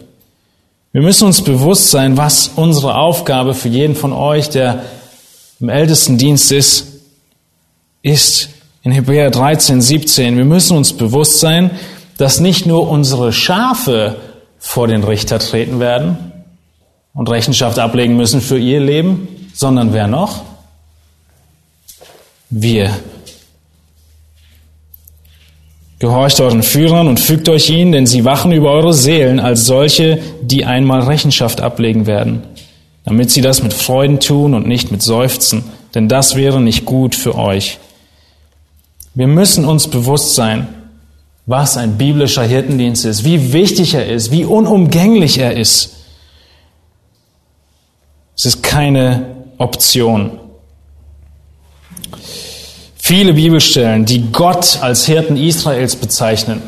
Wir 0.93 1.03
müssen 1.03 1.27
uns 1.27 1.43
bewusst 1.43 1.91
sein, 1.91 2.17
was 2.17 2.53
unsere 2.55 2.97
Aufgabe 2.97 3.55
für 3.55 3.69
jeden 3.69 3.97
von 3.97 4.13
euch, 4.13 4.51
der 4.51 4.85
im 5.59 5.69
Ältestendienst 5.69 6.53
ist, 6.53 6.87
ist. 8.03 8.51
In 8.85 8.93
Hebräer 8.93 9.31
13, 9.31 9.81
17. 9.81 10.37
Wir 10.37 10.45
müssen 10.45 10.77
uns 10.77 10.93
bewusst 10.93 11.39
sein, 11.39 11.71
dass 12.19 12.41
nicht 12.41 12.67
nur 12.67 12.91
unsere 12.91 13.33
Schafe 13.33 14.17
vor 14.59 14.87
den 14.87 15.05
Richter 15.05 15.39
treten 15.39 15.81
werden 15.81 16.33
und 17.15 17.29
Rechenschaft 17.29 17.79
ablegen 17.79 18.17
müssen 18.17 18.41
für 18.41 18.59
ihr 18.59 18.81
Leben, 18.81 19.29
sondern 19.55 19.93
wer 19.93 20.07
noch? 20.07 20.43
Wir 22.51 22.91
Gehorcht 26.03 26.41
euren 26.41 26.65
Führern 26.65 27.07
und 27.07 27.21
fügt 27.21 27.49
euch 27.49 27.71
ihnen, 27.71 27.93
denn 27.93 28.07
sie 28.09 28.25
wachen 28.25 28.51
über 28.51 28.73
eure 28.73 28.93
Seelen 28.93 29.39
als 29.39 29.67
solche, 29.67 30.19
die 30.43 30.65
einmal 30.65 31.03
Rechenschaft 31.03 31.61
ablegen 31.61 32.09
werden, 32.09 32.43
damit 33.05 33.31
sie 33.31 33.41
das 33.41 33.63
mit 33.63 33.73
Freuden 33.73 34.19
tun 34.19 34.55
und 34.55 34.67
nicht 34.67 34.91
mit 34.91 35.01
Seufzen, 35.01 35.63
denn 35.95 36.09
das 36.09 36.35
wäre 36.35 36.61
nicht 36.61 36.87
gut 36.87 37.15
für 37.15 37.37
euch. 37.37 37.79
Wir 39.15 39.29
müssen 39.29 39.65
uns 39.65 39.87
bewusst 39.87 40.35
sein, 40.35 40.67
was 41.47 41.77
ein 41.77 41.99
biblischer 41.99 42.43
Hirtendienst 42.43 43.05
ist, 43.05 43.25
wie 43.25 43.53
wichtig 43.53 43.95
er 43.95 44.09
ist, 44.09 44.33
wie 44.33 44.45
unumgänglich 44.45 45.39
er 45.39 45.57
ist. 45.57 46.02
Es 48.43 48.47
ist 48.47 48.63
keine 48.65 49.25
Option. 49.59 50.33
Viele 52.97 53.35
Bibelstellen, 53.35 54.05
die 54.05 54.33
Gott 54.33 54.79
als 54.81 55.07
Hirten 55.07 55.37
Israels 55.37 55.95
bezeichnen, 55.95 56.61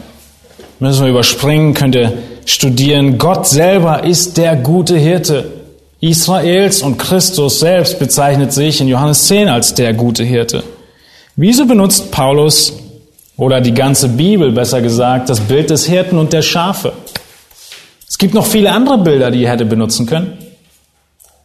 müssen 0.79 1.03
wir 1.03 1.11
überspringen, 1.11 1.75
könnt 1.75 1.97
ihr 1.97 2.13
studieren. 2.47 3.19
Gott 3.19 3.49
selber 3.49 4.05
ist 4.05 4.37
der 4.37 4.55
gute 4.55 4.97
Hirte 4.97 5.51
Israels 5.99 6.81
und 6.81 6.97
Christus 6.97 7.59
selbst 7.59 7.99
bezeichnet 7.99 8.53
sich 8.53 8.81
in 8.81 8.87
Johannes 8.87 9.27
10 9.27 9.49
als 9.49 9.75
der 9.75 9.95
gute 9.95 10.23
Hirte. 10.23 10.63
Wieso 11.35 11.67
benutzt 11.67 12.13
Paulus 12.13 12.73
oder 13.37 13.61
die 13.61 13.75
ganze 13.75 14.11
Bibel 14.11 14.53
besser 14.53 14.81
gesagt 14.81 15.29
das 15.29 15.41
Bild 15.41 15.71
des 15.71 15.87
Hirten 15.87 16.19
und 16.19 16.33
der 16.33 16.43
Schafe? 16.43 16.93
Es 18.09 18.17
gibt 18.17 18.33
noch 18.33 18.47
viele 18.47 18.71
andere 18.71 18.99
Bilder, 18.99 19.33
die 19.33 19.41
ihr 19.41 19.51
hätte 19.51 19.65
benutzen 19.65 20.07
können. 20.07 20.44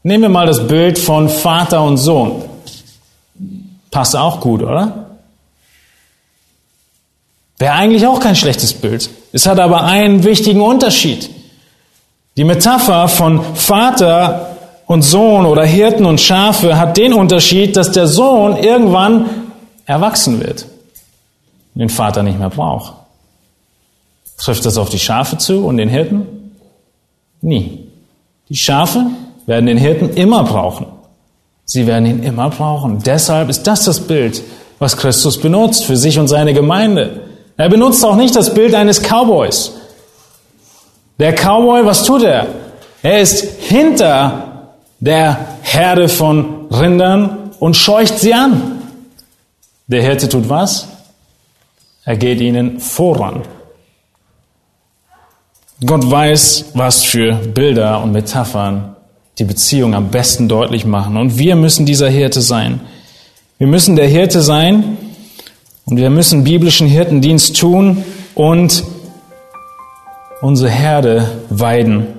Nehmen 0.03 0.23
wir 0.23 0.29
mal 0.29 0.47
das 0.47 0.67
Bild 0.67 0.97
von 0.97 1.27
Vater 1.27 1.83
und 1.83 1.97
Sohn. 1.97 2.43
Passt 3.91 4.15
auch 4.15 4.39
gut, 4.39 4.61
oder? 4.61 5.07
Wäre 7.57 7.73
eigentlich 7.73 8.07
auch 8.07 8.19
kein 8.19 8.35
schlechtes 8.35 8.73
Bild. 8.73 9.09
Es 9.33 9.45
hat 9.45 9.59
aber 9.59 9.83
einen 9.83 10.23
wichtigen 10.23 10.61
Unterschied. 10.61 11.29
Die 12.37 12.45
Metapher 12.45 13.09
von 13.09 13.55
Vater 13.55 14.55
und 14.85 15.01
Sohn 15.01 15.45
oder 15.45 15.65
Hirten 15.65 16.05
und 16.05 16.21
Schafe 16.21 16.77
hat 16.77 16.95
den 16.95 17.13
Unterschied, 17.13 17.75
dass 17.75 17.91
der 17.91 18.07
Sohn 18.07 18.55
irgendwann 18.55 19.25
erwachsen 19.85 20.39
wird 20.39 20.65
und 21.75 21.79
den 21.79 21.89
Vater 21.89 22.23
nicht 22.23 22.39
mehr 22.39 22.49
braucht. 22.49 22.93
Trifft 24.37 24.65
das 24.65 24.77
auf 24.77 24.89
die 24.89 24.99
Schafe 24.99 25.37
zu 25.37 25.65
und 25.65 25.75
den 25.77 25.89
Hirten? 25.89 26.53
Nie. 27.41 27.87
Die 28.47 28.55
Schafe 28.55 29.07
werden 29.49 29.65
den 29.65 29.79
Hirten 29.79 30.11
immer 30.11 30.43
brauchen. 30.43 30.85
Sie 31.65 31.87
werden 31.87 32.05
ihn 32.05 32.21
immer 32.21 32.51
brauchen. 32.51 33.01
Deshalb 33.03 33.49
ist 33.49 33.63
das 33.63 33.83
das 33.83 33.99
Bild, 33.99 34.43
was 34.77 34.95
Christus 34.95 35.39
benutzt 35.39 35.85
für 35.85 35.97
sich 35.97 36.19
und 36.19 36.27
seine 36.27 36.53
Gemeinde. 36.53 37.21
Er 37.57 37.67
benutzt 37.67 38.05
auch 38.05 38.15
nicht 38.15 38.35
das 38.35 38.53
Bild 38.53 38.75
eines 38.75 39.01
Cowboys. 39.01 39.71
Der 41.17 41.33
Cowboy, 41.33 41.83
was 41.83 42.03
tut 42.03 42.21
er? 42.21 42.45
Er 43.01 43.21
ist 43.21 43.43
hinter 43.59 44.75
der 44.99 45.39
Herde 45.63 46.09
von 46.09 46.67
Rindern 46.69 47.49
und 47.59 47.75
scheucht 47.75 48.19
sie 48.19 48.35
an. 48.35 48.83
Der 49.87 50.03
Hirte 50.03 50.29
tut 50.29 50.47
was? 50.47 50.87
Er 52.05 52.17
geht 52.17 52.39
ihnen 52.39 52.79
voran. 52.79 53.41
Gott 55.83 56.09
weiß, 56.09 56.65
was 56.75 57.03
für 57.03 57.33
Bilder 57.33 58.03
und 58.03 58.11
Metaphern 58.11 58.95
die 59.39 59.45
Beziehung 59.45 59.95
am 59.95 60.11
besten 60.11 60.49
deutlich 60.49 60.85
machen. 60.85 61.15
Und 61.15 61.37
wir 61.37 61.55
müssen 61.55 61.85
dieser 61.85 62.09
Hirte 62.09 62.41
sein. 62.41 62.81
Wir 63.57 63.67
müssen 63.67 63.95
der 63.95 64.07
Hirte 64.07 64.41
sein 64.41 64.97
und 65.85 65.97
wir 65.97 66.09
müssen 66.09 66.43
biblischen 66.43 66.87
Hirtendienst 66.87 67.57
tun 67.57 68.03
und 68.35 68.83
unsere 70.41 70.69
Herde 70.69 71.29
weiden. 71.49 72.18